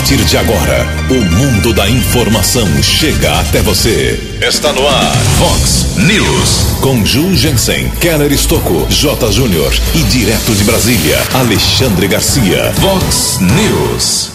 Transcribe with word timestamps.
partir 0.00 0.24
de 0.24 0.38
agora, 0.38 0.86
o 1.10 1.14
mundo 1.14 1.74
da 1.74 1.86
informação 1.86 2.66
chega 2.82 3.38
até 3.38 3.60
você. 3.60 4.18
Está 4.40 4.72
no 4.72 4.88
ar, 4.88 5.14
Fox 5.38 5.94
News. 5.98 6.78
Com 6.80 7.04
Ju 7.04 7.36
Jensen, 7.36 7.90
Keller 8.00 8.32
Estocco, 8.32 8.86
J. 8.88 9.30
Júnior 9.30 9.70
e 9.94 10.02
direto 10.04 10.54
de 10.54 10.64
Brasília, 10.64 11.18
Alexandre 11.34 12.08
Garcia. 12.08 12.72
Fox 12.80 13.40
News. 13.40 14.30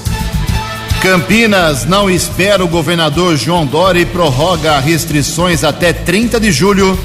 Campinas 1.01 1.83
não 1.83 2.11
espera 2.11 2.63
o 2.63 2.67
governador 2.67 3.35
João 3.35 3.65
Dória 3.65 4.01
e 4.01 4.05
prorroga 4.05 4.79
restrições 4.79 5.63
até 5.63 5.91
30 5.91 6.39
de 6.39 6.51
julho. 6.51 6.97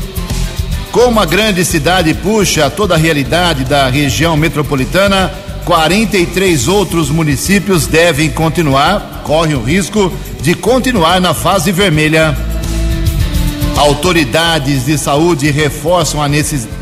Como 0.92 1.18
a 1.18 1.24
grande 1.24 1.64
cidade 1.64 2.12
puxa 2.12 2.68
toda 2.68 2.94
a 2.94 2.98
realidade 2.98 3.64
da 3.64 3.88
região 3.88 4.36
metropolitana, 4.36 5.32
43 5.64 6.68
outros 6.68 7.10
municípios 7.10 7.86
devem 7.86 8.30
continuar, 8.30 9.22
correm 9.24 9.54
o 9.54 9.62
risco 9.62 10.12
de 10.40 10.54
continuar 10.54 11.20
na 11.20 11.34
fase 11.34 11.70
vermelha. 11.72 12.36
Autoridades 13.76 14.84
de 14.86 14.98
saúde 14.98 15.50
reforçam 15.50 16.22
a 16.22 16.28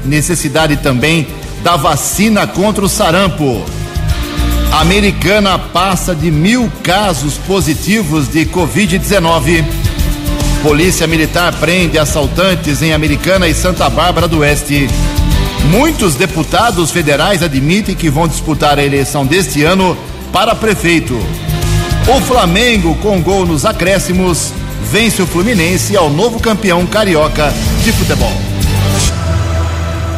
necessidade 0.04 0.76
também 0.78 1.26
da 1.62 1.76
vacina 1.76 2.46
contra 2.46 2.84
o 2.84 2.88
sarampo. 2.88 3.64
A 4.72 4.80
americana 4.80 5.58
passa 5.58 6.14
de 6.14 6.30
mil 6.30 6.70
casos 6.82 7.34
positivos 7.34 8.28
de 8.28 8.44
Covid-19. 8.46 9.64
Polícia 10.62 11.06
Militar 11.06 11.52
prende 11.54 11.98
assaltantes 11.98 12.82
em 12.82 12.92
Americana 12.92 13.48
e 13.48 13.54
Santa 13.54 13.88
Bárbara 13.88 14.28
do 14.28 14.38
Oeste. 14.38 14.88
Muitos 15.66 16.14
deputados 16.14 16.90
federais 16.90 17.42
admitem 17.42 17.94
que 17.94 18.08
vão 18.08 18.26
disputar 18.26 18.78
a 18.78 18.84
eleição 18.84 19.26
deste 19.26 19.62
ano 19.64 19.96
para 20.32 20.54
prefeito. 20.54 21.18
O 22.06 22.20
Flamengo, 22.22 22.94
com 22.96 23.20
gol 23.20 23.44
nos 23.44 23.66
acréscimos, 23.66 24.52
vence 24.90 25.20
o 25.20 25.26
Fluminense 25.26 25.96
ao 25.96 26.08
novo 26.08 26.40
campeão 26.40 26.86
carioca 26.86 27.52
de 27.84 27.92
futebol. 27.92 28.32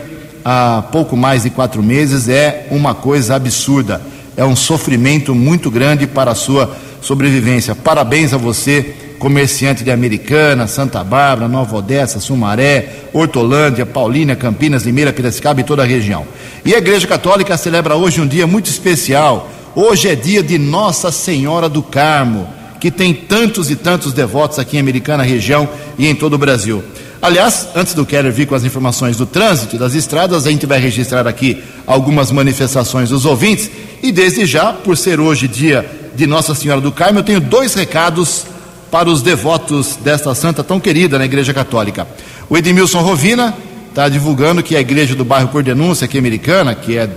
há 0.49 0.81
pouco 0.81 1.17
mais 1.17 1.43
de 1.43 1.49
quatro 1.49 1.83
meses 1.83 2.29
é 2.29 2.67
uma 2.71 2.95
coisa 2.95 3.35
absurda. 3.35 4.01
É 4.37 4.45
um 4.45 4.55
sofrimento 4.55 5.35
muito 5.35 5.69
grande 5.69 6.07
para 6.07 6.31
a 6.31 6.35
sua 6.35 6.73
sobrevivência. 7.01 7.75
Parabéns 7.75 8.33
a 8.33 8.37
você, 8.37 8.95
comerciante 9.19 9.83
de 9.83 9.91
Americana, 9.91 10.65
Santa 10.65 11.03
Bárbara, 11.03 11.49
Nova 11.49 11.75
Odessa, 11.75 12.21
Sumaré, 12.21 13.09
Hortolândia, 13.11 13.85
Paulínia, 13.85 14.37
Campinas, 14.37 14.83
Limeira, 14.83 15.11
Piracicaba 15.11 15.59
e 15.59 15.65
toda 15.65 15.83
a 15.83 15.85
região. 15.85 16.25
E 16.63 16.73
a 16.73 16.77
Igreja 16.77 17.05
Católica 17.05 17.57
celebra 17.57 17.97
hoje 17.97 18.21
um 18.21 18.27
dia 18.27 18.47
muito 18.47 18.69
especial. 18.69 19.49
Hoje 19.75 20.07
é 20.07 20.15
dia 20.15 20.41
de 20.41 20.57
Nossa 20.57 21.11
Senhora 21.11 21.67
do 21.67 21.83
Carmo, 21.83 22.47
que 22.79 22.89
tem 22.89 23.13
tantos 23.13 23.69
e 23.69 23.75
tantos 23.75 24.13
devotos 24.13 24.59
aqui 24.59 24.77
em 24.77 24.79
Americana, 24.79 25.23
região 25.23 25.67
e 25.97 26.07
em 26.07 26.15
todo 26.15 26.35
o 26.35 26.37
Brasil. 26.37 26.81
Aliás, 27.21 27.67
antes 27.75 27.93
do 27.93 28.05
Keller 28.05 28.31
vir 28.31 28.45
com 28.45 28.53
as 28.53 28.63
informações 28.63 29.17
do 29.17 29.25
trânsito 29.25 29.77
das 29.77 29.95
estradas, 29.95 30.45
a 30.45 30.51
gente 30.51 30.65
vai 30.65 30.79
registrar 30.79 31.27
aqui 31.27 31.63
algumas 31.85 32.31
manifestações 32.31 33.09
dos 33.09 33.25
ouvintes. 33.25 33.69
E 34.03 34.11
desde 34.11 34.45
já, 34.45 34.71
por 34.71 34.95
ser 34.95 35.19
hoje 35.19 35.47
dia 35.47 35.85
de 36.15 36.27
Nossa 36.27 36.53
Senhora 36.53 36.79
do 36.79 36.91
Carmo, 36.91 37.19
eu 37.19 37.23
tenho 37.23 37.39
dois 37.39 37.73
recados 37.73 38.45
para 38.91 39.09
os 39.09 39.21
devotos 39.21 39.97
desta 39.97 40.33
santa 40.35 40.63
tão 40.63 40.79
querida 40.79 41.17
na 41.17 41.25
Igreja 41.25 41.53
Católica. 41.53 42.07
O 42.49 42.57
Edmilson 42.57 43.01
Rovina 43.01 43.53
está 43.89 44.07
divulgando 44.07 44.61
que 44.61 44.75
a 44.75 44.79
igreja 44.79 45.15
do 45.15 45.25
bairro 45.25 45.49
Por 45.49 45.63
Denúncia, 45.63 46.05
aqui 46.05 46.17
americana, 46.17 46.75
que 46.75 46.97
é 46.97 47.09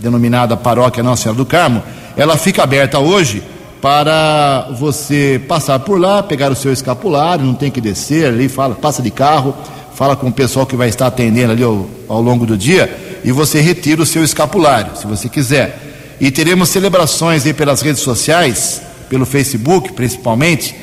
denominada 0.00 0.56
Paróquia 0.56 1.02
Nossa 1.02 1.22
Senhora 1.22 1.38
do 1.38 1.46
Carmo, 1.46 1.82
ela 2.16 2.36
fica 2.36 2.62
aberta 2.62 2.98
hoje 2.98 3.42
para 3.80 4.68
você 4.78 5.40
passar 5.48 5.78
por 5.80 5.98
lá, 5.98 6.22
pegar 6.22 6.52
o 6.52 6.56
seu 6.56 6.72
escapulário, 6.72 7.44
não 7.44 7.54
tem 7.54 7.70
que 7.70 7.80
descer 7.80 8.26
ali, 8.26 8.48
fala, 8.48 8.74
passa 8.74 9.02
de 9.02 9.10
carro, 9.10 9.54
fala 9.94 10.14
com 10.14 10.28
o 10.28 10.32
pessoal 10.32 10.66
que 10.66 10.76
vai 10.76 10.88
estar 10.88 11.06
atendendo 11.06 11.52
ali 11.52 11.62
ao, 11.62 11.86
ao 12.08 12.20
longo 12.20 12.44
do 12.44 12.56
dia 12.56 13.20
e 13.24 13.32
você 13.32 13.60
retira 13.60 14.02
o 14.02 14.06
seu 14.06 14.22
escapulário, 14.22 14.96
se 14.96 15.06
você 15.06 15.28
quiser. 15.28 15.78
E 16.20 16.30
teremos 16.30 16.68
celebrações 16.68 17.46
aí 17.46 17.54
pelas 17.54 17.80
redes 17.80 18.02
sociais, 18.02 18.82
pelo 19.08 19.24
Facebook 19.24 19.92
principalmente, 19.92 20.74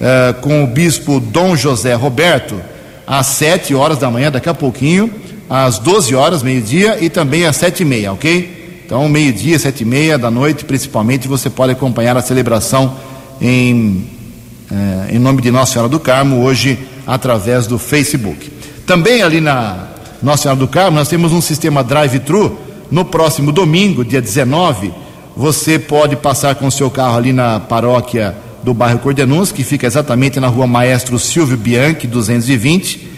uh, 0.00 0.40
com 0.40 0.64
o 0.64 0.66
bispo 0.66 1.20
Dom 1.20 1.56
José 1.56 1.94
Roberto, 1.94 2.60
às 3.06 3.26
7 3.26 3.74
horas 3.74 3.98
da 3.98 4.10
manhã, 4.10 4.30
daqui 4.30 4.48
a 4.48 4.54
pouquinho, 4.54 5.12
às 5.48 5.78
12 5.78 6.14
horas, 6.14 6.42
meio-dia, 6.42 6.98
e 7.00 7.10
também 7.10 7.44
às 7.44 7.56
7 7.56 7.80
e 7.80 7.84
meia, 7.84 8.12
ok? 8.12 8.55
Então, 8.86 9.08
meio-dia, 9.08 9.58
sete 9.58 9.80
e 9.80 9.84
meia 9.84 10.16
da 10.16 10.30
noite, 10.30 10.64
principalmente, 10.64 11.26
você 11.26 11.50
pode 11.50 11.72
acompanhar 11.72 12.16
a 12.16 12.22
celebração 12.22 12.96
em, 13.40 14.06
eh, 14.70 15.14
em 15.14 15.18
nome 15.18 15.42
de 15.42 15.50
Nossa 15.50 15.72
Senhora 15.72 15.88
do 15.88 15.98
Carmo, 15.98 16.44
hoje 16.44 16.78
através 17.04 17.66
do 17.66 17.80
Facebook. 17.80 18.48
Também 18.86 19.22
ali 19.22 19.40
na 19.40 19.88
Nossa 20.22 20.44
Senhora 20.44 20.60
do 20.60 20.68
Carmo, 20.68 20.98
nós 20.98 21.08
temos 21.08 21.32
um 21.32 21.40
sistema 21.40 21.82
drive-thru. 21.82 22.60
No 22.88 23.04
próximo 23.04 23.50
domingo, 23.50 24.04
dia 24.04 24.22
19, 24.22 24.94
você 25.36 25.80
pode 25.80 26.14
passar 26.14 26.54
com 26.54 26.68
o 26.68 26.70
seu 26.70 26.88
carro 26.88 27.16
ali 27.16 27.32
na 27.32 27.58
paróquia 27.58 28.36
do 28.62 28.72
bairro 28.72 29.00
Cordenuns, 29.00 29.50
que 29.50 29.64
fica 29.64 29.88
exatamente 29.88 30.38
na 30.38 30.46
rua 30.46 30.68
Maestro 30.68 31.18
Silvio 31.18 31.56
Bianchi, 31.56 32.06
220, 32.06 33.08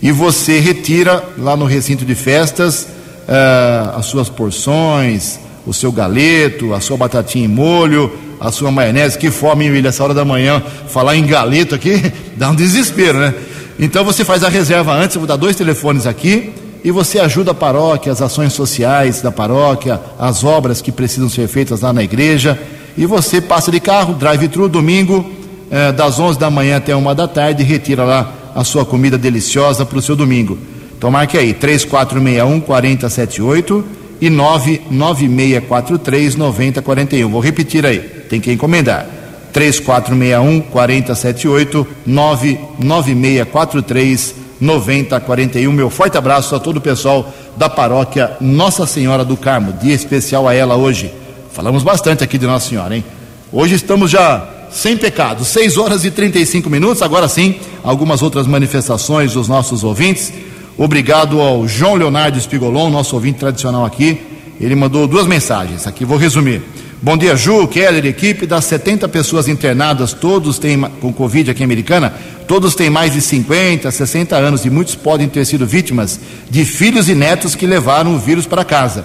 e 0.00 0.10
você 0.10 0.58
retira 0.58 1.22
lá 1.36 1.54
no 1.54 1.66
recinto 1.66 2.06
de 2.06 2.14
festas 2.14 2.96
uh, 3.28 3.98
as 3.98 4.06
suas 4.06 4.28
porções, 4.28 5.38
o 5.66 5.74
seu 5.74 5.92
galeto, 5.92 6.72
a 6.72 6.80
sua 6.80 6.96
batatinha 6.96 7.44
em 7.44 7.48
molho, 7.48 8.10
a 8.40 8.50
sua 8.50 8.70
maionese. 8.70 9.18
Que 9.18 9.30
fome, 9.30 9.66
hein, 9.66 9.72
William, 9.72 9.90
essa 9.90 10.02
hora 10.02 10.14
da 10.14 10.24
manhã, 10.24 10.62
falar 10.88 11.16
em 11.16 11.26
galeto 11.26 11.74
aqui 11.74 12.12
dá 12.36 12.50
um 12.50 12.54
desespero, 12.54 13.18
né? 13.18 13.34
Então 13.78 14.04
você 14.04 14.24
faz 14.24 14.42
a 14.42 14.48
reserva 14.48 14.92
antes, 14.92 15.14
eu 15.14 15.20
vou 15.20 15.28
dar 15.28 15.36
dois 15.36 15.54
telefones 15.54 16.06
aqui 16.06 16.52
e 16.82 16.90
você 16.90 17.18
ajuda 17.20 17.50
a 17.52 17.54
paróquia, 17.54 18.10
as 18.10 18.22
ações 18.22 18.52
sociais 18.52 19.20
da 19.20 19.30
paróquia, 19.30 20.00
as 20.18 20.42
obras 20.42 20.80
que 20.80 20.90
precisam 20.90 21.28
ser 21.28 21.46
feitas 21.48 21.82
lá 21.82 21.92
na 21.92 22.02
igreja. 22.02 22.58
E 22.96 23.06
você 23.06 23.40
passa 23.40 23.70
de 23.70 23.78
carro, 23.78 24.14
drive-thru, 24.14 24.68
domingo, 24.68 25.24
eh, 25.70 25.92
das 25.92 26.18
11 26.18 26.38
da 26.38 26.50
manhã 26.50 26.78
até 26.78 26.96
uma 26.96 27.14
da 27.14 27.28
tarde, 27.28 27.62
e 27.62 27.66
retira 27.66 28.04
lá 28.04 28.32
a 28.54 28.64
sua 28.64 28.84
comida 28.84 29.16
deliciosa 29.16 29.84
para 29.84 29.98
o 29.98 30.02
seu 30.02 30.16
domingo. 30.16 30.58
Então 30.98 31.10
marque 31.12 31.38
aí, 31.38 31.54
3461 31.54 32.60
4078 32.60 33.84
e 34.20 34.28
99643 34.28 36.34
9041. 36.34 37.30
Vou 37.30 37.40
repetir 37.40 37.86
aí, 37.86 38.00
tem 38.28 38.40
que 38.40 38.52
encomendar. 38.52 39.06
3461 39.52 40.60
4078 40.62 41.86
99643 42.04 44.34
9041. 44.60 45.72
Meu 45.72 45.88
forte 45.88 46.18
abraço 46.18 46.56
a 46.56 46.58
todo 46.58 46.78
o 46.78 46.80
pessoal 46.80 47.32
da 47.56 47.68
paróquia 47.68 48.32
Nossa 48.40 48.84
Senhora 48.84 49.24
do 49.24 49.36
Carmo. 49.36 49.74
Dia 49.74 49.94
especial 49.94 50.48
a 50.48 50.54
ela 50.54 50.74
hoje. 50.74 51.14
Falamos 51.52 51.84
bastante 51.84 52.24
aqui 52.24 52.38
de 52.38 52.46
Nossa 52.46 52.68
Senhora, 52.68 52.96
hein? 52.96 53.04
Hoje 53.52 53.76
estamos 53.76 54.10
já 54.10 54.48
sem 54.68 54.96
pecado, 54.96 55.44
6 55.44 55.78
horas 55.78 56.04
e 56.04 56.10
35 56.10 56.68
minutos. 56.68 57.02
Agora 57.02 57.28
sim, 57.28 57.60
algumas 57.84 58.20
outras 58.20 58.48
manifestações 58.48 59.34
dos 59.34 59.46
nossos 59.46 59.84
ouvintes. 59.84 60.32
Obrigado 60.78 61.40
ao 61.40 61.66
João 61.66 61.96
Leonardo 61.96 62.38
Espigolon, 62.38 62.88
nosso 62.88 63.16
ouvinte 63.16 63.40
tradicional 63.40 63.84
aqui. 63.84 64.20
Ele 64.60 64.76
mandou 64.76 65.08
duas 65.08 65.26
mensagens, 65.26 65.88
aqui 65.88 66.04
vou 66.04 66.16
resumir. 66.16 66.62
Bom 67.02 67.16
dia, 67.16 67.34
Ju, 67.34 67.66
Keller, 67.66 68.06
equipe 68.06 68.46
das 68.46 68.64
70 68.66 69.08
pessoas 69.08 69.48
internadas, 69.48 70.12
todos 70.12 70.56
têm 70.56 70.80
com 71.00 71.12
Covid 71.12 71.50
aqui 71.50 71.62
em 71.62 71.64
Americana, 71.64 72.14
todos 72.46 72.76
têm 72.76 72.88
mais 72.90 73.12
de 73.12 73.20
50, 73.20 73.90
60 73.90 74.36
anos 74.36 74.64
e 74.64 74.70
muitos 74.70 74.94
podem 74.94 75.28
ter 75.28 75.44
sido 75.44 75.66
vítimas 75.66 76.20
de 76.48 76.64
filhos 76.64 77.08
e 77.08 77.14
netos 77.14 77.56
que 77.56 77.66
levaram 77.66 78.14
o 78.14 78.18
vírus 78.18 78.46
para 78.46 78.64
casa. 78.64 79.04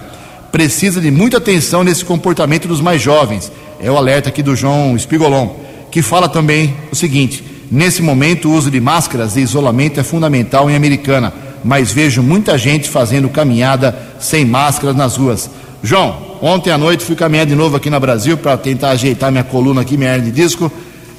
Precisa 0.52 1.02
de 1.02 1.10
muita 1.10 1.38
atenção 1.38 1.84
nesse 1.84 2.06
comportamento 2.06 2.68
dos 2.68 2.82
mais 2.82 3.02
jovens. 3.02 3.52
É 3.82 3.90
o 3.90 3.98
alerta 3.98 4.30
aqui 4.30 4.44
do 4.44 4.56
João 4.56 4.96
Espigolon, 4.96 5.50
que 5.90 6.04
fala 6.04 6.30
também 6.30 6.76
o 6.92 6.96
seguinte: 6.96 7.44
nesse 7.72 8.04
momento, 8.04 8.48
o 8.48 8.54
uso 8.54 8.70
de 8.70 8.80
máscaras 8.80 9.36
e 9.36 9.40
isolamento 9.40 10.00
é 10.00 10.04
fundamental 10.04 10.70
em 10.70 10.76
Americana, 10.76 11.34
mas 11.64 11.92
vejo 11.92 12.22
muita 12.22 12.58
gente 12.58 12.90
fazendo 12.90 13.30
caminhada 13.30 13.98
sem 14.20 14.46
máscaras 14.46 14.96
nas 14.96 15.16
ruas. 15.16 15.50
João, 15.82 16.38
ontem 16.42 16.72
à 16.72 16.78
noite 16.78 17.04
fui 17.04 17.16
caminhar 17.16 17.46
de 17.46 17.56
novo 17.56 17.76
aqui 17.76 17.90
na 17.90 18.00
Brasil 18.00 18.38
para 18.38 18.58
tentar 18.58 18.92
ajeitar 18.92 19.32
minha 19.32 19.44
coluna 19.44 19.82
aqui, 19.82 19.98
minha 19.98 20.14
hernia 20.14 20.32
de 20.32 20.42
disco. 20.42 20.72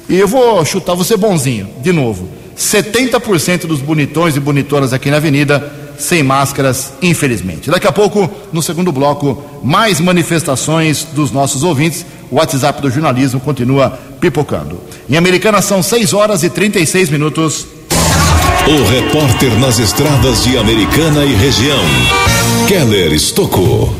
E 0.09 0.15
eu 0.15 0.27
vou 0.27 0.63
chutar 0.65 0.95
você 0.95 1.17
bonzinho, 1.17 1.67
de 1.81 1.91
novo. 1.91 2.27
70% 2.57 3.65
dos 3.65 3.81
bonitões 3.81 4.35
e 4.35 4.39
bonitonas 4.39 4.93
aqui 4.93 5.11
na 5.11 5.17
avenida 5.17 5.71
sem 5.97 6.23
máscaras, 6.23 6.93
infelizmente. 7.01 7.69
Daqui 7.69 7.87
a 7.87 7.91
pouco, 7.91 8.29
no 8.51 8.61
segundo 8.61 8.91
bloco, 8.91 9.43
mais 9.63 9.99
manifestações 9.99 11.07
dos 11.13 11.31
nossos 11.31 11.63
ouvintes. 11.63 12.05
O 12.29 12.35
WhatsApp 12.35 12.81
do 12.81 12.89
jornalismo 12.89 13.39
continua 13.39 13.97
pipocando. 14.19 14.79
Em 15.09 15.15
Americana 15.15 15.61
são 15.61 15.81
6 15.81 16.13
horas 16.13 16.43
e 16.43 16.49
36 16.49 17.09
minutos. 17.09 17.67
O 18.67 18.83
repórter 18.83 19.59
nas 19.59 19.77
estradas 19.77 20.43
de 20.43 20.57
Americana 20.57 21.23
e 21.23 21.33
região, 21.33 21.83
Keller 22.67 23.13
Estocou. 23.13 23.95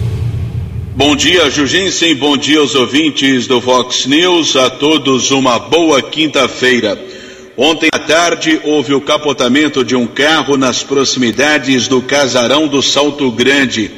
Bom 0.96 1.16
dia, 1.16 1.52
Jugensen. 1.52 2.16
Bom 2.16 2.36
dia 2.36 2.62
aos 2.62 2.74
ouvintes 2.74 3.46
do 3.46 3.62
Fox 3.62 4.08
News. 4.08 4.56
A 4.56 4.72
todos 4.72 5.30
uma 5.30 5.60
boa 5.60 6.02
quinta-feira. 6.02 7.00
Ontem 7.56 7.90
à 7.94 8.00
tarde 8.00 8.60
houve 8.64 8.96
o 8.96 9.02
capotamento 9.02 9.86
de 9.86 9.96
um 9.96 10.08
carro 10.08 10.58
nas 10.58 10.82
proximidades 10.82 11.88
do 11.88 12.02
casarão 12.02 12.68
do 12.68 12.82
Salto 12.82 13.32
Grande. 13.32 13.92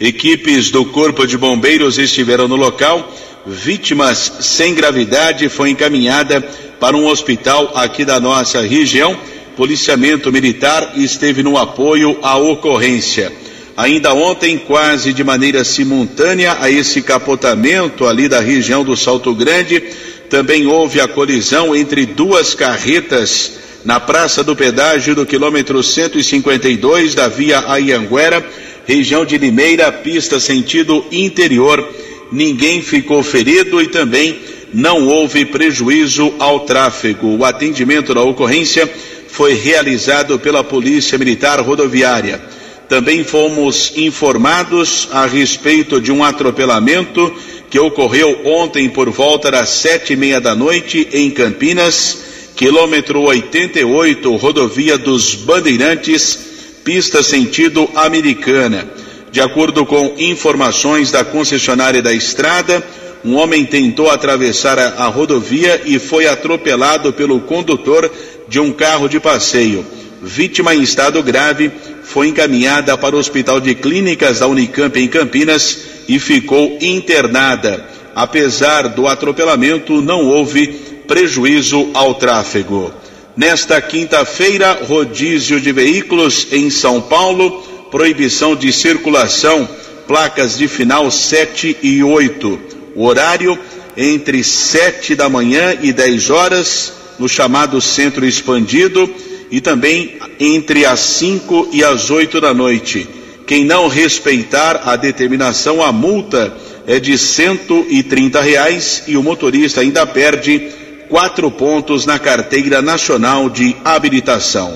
Equipes 0.00 0.70
do 0.70 0.84
Corpo 0.84 1.26
de 1.26 1.36
Bombeiros 1.36 1.98
estiveram 1.98 2.46
no 2.46 2.54
local. 2.54 3.12
Vítimas 3.44 4.34
sem 4.42 4.72
gravidade 4.72 5.48
foi 5.48 5.70
encaminhada 5.70 6.40
para 6.78 6.96
um 6.96 7.08
hospital 7.08 7.72
aqui 7.74 8.04
da 8.04 8.20
nossa 8.20 8.60
região. 8.60 9.18
Policiamento 9.56 10.32
militar 10.32 10.92
esteve 10.96 11.42
no 11.42 11.58
apoio 11.58 12.18
à 12.22 12.36
ocorrência. 12.36 13.32
Ainda 13.76 14.12
ontem, 14.12 14.58
quase 14.58 15.12
de 15.12 15.24
maneira 15.24 15.64
simultânea 15.64 16.56
a 16.60 16.70
esse 16.70 17.02
capotamento 17.02 18.06
ali 18.06 18.28
da 18.28 18.40
região 18.40 18.84
do 18.84 18.96
Salto 18.96 19.34
Grande, 19.34 19.82
também 20.28 20.66
houve 20.66 21.00
a 21.00 21.08
colisão 21.08 21.74
entre 21.74 22.06
duas 22.06 22.54
carretas 22.54 23.52
na 23.84 23.98
Praça 23.98 24.44
do 24.44 24.54
Pedágio 24.54 25.14
do 25.14 25.26
quilômetro 25.26 25.82
152 25.82 27.14
da 27.14 27.28
via 27.28 27.64
Ayanguera, 27.66 28.44
região 28.86 29.24
de 29.24 29.36
Limeira, 29.36 29.90
pista 29.90 30.38
sentido 30.38 31.04
interior. 31.10 31.86
Ninguém 32.30 32.80
ficou 32.80 33.22
ferido 33.22 33.80
e 33.80 33.88
também 33.88 34.38
não 34.72 35.06
houve 35.06 35.44
prejuízo 35.44 36.32
ao 36.38 36.60
tráfego. 36.60 37.36
O 37.36 37.44
atendimento 37.44 38.14
da 38.14 38.22
ocorrência 38.22 38.90
foi 39.32 39.54
realizado 39.54 40.38
pela 40.38 40.62
Polícia 40.62 41.16
Militar 41.16 41.58
Rodoviária. 41.60 42.38
Também 42.86 43.24
fomos 43.24 43.94
informados 43.96 45.08
a 45.10 45.24
respeito 45.24 45.98
de 46.02 46.12
um 46.12 46.22
atropelamento 46.22 47.34
que 47.70 47.78
ocorreu 47.80 48.42
ontem 48.44 48.90
por 48.90 49.08
volta 49.08 49.50
das 49.50 49.70
sete 49.70 50.12
e 50.12 50.16
meia 50.16 50.38
da 50.38 50.54
noite 50.54 51.08
em 51.14 51.30
Campinas, 51.30 52.18
quilômetro 52.54 53.22
88, 53.22 54.36
rodovia 54.36 54.98
dos 54.98 55.34
Bandeirantes, 55.34 56.38
pista 56.84 57.22
sentido 57.22 57.88
americana. 57.94 58.86
De 59.30 59.40
acordo 59.40 59.86
com 59.86 60.14
informações 60.18 61.10
da 61.10 61.24
concessionária 61.24 62.02
da 62.02 62.12
estrada, 62.12 62.86
um 63.24 63.36
homem 63.36 63.64
tentou 63.64 64.10
atravessar 64.10 64.78
a, 64.78 65.04
a 65.04 65.06
rodovia 65.06 65.80
e 65.86 65.98
foi 65.98 66.26
atropelado 66.26 67.12
pelo 67.12 67.40
condutor 67.40 68.10
de 68.48 68.60
um 68.60 68.72
carro 68.72 69.08
de 69.08 69.18
passeio. 69.20 69.84
Vítima 70.22 70.74
em 70.74 70.82
estado 70.82 71.22
grave 71.22 71.70
foi 72.02 72.28
encaminhada 72.28 72.96
para 72.96 73.16
o 73.16 73.18
Hospital 73.18 73.60
de 73.60 73.74
Clínicas 73.74 74.38
da 74.40 74.46
Unicamp 74.46 74.98
em 74.98 75.08
Campinas 75.08 75.78
e 76.08 76.18
ficou 76.18 76.78
internada. 76.80 77.88
Apesar 78.14 78.88
do 78.88 79.08
atropelamento, 79.08 80.00
não 80.02 80.26
houve 80.26 80.66
prejuízo 81.06 81.90
ao 81.94 82.14
tráfego. 82.14 82.92
Nesta 83.36 83.80
quinta-feira, 83.80 84.78
rodízio 84.86 85.60
de 85.60 85.72
veículos 85.72 86.48
em 86.52 86.68
São 86.68 87.00
Paulo, 87.00 87.62
proibição 87.90 88.54
de 88.54 88.72
circulação, 88.72 89.68
placas 90.06 90.58
de 90.58 90.68
final 90.68 91.10
7 91.10 91.78
e 91.82 92.04
8. 92.04 92.60
O 92.94 93.06
horário 93.06 93.58
entre 93.96 94.44
7 94.44 95.14
da 95.14 95.28
manhã 95.28 95.76
e 95.80 95.92
10 95.92 96.30
horas, 96.30 96.92
no 97.18 97.28
chamado 97.28 97.80
centro 97.80 98.24
expandido 98.24 99.08
e 99.50 99.60
também 99.60 100.18
entre 100.40 100.84
as 100.84 101.00
5 101.00 101.68
e 101.72 101.84
as 101.84 102.10
8 102.10 102.40
da 102.40 102.54
noite. 102.54 103.08
Quem 103.46 103.64
não 103.64 103.88
respeitar 103.88 104.82
a 104.84 104.96
determinação, 104.96 105.82
a 105.82 105.92
multa 105.92 106.56
é 106.86 106.98
de 106.98 107.18
130 107.18 108.40
reais 108.40 109.04
e 109.06 109.16
o 109.16 109.22
motorista 109.22 109.80
ainda 109.80 110.06
perde 110.06 110.70
quatro 111.08 111.50
pontos 111.50 112.06
na 112.06 112.18
carteira 112.18 112.80
nacional 112.80 113.50
de 113.50 113.76
habilitação. 113.84 114.74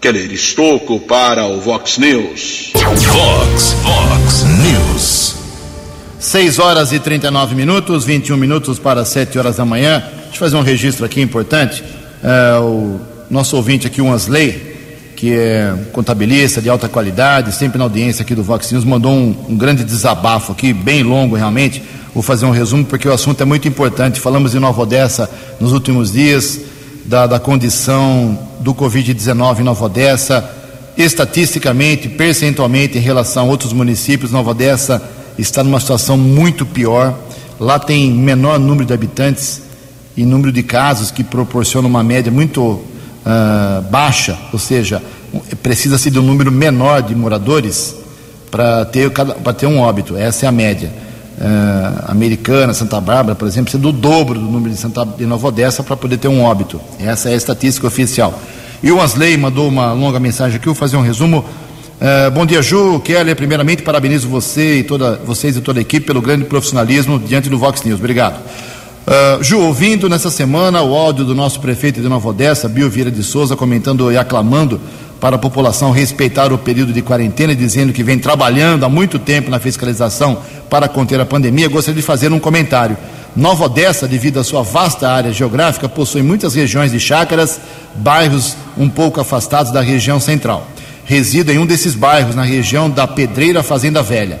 Keller 0.00 0.30
Estocco 0.32 1.00
para 1.00 1.46
o 1.46 1.58
Vox 1.60 1.96
News. 1.96 2.72
Vox, 2.74 3.72
Vox 3.82 4.44
News. 4.44 5.34
6 6.18 6.58
horas 6.58 6.92
e 6.92 6.98
39 6.98 7.54
minutos, 7.54 8.04
21 8.04 8.36
minutos 8.36 8.78
para 8.78 9.04
7 9.04 9.38
horas 9.38 9.56
da 9.56 9.64
manhã. 9.64 10.02
Deixa 10.34 10.46
eu 10.46 10.50
fazer 10.50 10.56
um 10.56 10.66
registro 10.66 11.06
aqui 11.06 11.20
importante. 11.20 11.84
É, 12.20 12.58
o 12.58 12.98
nosso 13.30 13.54
ouvinte 13.54 13.86
aqui, 13.86 14.02
o 14.02 14.12
Ansley, 14.12 15.12
que 15.14 15.32
é 15.32 15.72
contabilista 15.92 16.60
de 16.60 16.68
alta 16.68 16.88
qualidade, 16.88 17.52
sempre 17.52 17.78
na 17.78 17.84
audiência 17.84 18.24
aqui 18.24 18.34
do 18.34 18.42
Vox 18.42 18.72
News, 18.72 18.84
mandou 18.84 19.12
um, 19.12 19.32
um, 19.48 19.56
grande 19.56 19.84
desabafo 19.84 20.50
aqui, 20.50 20.72
bem 20.72 21.04
longo 21.04 21.36
realmente. 21.36 21.80
Vou 22.12 22.20
fazer 22.20 22.46
um 22.46 22.50
resumo 22.50 22.84
porque 22.84 23.08
o 23.08 23.12
assunto 23.12 23.40
é 23.42 23.44
muito 23.44 23.68
importante. 23.68 24.18
Falamos 24.18 24.50
de 24.50 24.58
Nova 24.58 24.82
Odessa 24.82 25.30
nos 25.60 25.72
últimos 25.72 26.10
dias, 26.10 26.62
da, 27.04 27.28
da 27.28 27.38
condição 27.38 28.36
do 28.58 28.74
Covid-19 28.74 29.60
em 29.60 29.62
Nova 29.62 29.84
Odessa. 29.84 30.50
Estatisticamente, 30.98 32.08
percentualmente, 32.08 32.98
em 32.98 33.00
relação 33.00 33.44
a 33.44 33.50
outros 33.50 33.72
municípios, 33.72 34.32
Nova 34.32 34.50
Odessa 34.50 35.00
está 35.38 35.62
numa 35.62 35.78
situação 35.78 36.18
muito 36.18 36.66
pior. 36.66 37.16
Lá 37.60 37.78
tem 37.78 38.10
menor 38.10 38.58
número 38.58 38.84
de 38.84 38.92
habitantes 38.92 39.62
e 40.16 40.24
número 40.24 40.52
de 40.52 40.62
casos 40.62 41.10
que 41.10 41.24
proporciona 41.24 41.88
uma 41.88 42.02
média 42.02 42.30
muito 42.30 42.62
uh, 42.62 43.82
baixa, 43.90 44.38
ou 44.52 44.58
seja, 44.58 45.02
precisa-se 45.62 46.10
de 46.10 46.18
um 46.18 46.22
número 46.22 46.52
menor 46.52 47.02
de 47.02 47.14
moradores 47.14 47.96
para 48.50 48.84
ter, 48.84 49.10
ter 49.58 49.66
um 49.66 49.80
óbito, 49.80 50.16
essa 50.16 50.46
é 50.46 50.48
a 50.48 50.52
média. 50.52 50.90
Uh, 51.36 52.12
americana, 52.12 52.72
Santa 52.72 53.00
Bárbara, 53.00 53.34
por 53.34 53.48
exemplo, 53.48 53.64
precisa 53.64 53.82
do 53.82 53.90
dobro 53.90 54.38
do 54.38 54.44
número 54.44 54.72
de, 54.72 54.78
Santa, 54.78 55.04
de 55.04 55.26
Nova 55.26 55.48
Odessa 55.48 55.82
para 55.82 55.96
poder 55.96 56.16
ter 56.16 56.28
um 56.28 56.40
óbito. 56.44 56.80
Essa 57.00 57.30
é 57.30 57.32
a 57.32 57.36
estatística 57.36 57.84
oficial. 57.88 58.38
E 58.80 58.92
o 58.92 59.00
Ansley 59.00 59.36
mandou 59.36 59.66
uma 59.66 59.92
longa 59.92 60.20
mensagem 60.20 60.56
aqui, 60.56 60.66
vou 60.66 60.74
fazer 60.76 60.96
um 60.96 61.00
resumo. 61.00 61.38
Uh, 61.38 62.30
bom 62.30 62.46
dia, 62.46 62.62
Ju. 62.62 63.00
Keller, 63.00 63.34
primeiramente 63.34 63.82
parabenizo 63.82 64.28
você 64.28 64.78
e 64.78 64.84
toda, 64.84 65.16
vocês 65.26 65.56
e 65.56 65.60
toda 65.60 65.80
a 65.80 65.82
equipe 65.82 66.06
pelo 66.06 66.20
grande 66.20 66.44
profissionalismo 66.44 67.18
diante 67.18 67.48
do 67.48 67.58
Vox 67.58 67.82
News. 67.82 67.98
Obrigado. 67.98 68.38
Uh, 69.06 69.44
Ju, 69.44 69.60
ouvindo 69.60 70.08
nessa 70.08 70.30
semana 70.30 70.80
o 70.80 70.94
áudio 70.94 71.26
do 71.26 71.34
nosso 71.34 71.60
prefeito 71.60 72.00
de 72.00 72.08
Nova 72.08 72.30
Odessa, 72.30 72.70
Bio 72.70 72.88
Vieira 72.88 73.10
de 73.10 73.22
Souza, 73.22 73.54
comentando 73.54 74.10
e 74.10 74.16
aclamando 74.16 74.80
para 75.20 75.36
a 75.36 75.38
população 75.38 75.90
respeitar 75.90 76.50
o 76.54 76.56
período 76.56 76.90
de 76.90 77.02
quarentena, 77.02 77.54
dizendo 77.54 77.92
que 77.92 78.02
vem 78.02 78.18
trabalhando 78.18 78.82
há 78.82 78.88
muito 78.88 79.18
tempo 79.18 79.50
na 79.50 79.58
fiscalização 79.58 80.38
para 80.70 80.88
conter 80.88 81.20
a 81.20 81.26
pandemia, 81.26 81.68
gostaria 81.68 82.00
de 82.00 82.06
fazer 82.06 82.32
um 82.32 82.38
comentário. 82.38 82.96
Nova 83.36 83.64
Odessa, 83.64 84.08
devido 84.08 84.40
à 84.40 84.44
sua 84.44 84.62
vasta 84.62 85.06
área 85.06 85.34
geográfica, 85.34 85.86
possui 85.86 86.22
muitas 86.22 86.54
regiões 86.54 86.90
de 86.90 86.98
chácaras, 86.98 87.60
bairros 87.96 88.56
um 88.74 88.88
pouco 88.88 89.20
afastados 89.20 89.70
da 89.70 89.82
região 89.82 90.18
central. 90.18 90.66
Resido 91.04 91.52
em 91.52 91.58
um 91.58 91.66
desses 91.66 91.94
bairros, 91.94 92.34
na 92.34 92.44
região 92.44 92.88
da 92.88 93.06
Pedreira 93.06 93.62
Fazenda 93.62 94.02
Velha. 94.02 94.40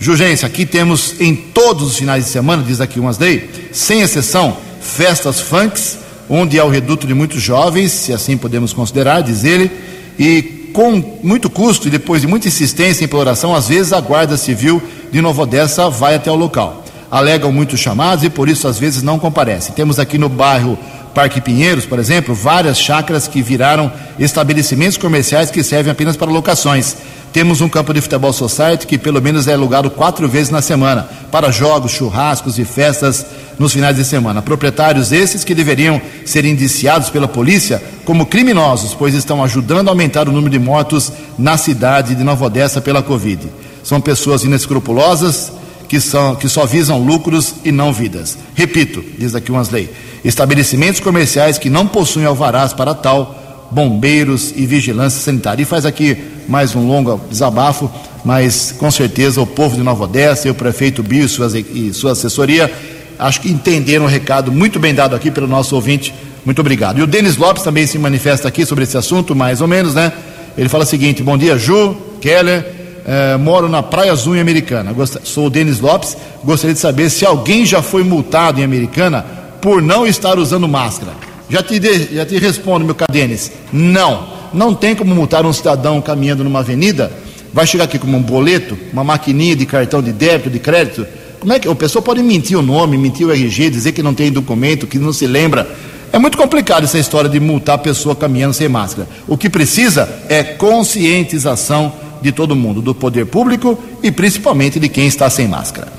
Jurgência, 0.00 0.46
aqui 0.46 0.64
temos 0.64 1.20
em 1.20 1.34
todos 1.34 1.88
os 1.88 1.96
finais 1.98 2.24
de 2.24 2.30
semana, 2.30 2.62
diz 2.62 2.80
aqui 2.80 3.00
umas 3.00 3.18
lei, 3.18 3.50
sem 3.72 4.00
exceção, 4.00 4.56
festas 4.80 5.40
funks, 5.40 5.98
onde 6.28 6.58
há 6.58 6.64
o 6.64 6.70
reduto 6.70 7.06
de 7.06 7.14
muitos 7.14 7.42
jovens, 7.42 7.92
se 7.92 8.12
assim 8.12 8.36
podemos 8.36 8.72
considerar, 8.72 9.22
diz 9.22 9.44
ele, 9.44 9.70
e 10.18 10.70
com 10.72 11.18
muito 11.22 11.48
custo 11.48 11.88
e 11.88 11.90
depois 11.90 12.20
de 12.20 12.26
muita 12.26 12.48
insistência 12.48 13.02
e 13.02 13.06
imploração, 13.06 13.54
às 13.54 13.68
vezes 13.68 13.92
a 13.92 14.00
Guarda 14.00 14.36
Civil 14.36 14.82
de 15.10 15.20
Nova 15.20 15.42
Odessa 15.42 15.88
vai 15.88 16.14
até 16.14 16.30
o 16.30 16.36
local 16.36 16.84
alegam 17.10 17.50
muitos 17.50 17.80
chamados 17.80 18.24
e 18.24 18.30
por 18.30 18.48
isso 18.48 18.68
às 18.68 18.78
vezes 18.78 19.02
não 19.02 19.18
comparecem. 19.18 19.74
Temos 19.74 19.98
aqui 19.98 20.18
no 20.18 20.28
bairro 20.28 20.78
Parque 21.14 21.40
Pinheiros, 21.40 21.86
por 21.86 21.98
exemplo, 21.98 22.34
várias 22.34 22.78
chácaras 22.78 23.26
que 23.26 23.42
viraram 23.42 23.90
estabelecimentos 24.18 24.98
comerciais 24.98 25.50
que 25.50 25.62
servem 25.62 25.90
apenas 25.90 26.16
para 26.16 26.30
locações. 26.30 26.96
Temos 27.32 27.60
um 27.60 27.68
campo 27.68 27.92
de 27.92 28.00
futebol 28.00 28.32
society 28.32 28.86
que 28.86 28.98
pelo 28.98 29.20
menos 29.20 29.48
é 29.48 29.54
alugado 29.54 29.90
quatro 29.90 30.28
vezes 30.28 30.50
na 30.50 30.62
semana 30.62 31.08
para 31.30 31.50
jogos, 31.50 31.92
churrascos 31.92 32.58
e 32.58 32.64
festas 32.64 33.26
nos 33.58 33.72
finais 33.72 33.96
de 33.96 34.04
semana. 34.04 34.40
Proprietários 34.40 35.10
esses 35.12 35.44
que 35.44 35.54
deveriam 35.54 36.00
ser 36.24 36.44
indiciados 36.44 37.10
pela 37.10 37.26
polícia 37.26 37.82
como 38.04 38.26
criminosos, 38.26 38.94
pois 38.94 39.14
estão 39.14 39.42
ajudando 39.42 39.88
a 39.88 39.90
aumentar 39.90 40.28
o 40.28 40.32
número 40.32 40.50
de 40.50 40.58
mortos 40.58 41.12
na 41.38 41.56
cidade 41.56 42.14
de 42.14 42.24
Nova 42.24 42.46
Odessa 42.46 42.80
pela 42.80 43.02
Covid. 43.02 43.48
São 43.82 44.00
pessoas 44.00 44.44
inescrupulosas, 44.44 45.52
que, 45.88 46.00
são, 46.00 46.36
que 46.36 46.48
só 46.48 46.66
visam 46.66 47.02
lucros 47.02 47.54
e 47.64 47.72
não 47.72 47.92
vidas. 47.92 48.36
Repito, 48.54 49.02
diz 49.18 49.34
aqui 49.34 49.50
umas 49.50 49.70
leis: 49.70 49.88
estabelecimentos 50.24 51.00
comerciais 51.00 51.58
que 51.58 51.70
não 51.70 51.86
possuem 51.86 52.26
alvarás 52.26 52.72
para 52.72 52.94
tal, 52.94 53.68
bombeiros 53.70 54.52
e 54.54 54.66
vigilância 54.66 55.20
sanitária. 55.20 55.62
E 55.62 55.66
faz 55.66 55.84
aqui 55.86 56.16
mais 56.46 56.74
um 56.74 56.86
longo 56.86 57.20
desabafo, 57.30 57.90
mas 58.24 58.72
com 58.72 58.90
certeza 58.90 59.40
o 59.40 59.46
povo 59.46 59.76
de 59.76 59.82
Nova 59.82 60.04
Odessa 60.04 60.48
e 60.48 60.50
o 60.50 60.54
prefeito 60.54 61.02
Bio 61.02 61.26
e, 61.26 61.88
e 61.88 61.94
sua 61.94 62.12
assessoria 62.12 62.70
acho 63.18 63.40
que 63.40 63.50
entenderam 63.50 64.04
o 64.04 64.08
recado 64.08 64.52
muito 64.52 64.78
bem 64.78 64.94
dado 64.94 65.16
aqui 65.16 65.30
pelo 65.30 65.46
nosso 65.46 65.74
ouvinte. 65.74 66.14
Muito 66.44 66.60
obrigado. 66.60 66.98
E 66.98 67.02
o 67.02 67.06
Denis 67.06 67.36
Lopes 67.36 67.62
também 67.62 67.86
se 67.86 67.98
manifesta 67.98 68.48
aqui 68.48 68.64
sobre 68.64 68.84
esse 68.84 68.96
assunto, 68.96 69.34
mais 69.34 69.60
ou 69.60 69.68
menos, 69.68 69.94
né? 69.94 70.12
Ele 70.56 70.68
fala 70.68 70.84
o 70.84 70.86
seguinte: 70.86 71.22
bom 71.22 71.36
dia, 71.36 71.58
Ju, 71.58 71.96
Keller 72.20 72.78
é, 73.08 73.38
moro 73.38 73.70
na 73.70 73.82
Praia 73.82 74.12
Azul 74.12 74.36
em 74.36 74.40
Americana. 74.40 74.94
sou 75.24 75.46
o 75.46 75.50
Denis 75.50 75.80
Lopes. 75.80 76.14
Gostaria 76.44 76.74
de 76.74 76.80
saber 76.80 77.08
se 77.08 77.24
alguém 77.24 77.64
já 77.64 77.80
foi 77.80 78.04
multado 78.04 78.60
em 78.60 78.64
Americana 78.64 79.24
por 79.62 79.80
não 79.80 80.06
estar 80.06 80.38
usando 80.38 80.68
máscara. 80.68 81.12
Já 81.48 81.62
te, 81.62 81.78
de, 81.78 82.14
já 82.14 82.26
te 82.26 82.38
respondo, 82.38 82.84
meu 82.84 82.94
caro 82.94 83.10
Denis. 83.10 83.50
Não. 83.72 84.36
Não 84.52 84.74
tem 84.74 84.94
como 84.94 85.14
multar 85.14 85.46
um 85.46 85.52
cidadão 85.54 86.02
caminhando 86.02 86.44
numa 86.44 86.58
avenida. 86.58 87.10
Vai 87.50 87.66
chegar 87.66 87.84
aqui 87.84 87.98
como 87.98 88.14
um 88.14 88.22
boleto, 88.22 88.78
uma 88.92 89.02
maquininha 89.02 89.56
de 89.56 89.64
cartão 89.64 90.02
de 90.02 90.12
débito, 90.12 90.50
de 90.50 90.58
crédito. 90.58 91.06
Como 91.40 91.52
é 91.52 91.58
que 91.58 91.68
a 91.68 91.74
pessoa 91.74 92.02
pode 92.02 92.22
mentir 92.22 92.58
o 92.58 92.62
nome, 92.62 92.98
mentir 92.98 93.26
o 93.26 93.30
RG, 93.30 93.70
dizer 93.70 93.92
que 93.92 94.02
não 94.02 94.12
tem 94.12 94.30
documento, 94.32 94.86
que 94.86 94.98
não 94.98 95.12
se 95.12 95.26
lembra? 95.26 95.68
É 96.12 96.18
muito 96.18 96.38
complicado 96.38 96.84
essa 96.84 96.98
história 96.98 97.28
de 97.28 97.38
multar 97.38 97.76
a 97.76 97.78
pessoa 97.78 98.16
caminhando 98.16 98.54
sem 98.54 98.68
máscara. 98.68 99.08
O 99.26 99.36
que 99.36 99.48
precisa 99.48 100.08
é 100.28 100.42
conscientização 100.42 101.92
de 102.20 102.32
todo 102.32 102.56
mundo, 102.56 102.82
do 102.82 102.94
poder 102.94 103.26
público 103.26 103.78
e 104.02 104.10
principalmente 104.10 104.80
de 104.80 104.88
quem 104.88 105.06
está 105.06 105.28
sem 105.30 105.46
máscara. 105.46 105.92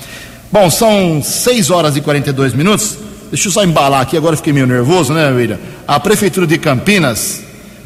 Bom, 0.51 0.69
são 0.69 1.21
6 1.23 1.69
horas 1.69 1.95
e 1.95 2.01
42 2.01 2.53
minutos. 2.53 2.97
Deixa 3.31 3.47
eu 3.47 3.51
só 3.51 3.63
embalar 3.63 4.01
aqui, 4.01 4.17
agora 4.17 4.35
fiquei 4.35 4.51
meio 4.51 4.65
nervoso, 4.65 5.13
né, 5.13 5.29
William? 5.29 5.59
A 5.87 5.99
Prefeitura 5.99 6.47
de 6.47 6.57
Campinas 6.57 7.41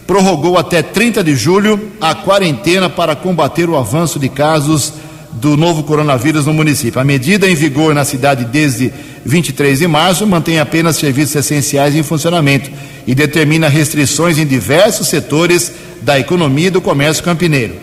prorrogou 0.08 0.58
até 0.58 0.82
30 0.82 1.24
de 1.24 1.36
julho 1.36 1.92
a 2.00 2.16
quarentena 2.16 2.90
para 2.90 3.16
combater 3.16 3.70
o 3.70 3.78
avanço 3.78 4.18
de 4.18 4.30
casos 4.30 4.94
do 5.34 5.58
novo 5.58 5.84
coronavírus 5.84 6.46
no 6.46 6.54
município. 6.54 7.00
A 7.00 7.04
medida 7.04 7.50
em 7.50 7.56
vigor 7.56 7.94
na 7.94 8.06
cidade 8.06 8.46
desde 8.46 8.92
23 9.26 9.80
de 9.80 9.88
março 9.88 10.28
mantém 10.28 10.60
apenas 10.60 10.98
serviços 10.98 11.36
essenciais 11.36 11.96
em 11.96 12.04
funcionamento 12.04 12.70
e 13.08 13.16
determina 13.16 13.68
restrições 13.68 14.38
em 14.38 14.46
diversos 14.46 15.08
setores 15.08 15.72
da 16.02 16.20
economia 16.20 16.68
e 16.68 16.72
do 16.72 16.82
comércio 16.82 17.24
campineiro. 17.24 17.76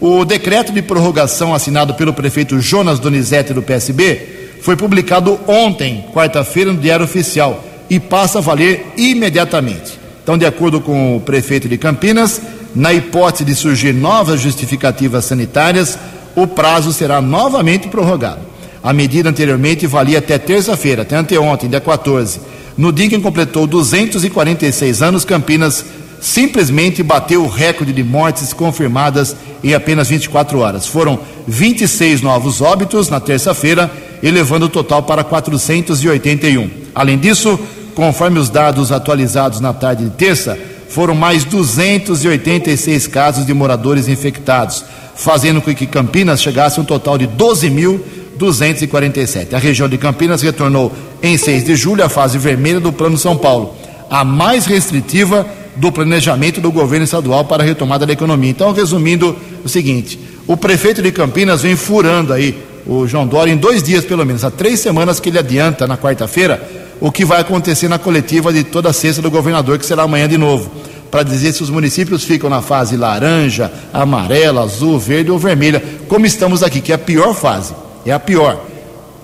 O 0.00 0.24
decreto 0.24 0.72
de 0.72 0.82
prorrogação 0.82 1.54
assinado 1.54 1.94
pelo 1.94 2.12
prefeito 2.12 2.60
Jonas 2.60 2.98
Donizete 2.98 3.54
do 3.54 3.62
PSB 3.62 4.58
foi 4.60 4.76
publicado 4.76 5.38
ontem, 5.46 6.04
quarta-feira, 6.12 6.72
no 6.72 6.80
Diário 6.80 7.04
Oficial 7.04 7.64
e 7.88 8.00
passa 8.00 8.38
a 8.38 8.42
valer 8.42 8.86
imediatamente. 8.96 9.98
Então, 10.22 10.36
de 10.36 10.44
acordo 10.44 10.80
com 10.80 11.16
o 11.16 11.20
prefeito 11.20 11.68
de 11.68 11.78
Campinas, 11.78 12.42
na 12.74 12.92
hipótese 12.92 13.44
de 13.44 13.54
surgir 13.54 13.94
novas 13.94 14.40
justificativas 14.40 15.24
sanitárias, 15.24 15.98
o 16.36 16.46
prazo 16.46 16.92
será 16.92 17.20
novamente 17.20 17.88
prorrogado. 17.88 18.40
A 18.82 18.92
medida 18.92 19.30
anteriormente 19.30 19.86
valia 19.86 20.18
até 20.18 20.38
terça-feira, 20.38 21.02
até 21.02 21.16
anteontem, 21.16 21.68
dia 21.68 21.80
14. 21.80 22.38
No 22.76 22.92
dia 22.92 23.08
que 23.08 23.18
completou 23.18 23.66
246 23.66 25.02
anos, 25.02 25.24
Campinas 25.24 25.84
simplesmente 26.20 27.02
bateu 27.02 27.42
o 27.42 27.48
recorde 27.48 27.92
de 27.92 28.04
mortes 28.04 28.52
confirmadas 28.52 29.34
em 29.64 29.74
apenas 29.74 30.08
24 30.08 30.58
horas. 30.58 30.86
Foram 30.86 31.18
26 31.48 32.20
novos 32.20 32.60
óbitos 32.60 33.08
na 33.08 33.18
terça-feira, 33.18 33.90
elevando 34.22 34.66
o 34.66 34.68
total 34.68 35.02
para 35.02 35.24
481. 35.24 36.70
Além 36.94 37.18
disso, 37.18 37.58
conforme 37.94 38.38
os 38.38 38.50
dados 38.50 38.92
atualizados 38.92 39.58
na 39.58 39.72
tarde 39.72 40.04
de 40.04 40.10
terça, 40.10 40.58
foram 40.96 41.14
mais 41.14 41.44
286 41.44 43.06
casos 43.08 43.44
de 43.44 43.52
moradores 43.52 44.08
infectados, 44.08 44.82
fazendo 45.14 45.60
com 45.60 45.74
que 45.74 45.86
Campinas 45.86 46.40
chegasse 46.40 46.80
a 46.80 46.82
um 46.82 46.86
total 46.86 47.18
de 47.18 47.28
12.247. 47.28 49.52
A 49.52 49.58
região 49.58 49.90
de 49.90 49.98
Campinas 49.98 50.40
retornou 50.40 50.90
em 51.22 51.36
6 51.36 51.64
de 51.64 51.76
julho 51.76 52.02
à 52.02 52.08
fase 52.08 52.38
vermelha 52.38 52.80
do 52.80 52.94
Plano 52.94 53.18
São 53.18 53.36
Paulo, 53.36 53.74
a 54.08 54.24
mais 54.24 54.64
restritiva 54.64 55.46
do 55.76 55.92
planejamento 55.92 56.62
do 56.62 56.72
governo 56.72 57.04
estadual 57.04 57.44
para 57.44 57.62
a 57.62 57.66
retomada 57.66 58.06
da 58.06 58.14
economia. 58.14 58.48
Então, 58.48 58.72
resumindo 58.72 59.36
o 59.62 59.68
seguinte: 59.68 60.18
o 60.46 60.56
prefeito 60.56 61.02
de 61.02 61.12
Campinas 61.12 61.60
vem 61.60 61.76
furando 61.76 62.32
aí 62.32 62.56
o 62.86 63.06
João 63.06 63.26
Dória 63.26 63.52
em 63.52 63.58
dois 63.58 63.82
dias, 63.82 64.02
pelo 64.02 64.24
menos, 64.24 64.44
há 64.44 64.50
três 64.50 64.80
semanas 64.80 65.20
que 65.20 65.28
ele 65.28 65.38
adianta 65.38 65.86
na 65.86 65.98
quarta-feira 65.98 66.86
o 67.00 67.12
que 67.12 67.24
vai 67.24 67.40
acontecer 67.40 67.88
na 67.88 67.98
coletiva 67.98 68.52
de 68.52 68.64
toda 68.64 68.88
a 68.88 68.92
sexta 68.92 69.20
do 69.20 69.30
governador, 69.30 69.78
que 69.78 69.86
será 69.86 70.04
amanhã 70.04 70.28
de 70.28 70.38
novo, 70.38 70.70
para 71.16 71.22
dizer 71.22 71.54
se 71.54 71.62
os 71.62 71.70
municípios 71.70 72.24
ficam 72.24 72.50
na 72.50 72.60
fase 72.60 72.94
laranja, 72.94 73.72
amarela, 73.90 74.62
azul, 74.62 74.98
verde 74.98 75.30
ou 75.30 75.38
vermelha, 75.38 75.82
como 76.06 76.26
estamos 76.26 76.62
aqui, 76.62 76.78
que 76.78 76.92
é 76.92 76.94
a 76.94 76.98
pior 76.98 77.32
fase, 77.32 77.72
é 78.04 78.12
a 78.12 78.20
pior, 78.20 78.62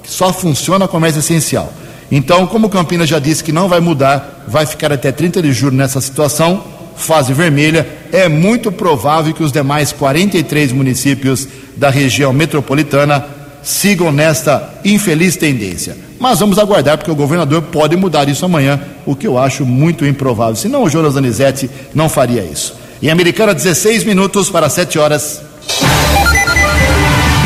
só 0.03 0.33
funciona 0.33 0.89
comércio 0.89 1.19
essencial. 1.19 1.71
Então, 2.11 2.47
como 2.47 2.71
Campinas 2.71 3.11
já 3.11 3.19
disse 3.19 3.45
que 3.45 3.53
não 3.53 3.69
vai 3.69 3.79
mudar, 3.79 4.47
vai 4.49 4.65
ficar 4.65 4.91
até 4.91 5.13
30 5.13 5.43
de 5.43 5.53
julho 5.53 5.77
nessa 5.77 6.01
situação, 6.01 6.65
fase 6.97 7.35
vermelha, 7.35 7.87
é 8.11 8.27
muito 8.27 8.73
provável 8.73 9.35
que 9.35 9.43
os 9.43 9.53
demais 9.53 9.93
43 9.93 10.73
municípios 10.73 11.47
da 11.77 11.91
região 11.91 12.33
metropolitana 12.33 13.23
sigam 13.63 14.11
nesta 14.11 14.81
infeliz 14.83 15.37
tendência. 15.37 15.95
Mas 16.23 16.39
vamos 16.39 16.57
aguardar, 16.57 16.97
porque 16.97 17.11
o 17.11 17.17
governador 17.17 17.61
pode 17.63 17.97
mudar 17.97 18.29
isso 18.29 18.45
amanhã, 18.45 18.81
o 19.05 19.17
que 19.17 19.27
eu 19.27 19.37
acho 19.37 19.67
muito 19.67 20.07
improvável. 20.07 20.55
Senão 20.55 20.85
o 20.85 20.89
Jonas 20.89 21.15
Donizete 21.15 21.69
não 21.93 22.09
faria 22.09 22.45
isso. 22.45 22.77
Em 23.03 23.11
Americana, 23.11 23.53
16 23.53 24.05
minutos 24.05 24.49
para 24.49 24.69
7 24.69 25.01
horas. 25.01 25.43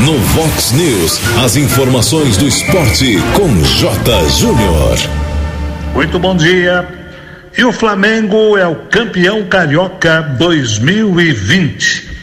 No 0.05 0.19
Vox 0.19 0.73
News, 0.73 1.19
as 1.43 1.57
informações 1.57 2.37
do 2.37 2.47
esporte 2.47 3.17
com 3.35 3.49
J. 3.63 4.29
Júnior. 4.29 4.99
Muito 5.95 6.19
bom 6.19 6.37
dia. 6.37 6.87
E 7.57 7.65
o 7.65 7.73
Flamengo 7.73 8.59
é 8.59 8.67
o 8.67 8.77
campeão 8.91 9.43
carioca 9.47 10.21
2020. 10.39 12.16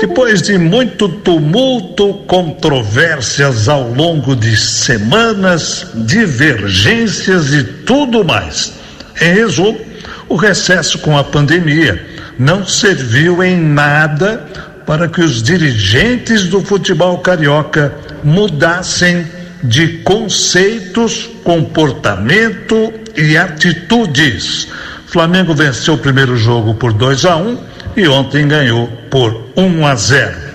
Depois 0.00 0.40
de 0.40 0.56
muito 0.56 1.08
tumulto, 1.08 2.14
controvérsias 2.26 3.68
ao 3.68 3.92
longo 3.92 4.34
de 4.34 4.56
semanas, 4.56 5.88
divergências 5.94 7.52
e 7.52 7.62
tudo 7.62 8.24
mais. 8.24 8.72
Em 9.20 9.34
resumo, 9.34 9.78
o 10.26 10.36
recesso 10.36 10.98
com 11.00 11.18
a 11.18 11.22
pandemia 11.22 12.02
não 12.38 12.66
serviu 12.66 13.44
em 13.44 13.60
nada 13.60 14.46
para 14.86 15.06
que 15.06 15.20
os 15.20 15.42
dirigentes 15.42 16.44
do 16.44 16.62
futebol 16.62 17.18
carioca 17.18 17.94
mudassem 18.24 19.26
de 19.62 19.98
conceitos, 19.98 21.28
comportamento 21.44 22.90
e 23.14 23.36
atitudes. 23.36 24.66
Flamengo 25.06 25.54
venceu 25.54 25.94
o 25.94 25.98
primeiro 25.98 26.36
jogo 26.38 26.74
por 26.74 26.94
2 26.94 27.26
a 27.26 27.36
1 27.36 27.48
um, 27.48 27.58
e 28.00 28.08
ontem 28.08 28.48
ganhou 28.48 28.88
por 29.10 29.52
1 29.56 29.86
a 29.86 29.94
0. 29.94 30.50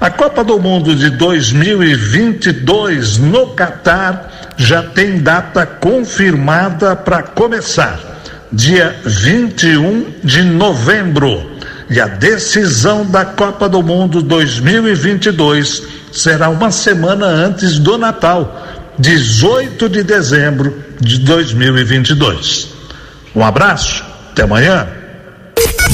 A 0.00 0.10
Copa 0.10 0.42
do 0.42 0.58
Mundo 0.58 0.96
de 0.96 1.10
2022 1.10 3.18
no 3.18 3.48
Catar 3.48 4.54
já 4.56 4.82
tem 4.82 5.18
data 5.18 5.66
confirmada 5.66 6.96
para 6.96 7.22
começar, 7.22 8.00
dia 8.50 8.96
21 9.04 10.06
de 10.24 10.42
novembro. 10.42 11.50
E 11.90 12.00
a 12.00 12.06
decisão 12.06 13.04
da 13.04 13.26
Copa 13.26 13.68
do 13.68 13.82
Mundo 13.82 14.22
2022 14.22 15.82
será 16.10 16.48
uma 16.48 16.70
semana 16.70 17.26
antes 17.26 17.78
do 17.78 17.98
Natal, 17.98 18.66
18 18.98 19.86
de 19.88 20.02
dezembro 20.02 20.82
de 20.98 21.18
2022. 21.18 22.68
Um 23.34 23.44
abraço, 23.44 24.02
até 24.32 24.44
amanhã. 24.44 24.99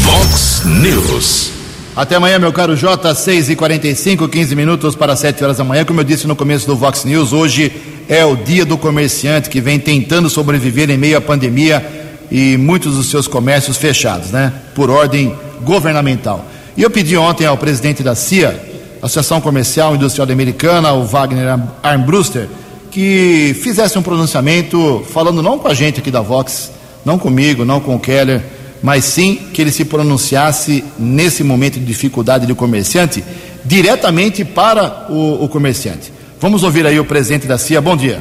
Vox 0.07 0.63
News. 0.65 1.51
Até 1.97 2.15
amanhã, 2.15 2.39
meu 2.39 2.53
caro 2.53 2.77
J, 2.77 3.13
6 3.13 3.51
e 3.51 3.57
45 3.57 4.29
15 4.29 4.55
minutos 4.55 4.95
para 4.95 5.17
7 5.17 5.43
horas 5.43 5.57
da 5.57 5.65
manhã. 5.65 5.85
Como 5.85 5.99
eu 5.99 6.05
disse 6.05 6.29
no 6.29 6.37
começo 6.37 6.65
do 6.65 6.77
Vox 6.77 7.05
News, 7.05 7.33
hoje 7.33 7.73
é 8.09 8.25
o 8.25 8.37
dia 8.37 8.65
do 8.65 8.79
comerciante 8.79 9.51
que 9.51 9.61
vem 9.61 9.81
tentando 9.81 10.31
sobreviver 10.31 10.89
em 10.91 10.97
meio 10.97 11.19
à 11.19 11.21
pandemia 11.21 11.85
e 12.31 12.57
muitos 12.57 12.95
dos 12.95 13.11
seus 13.11 13.27
comércios 13.27 13.79
fechados, 13.79 14.31
né? 14.31 14.53
Por 14.77 14.91
ordem 14.91 15.35
governamental. 15.63 16.47
E 16.77 16.83
eu 16.83 16.91
pedi 16.91 17.17
ontem 17.17 17.45
ao 17.45 17.59
presidente 17.59 18.05
da 18.05 18.15
CIA, 18.15 18.63
Associação 19.03 19.41
Comercial 19.41 19.97
Industrial 19.97 20.31
Americana, 20.31 20.93
o 20.93 21.05
Wagner 21.05 21.59
Armbruster, 21.83 22.49
que 22.93 23.57
fizesse 23.61 23.99
um 23.99 24.03
pronunciamento 24.03 25.05
falando 25.11 25.43
não 25.43 25.59
com 25.59 25.67
a 25.67 25.75
gente 25.75 25.99
aqui 25.99 26.13
da 26.13 26.21
Vox, 26.21 26.71
não 27.05 27.19
comigo, 27.19 27.65
não 27.65 27.81
com 27.81 27.97
o 27.97 28.01
Keller, 28.01 28.56
mas 28.83 29.04
sim 29.04 29.38
que 29.52 29.61
ele 29.61 29.73
se 29.73 29.85
pronunciasse 29.85 30.85
nesse 30.99 31.42
momento 31.42 31.78
de 31.78 31.85
dificuldade 31.85 32.47
do 32.47 32.54
comerciante 32.54 33.23
diretamente 33.64 34.45
para 34.45 35.06
o, 35.11 35.45
o 35.45 35.49
comerciante. 35.49 36.12
Vamos 36.40 36.62
ouvir 36.62 36.87
aí 36.87 37.00
o 37.00 37.04
presidente 37.04 37.47
da 37.47 37.59
CIA. 37.59 37.80
Bom 37.80 37.97
dia. 37.97 38.21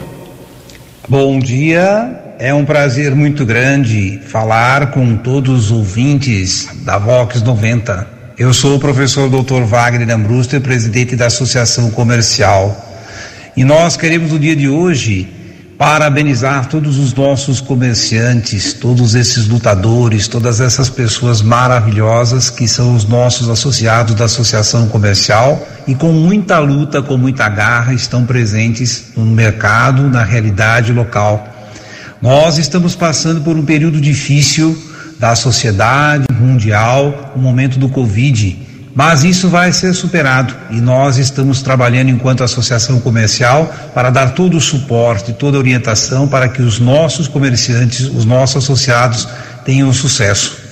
Bom 1.08 1.38
dia. 1.40 2.36
É 2.40 2.54
um 2.54 2.66
prazer 2.66 3.14
muito 3.16 3.46
grande 3.46 4.20
falar 4.28 4.92
com 4.92 5.16
todos 5.16 5.66
os 5.66 5.72
ouvintes 5.72 6.68
da 6.84 6.98
Vox 6.98 7.42
90. 7.42 8.08
Eu 8.38 8.54
sou 8.54 8.76
o 8.76 8.80
professor 8.80 9.30
Dr. 9.30 9.64
Wagner 9.64 10.10
Ambruster, 10.14 10.60
presidente 10.60 11.16
da 11.16 11.28
Associação 11.28 11.92
Comercial. 11.92 12.76
E 13.56 13.64
nós 13.64 13.96
queremos 13.96 14.32
no 14.32 14.40
dia 14.40 14.56
de 14.56 14.68
hoje 14.68 15.30
parabenizar 15.78 16.68
todos 16.68 16.98
os 16.98 17.14
nossos 17.14 17.60
comerciantes, 17.60 18.74
todos 18.74 19.14
esses 19.14 19.48
lutadores, 19.48 20.28
todas 20.28 20.62
essas 20.62 20.90
pessoas 20.90 21.42
maravilhosas 21.42 22.50
que 22.50 22.68
são 22.68 22.96
os 22.96 23.06
nossos 23.06 23.50
associados 23.50 24.16
da 24.16 24.26
Associação 24.26 24.88
Comercial 24.88 25.68
e 25.86 25.94
com 25.94 26.14
muita 26.14 26.60
luta, 26.60 27.02
com 27.02 27.18
muita 27.18 27.50
garra 27.50 27.94
estão 27.94 28.26
presentes 28.26 29.08
no 29.18 29.26
mercado, 29.26 30.10
na 30.10 30.24
realidade 30.24 30.94
local. 30.94 31.46
Nós 32.22 32.58
estamos 32.58 32.96
passando 32.96 33.42
por 33.42 33.58
um 33.58 33.66
período 33.66 34.00
difícil 34.00 34.82
da 35.20 35.36
sociedade 35.36 36.26
mundial, 36.40 37.34
o 37.36 37.40
momento 37.40 37.78
do 37.78 37.90
Covid, 37.90 38.58
mas 38.96 39.26
isso 39.26 39.50
vai 39.50 39.74
ser 39.74 39.94
superado 39.94 40.56
e 40.72 40.80
nós 40.80 41.18
estamos 41.18 41.62
trabalhando 41.62 42.10
enquanto 42.10 42.46
associação 42.46 42.98
comercial 43.02 43.72
para 43.94 44.10
dar 44.10 44.34
todo 44.34 44.56
o 44.56 44.62
suporte, 44.62 45.34
toda 45.34 45.58
a 45.58 45.60
orientação 45.60 46.30
para 46.30 46.48
que 46.48 46.62
os 46.62 46.80
nossos 46.80 47.28
comerciantes, 47.28 48.08
os 48.08 48.24
nossos 48.24 48.64
associados 48.64 49.28
tenham 49.66 49.92
sucesso. 49.92 50.64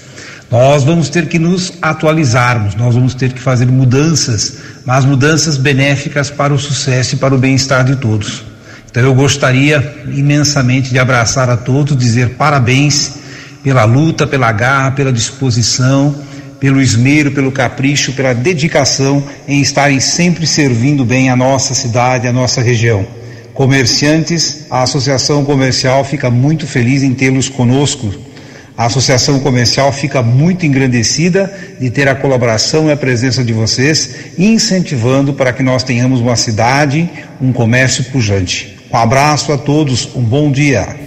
Nós 0.50 0.86
vamos 0.86 1.10
ter 1.10 1.28
que 1.28 1.38
nos 1.38 1.74
atualizarmos, 1.82 2.76
nós 2.76 2.96
vamos 2.96 3.14
ter 3.14 3.34
que 3.34 3.42
fazer 3.42 3.66
mudanças, 3.66 4.54
mas 4.86 5.04
mudanças 5.04 5.58
benéficas 5.58 6.30
para 6.30 6.54
o 6.54 6.60
sucesso 6.60 7.16
e 7.16 7.18
para 7.18 7.36
o 7.36 7.38
bem-estar 7.38 7.84
de 7.84 7.98
todos. 7.98 8.44
Então 8.90 9.04
eu 9.04 9.14
gostaria 9.14 9.98
imensamente 10.08 10.92
de 10.92 11.00
abraçar 11.00 11.50
a 11.50 11.58
todos, 11.58 11.98
dizer 11.98 12.36
parabéns 12.36 13.16
pela 13.62 13.84
luta, 13.84 14.26
pela 14.26 14.52
garra, 14.52 14.92
pela 14.92 15.12
disposição, 15.12 16.16
pelo 16.64 16.82
esmero, 16.82 17.32
pelo 17.32 17.52
capricho, 17.52 18.14
pela 18.14 18.32
dedicação 18.32 19.22
em 19.46 19.60
estarem 19.60 20.00
sempre 20.00 20.48
servindo 20.48 21.04
bem 21.04 21.30
a 21.30 21.36
nossa 21.36 21.74
cidade, 21.74 22.26
a 22.26 22.32
nossa 22.32 22.62
região. 22.62 23.06
Comerciantes, 23.54 24.68
a 24.70 24.82
Associação 24.84 25.44
Comercial 25.44 26.06
fica 26.06 26.32
muito 26.32 26.66
feliz 26.66 27.04
em 27.04 27.14
tê-los 27.14 27.50
conosco. 27.50 28.10
A 28.78 28.86
Associação 28.86 29.42
Comercial 29.42 29.92
fica 29.92 30.24
muito 30.24 30.66
engrandecida 30.66 31.54
de 31.82 31.90
ter 31.90 32.08
a 32.08 32.16
colaboração 32.16 32.88
e 32.88 32.94
a 32.94 32.98
presença 32.98 33.44
de 33.44 33.52
vocês, 33.52 34.16
incentivando 34.38 35.34
para 35.34 35.52
que 35.52 35.64
nós 35.64 35.84
tenhamos 35.84 36.22
uma 36.22 36.38
cidade, 36.38 37.10
um 37.42 37.52
comércio 37.52 38.06
pujante. 38.06 38.78
Um 38.90 38.96
abraço 38.96 39.52
a 39.52 39.58
todos, 39.58 40.16
um 40.16 40.22
bom 40.22 40.50
dia. 40.50 41.03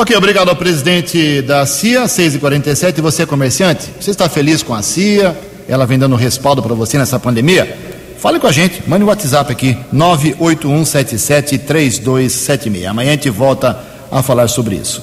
Ok, 0.00 0.16
obrigado 0.16 0.48
ao 0.48 0.56
presidente 0.56 1.42
da 1.42 1.66
CIA, 1.66 2.04
6h47. 2.04 2.96
E 2.96 3.02
você, 3.02 3.26
comerciante, 3.26 3.90
você 4.00 4.10
está 4.10 4.30
feliz 4.30 4.62
com 4.62 4.74
a 4.74 4.80
CIA? 4.80 5.38
Ela 5.68 5.84
vem 5.84 5.98
dando 5.98 6.16
respaldo 6.16 6.62
para 6.62 6.74
você 6.74 6.96
nessa 6.96 7.20
pandemia? 7.20 7.76
Fale 8.18 8.40
com 8.40 8.46
a 8.46 8.52
gente, 8.52 8.82
mande 8.88 9.04
o 9.04 9.06
um 9.06 9.10
WhatsApp 9.10 9.52
aqui, 9.52 9.76
981773276. 9.94 12.88
Amanhã 12.88 13.10
a 13.10 13.12
gente 13.12 13.28
volta 13.28 13.78
a 14.10 14.22
falar 14.22 14.48
sobre 14.48 14.76
isso. 14.76 15.02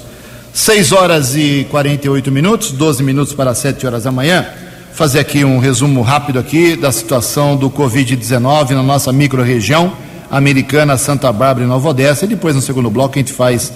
6 0.51 0.91
horas 0.91 1.35
e 1.35 1.67
48 1.69 2.31
minutos, 2.31 2.71
12 2.71 3.03
minutos 3.03 3.35
para 3.35 3.53
7 3.53 3.85
horas 3.85 4.05
da 4.05 4.11
manhã. 4.11 4.47
Fazer 4.93 5.19
aqui 5.19 5.45
um 5.45 5.59
resumo 5.59 6.01
rápido 6.01 6.39
aqui 6.39 6.75
da 6.75 6.91
situação 6.91 7.55
do 7.55 7.69
Covid-19 7.69 8.71
na 8.71 8.81
nossa 8.81 9.13
microrregião 9.13 9.93
Americana, 10.29 10.97
Santa 10.97 11.31
Bárbara 11.31 11.65
e 11.65 11.69
Nova 11.69 11.89
Odessa. 11.89 12.25
E 12.25 12.29
depois, 12.29 12.55
no 12.55 12.63
segundo 12.63 12.89
bloco, 12.89 13.13
a 13.13 13.19
gente 13.19 13.31
faz 13.31 13.71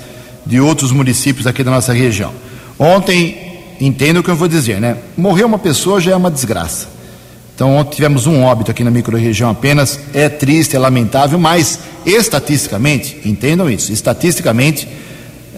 de 0.45 0.59
outros 0.59 0.91
municípios 0.91 1.47
aqui 1.47 1.63
da 1.63 1.71
nossa 1.71 1.93
região. 1.93 2.33
Ontem, 2.77 3.37
entenda 3.79 4.19
o 4.19 4.23
que 4.23 4.29
eu 4.29 4.35
vou 4.35 4.47
dizer, 4.47 4.79
né? 4.79 4.97
Morrer 5.17 5.43
uma 5.43 5.59
pessoa 5.59 5.99
já 5.99 6.11
é 6.11 6.15
uma 6.15 6.31
desgraça. 6.31 6.87
Então, 7.53 7.75
ontem 7.75 7.95
tivemos 7.95 8.25
um 8.25 8.43
óbito 8.43 8.71
aqui 8.71 8.83
na 8.83 8.89
microrregião 8.89 9.49
apenas. 9.49 9.99
É 10.13 10.29
triste, 10.29 10.75
é 10.75 10.79
lamentável, 10.79 11.37
mas 11.37 11.79
estatisticamente, 12.05 13.19
entendam 13.23 13.69
isso, 13.69 13.91
estatisticamente, 13.91 14.87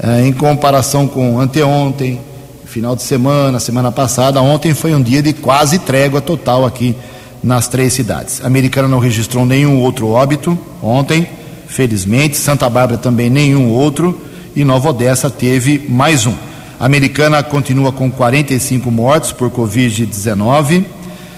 eh, 0.02 0.28
em 0.28 0.34
comparação 0.34 1.08
com 1.08 1.40
anteontem, 1.40 2.20
final 2.66 2.96
de 2.96 3.04
semana, 3.04 3.60
semana 3.60 3.92
passada, 3.92 4.42
ontem 4.42 4.74
foi 4.74 4.94
um 4.96 5.02
dia 5.02 5.22
de 5.22 5.32
quase 5.32 5.80
trégua 5.80 6.20
total 6.20 6.66
aqui 6.66 6.96
nas 7.44 7.68
três 7.68 7.94
cidades. 7.94 8.42
A 8.44 8.48
Americana 8.48 8.88
não 8.88 9.00
registrou 9.00 9.46
nenhum 9.46 9.80
outro 9.80 10.08
óbito 10.10 10.58
ontem, 10.82 11.28
felizmente. 11.68 12.36
Santa 12.36 12.70
Bárbara 12.70 12.98
também 12.98 13.30
nenhum 13.30 13.70
outro. 13.70 14.20
E 14.56 14.64
Nova 14.64 14.90
Odessa 14.90 15.32
teve 15.32 15.84
mais 15.90 16.28
um. 16.28 16.36
A 16.80 16.86
Americana 16.86 17.42
continua 17.42 17.92
com 17.92 18.12
45 18.12 18.92
mortes 18.92 19.32
por 19.32 19.50
Covid-19, 19.50 20.86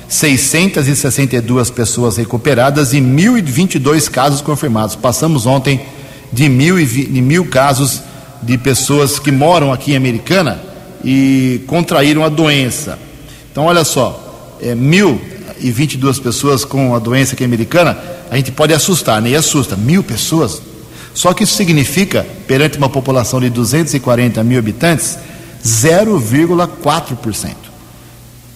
662 0.10 1.69
pessoas 1.69 2.17
recuperadas 2.17 2.93
e 2.93 2.97
1.022 2.97 4.10
casos 4.10 4.41
confirmados. 4.41 4.97
Passamos 4.97 5.45
ontem 5.45 5.80
de 6.34 6.49
mil, 6.49 6.78
e 6.78 6.86
de 6.86 7.21
mil 7.21 7.45
casos 7.45 8.01
de 8.43 8.58
pessoas 8.58 9.17
que 9.17 9.32
moram 9.32 9.71
aqui 9.71 9.93
em 9.93 9.95
Americana 9.95 10.62
e 11.01 11.62
contraíram 11.67 12.21
a 12.21 12.28
doença. 12.28 12.99
Então, 13.49 13.63
olha 13.63 13.86
só, 13.86 14.58
é, 14.62 14.75
mil 14.75 15.21
e 15.62 15.71
22 15.71 16.19
pessoas 16.19 16.65
com 16.65 16.93
a 16.93 16.99
doença 16.99 17.34
aqui 17.34 17.45
americana, 17.45 17.97
a 18.30 18.36
gente 18.36 18.51
pode 18.51 18.73
assustar, 18.73 19.21
né? 19.21 19.30
E 19.30 19.36
assusta, 19.36 19.78
mil 19.78 20.04
pessoas. 20.04 20.62
Só 21.15 21.34
que 21.34 21.45
isso 21.45 21.56
significa, 21.56 22.28
perante 22.45 22.78
uma 22.78 22.89
população 22.89 23.39
de 23.39 23.49
240 23.49 24.43
mil 24.43 24.60
habitantes, 24.60 25.17
0,4%. 25.65 27.56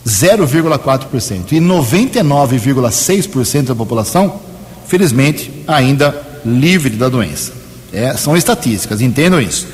0,4%. 0.06 1.54
E 1.54 1.60
99,6% 1.60 3.64
da 3.64 3.76
população, 3.76 4.42
felizmente, 4.88 5.50
ainda 5.66 6.14
livre 6.46 6.98
da 6.98 7.08
doença. 7.08 7.54
É, 7.94 8.14
são 8.16 8.36
estatísticas, 8.36 9.00
entendam 9.02 9.42
isso. 9.42 9.66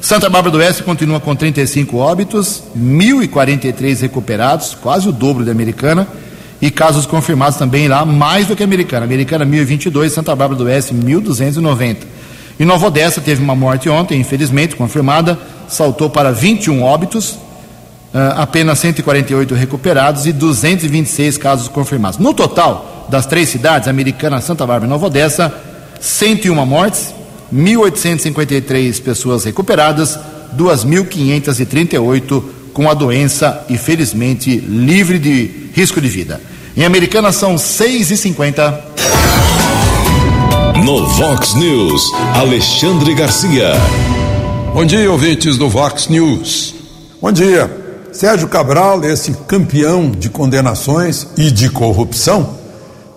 Santa 0.00 0.28
Bárbara 0.28 0.52
do 0.52 0.58
Oeste 0.58 0.82
continua 0.82 1.18
com 1.18 1.34
35 1.34 1.96
óbitos, 1.96 2.62
1.043 2.78 4.02
recuperados, 4.02 4.74
quase 4.74 5.08
o 5.08 5.12
dobro 5.12 5.46
da 5.46 5.50
americana 5.50 6.06
e 6.60 6.70
casos 6.70 7.06
confirmados 7.06 7.58
também 7.58 7.88
lá, 7.88 8.04
mais 8.04 8.46
do 8.46 8.54
que 8.54 8.62
a 8.62 8.66
americana. 8.66 9.06
Americana 9.06 9.46
1022, 9.46 10.12
Santa 10.12 10.36
Bárbara 10.36 10.58
do 10.58 10.66
Oeste 10.66 10.92
1290. 10.92 12.13
E 12.58 12.64
Nova 12.64 12.86
Odessa 12.86 13.20
teve 13.20 13.42
uma 13.42 13.54
morte 13.54 13.88
ontem, 13.88 14.20
infelizmente, 14.20 14.76
confirmada, 14.76 15.38
saltou 15.68 16.08
para 16.08 16.30
21 16.30 16.82
óbitos, 16.82 17.30
uh, 17.32 17.38
apenas 18.36 18.78
148 18.78 19.54
recuperados 19.54 20.26
e 20.26 20.32
226 20.32 21.36
casos 21.36 21.68
confirmados. 21.68 22.18
No 22.18 22.32
total, 22.32 23.06
das 23.08 23.26
três 23.26 23.48
cidades, 23.48 23.88
Americana, 23.88 24.40
Santa 24.40 24.66
Bárbara 24.66 24.86
e 24.86 24.90
Nova 24.90 25.06
Odessa, 25.06 25.52
101 26.00 26.64
mortes, 26.64 27.12
1.853 27.52 29.02
pessoas 29.02 29.44
recuperadas, 29.44 30.18
2.538 30.56 32.44
com 32.72 32.88
a 32.88 32.94
doença 32.94 33.64
e, 33.68 33.76
felizmente, 33.76 34.56
livre 34.56 35.18
de 35.18 35.70
risco 35.74 36.00
de 36.00 36.08
vida. 36.08 36.40
Em 36.76 36.84
Americana 36.84 37.32
são 37.32 37.56
6 37.56 38.10
e 38.10 38.16
50 38.16 38.84
No 40.82 41.06
Vox 41.06 41.54
News, 41.54 42.12
Alexandre 42.34 43.14
Garcia. 43.14 43.72
Bom 44.74 44.84
dia, 44.84 45.10
ouvintes 45.10 45.56
do 45.56 45.68
Vox 45.68 46.08
News. 46.08 46.74
Bom 47.22 47.30
dia. 47.32 47.70
Sérgio 48.12 48.48
Cabral, 48.48 49.02
esse 49.04 49.32
campeão 49.46 50.10
de 50.10 50.28
condenações 50.28 51.26
e 51.38 51.50
de 51.50 51.70
corrupção, 51.70 52.56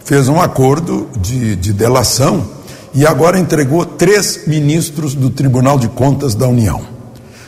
fez 0.06 0.30
um 0.30 0.39
acordo 0.39 1.10
de, 1.20 1.56
de 1.56 1.74
delação 1.74 2.48
e 2.93 3.06
agora 3.06 3.39
entregou 3.39 3.86
três 3.86 4.48
ministros 4.48 5.13
do 5.13 5.30
Tribunal 5.30 5.78
de 5.78 5.89
Contas 5.89 6.36
da 6.36 6.48
União. 6.48 6.80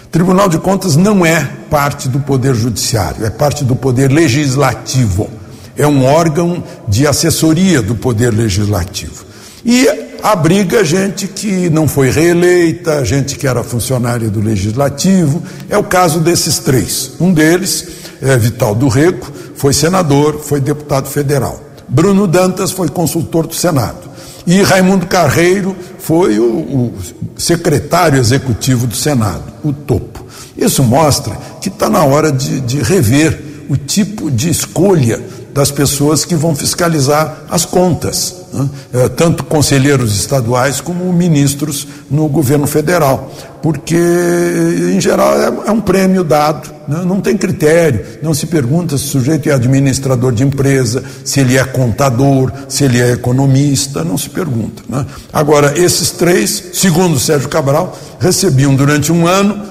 O 0.05 0.07
Tribunal 0.09 0.49
de 0.49 0.57
Contas 0.57 0.95
não 0.95 1.25
é 1.25 1.47
parte 1.69 2.09
do 2.09 2.19
Poder 2.19 2.55
Judiciário, 2.55 3.25
é 3.25 3.29
parte 3.29 3.63
do 3.63 3.75
Poder 3.75 4.11
Legislativo. 4.11 5.29
É 5.77 5.87
um 5.87 6.03
órgão 6.03 6.61
de 6.87 7.07
assessoria 7.07 7.81
do 7.81 7.95
Poder 7.95 8.33
Legislativo. 8.33 9.28
E 9.65 9.87
abriga 10.23 10.83
gente 10.83 11.27
que 11.27 11.69
não 11.69 11.87
foi 11.87 12.09
reeleita, 12.09 13.03
gente 13.03 13.37
que 13.37 13.47
era 13.47 13.63
funcionária 13.63 14.29
do 14.29 14.39
Legislativo. 14.39 15.41
É 15.69 15.77
o 15.77 15.83
caso 15.83 16.19
desses 16.19 16.59
três. 16.59 17.11
Um 17.19 17.33
deles 17.33 17.87
é 18.21 18.37
Vital 18.37 18.75
do 18.75 18.87
Rego, 18.87 19.27
foi 19.55 19.73
senador, 19.73 20.39
foi 20.39 20.59
deputado 20.59 21.07
federal. 21.07 21.61
Bruno 21.87 22.27
Dantas 22.27 22.71
foi 22.71 22.87
consultor 22.87 23.47
do 23.47 23.55
Senado. 23.55 24.09
E 24.45 24.61
Raimundo 24.61 25.05
Carreiro 25.05 25.75
foi 25.99 26.39
o, 26.39 26.43
o 26.43 26.93
secretário 27.37 28.19
executivo 28.19 28.87
do 28.87 28.95
Senado, 28.95 29.43
o 29.63 29.73
topo. 29.73 30.25
Isso 30.57 30.83
mostra 30.83 31.35
que 31.61 31.69
está 31.69 31.89
na 31.89 32.03
hora 32.03 32.31
de, 32.31 32.59
de 32.61 32.81
rever 32.81 33.65
o 33.69 33.77
tipo 33.77 34.31
de 34.31 34.49
escolha 34.49 35.21
das 35.53 35.71
pessoas 35.71 36.25
que 36.25 36.35
vão 36.35 36.55
fiscalizar 36.55 37.43
as 37.49 37.65
contas, 37.65 38.35
né? 38.53 38.69
É, 38.93 39.09
tanto 39.09 39.43
conselheiros 39.43 40.15
estaduais 40.17 40.81
como 40.81 41.11
ministros 41.13 41.87
no 42.09 42.27
governo 42.27 42.67
federal, 42.67 43.31
porque, 43.61 43.95
em 44.93 44.99
geral, 44.99 45.39
é, 45.39 45.69
é 45.69 45.71
um 45.71 45.81
prêmio 45.81 46.23
dado, 46.23 46.69
né? 46.87 47.03
não 47.05 47.21
tem 47.21 47.37
critério, 47.37 48.05
não 48.21 48.33
se 48.33 48.47
pergunta 48.47 48.97
se 48.97 49.05
o 49.05 49.07
sujeito 49.07 49.49
é 49.49 49.53
administrador 49.53 50.31
de 50.31 50.43
empresa, 50.43 51.03
se 51.23 51.39
ele 51.39 51.57
é 51.57 51.63
contador, 51.63 52.51
se 52.67 52.83
ele 52.83 52.99
é 52.99 53.11
economista, 53.11 54.03
não 54.03 54.17
se 54.17 54.29
pergunta. 54.29 54.81
Né? 54.87 55.05
Agora, 55.31 55.77
esses 55.77 56.11
três, 56.11 56.69
segundo 56.73 57.19
Sérgio 57.19 57.49
Cabral, 57.49 57.97
recebiam 58.19 58.75
durante 58.75 59.11
um 59.11 59.27
ano, 59.27 59.69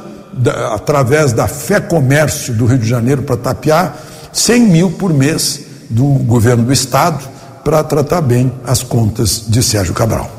através 0.72 1.32
da 1.32 1.48
Fé 1.48 1.80
Comércio 1.80 2.54
do 2.54 2.66
Rio 2.66 2.78
de 2.78 2.88
Janeiro 2.88 3.22
para 3.22 3.36
tapear, 3.36 3.96
100 4.32 4.62
mil 4.62 4.90
por 4.92 5.12
mês 5.12 5.62
do 5.90 6.04
governo 6.04 6.64
do 6.64 6.72
Estado 6.72 7.37
para 7.68 7.84
tratar 7.84 8.22
bem 8.22 8.50
as 8.64 8.82
contas 8.82 9.44
de 9.46 9.62
Sérgio 9.62 9.92
Cabral. 9.92 10.34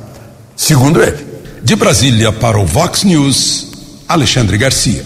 Segundo 0.55 0.99
ele. 0.99 1.27
De 1.61 1.75
Brasília 1.75 2.31
para 2.31 2.57
o 2.57 2.65
Vox 2.65 3.03
News, 3.03 3.67
Alexandre 4.07 4.57
Garcia. 4.57 5.05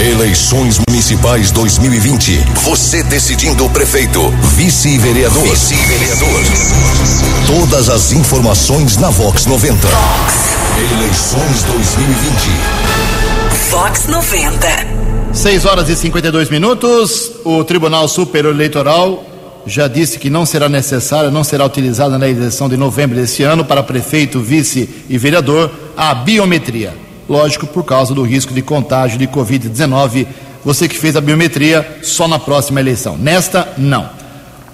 Eleições 0.00 0.80
Municipais 0.88 1.50
2020. 1.50 2.38
Você 2.62 3.02
decidindo 3.02 3.66
o 3.66 3.68
prefeito, 3.68 4.30
vice-vereador. 4.54 5.42
Vice-vereador. 5.42 6.40
Todas 7.46 7.90
as 7.90 8.12
informações 8.12 8.96
na 8.96 9.10
Vox 9.10 9.44
90. 9.44 9.76
Eleições 10.90 11.62
2020. 11.64 12.50
Vox 13.68 14.06
90. 14.06 14.68
6 15.34 15.66
horas 15.66 15.90
e 15.90 15.96
52 15.96 16.48
minutos. 16.48 17.30
O 17.44 17.62
Tribunal 17.62 18.08
Superior 18.08 18.54
Eleitoral 18.54 19.26
já 19.66 19.88
disse 19.88 20.18
que 20.18 20.30
não 20.30 20.46
será 20.46 20.68
necessária, 20.68 21.30
não 21.30 21.44
será 21.44 21.64
utilizada 21.64 22.18
na 22.18 22.28
eleição 22.28 22.68
de 22.68 22.76
novembro 22.76 23.16
desse 23.16 23.42
ano 23.42 23.64
para 23.64 23.82
prefeito, 23.82 24.40
vice 24.40 24.88
e 25.08 25.18
vereador 25.18 25.70
a 25.96 26.14
biometria. 26.14 26.94
Lógico, 27.28 27.66
por 27.66 27.84
causa 27.84 28.14
do 28.14 28.22
risco 28.22 28.52
de 28.52 28.62
contágio 28.62 29.18
de 29.18 29.26
Covid-19. 29.28 30.26
Você 30.64 30.88
que 30.88 30.98
fez 30.98 31.16
a 31.16 31.20
biometria 31.20 31.98
só 32.02 32.26
na 32.26 32.38
próxima 32.38 32.80
eleição. 32.80 33.16
Nesta, 33.16 33.68
não. 33.78 34.08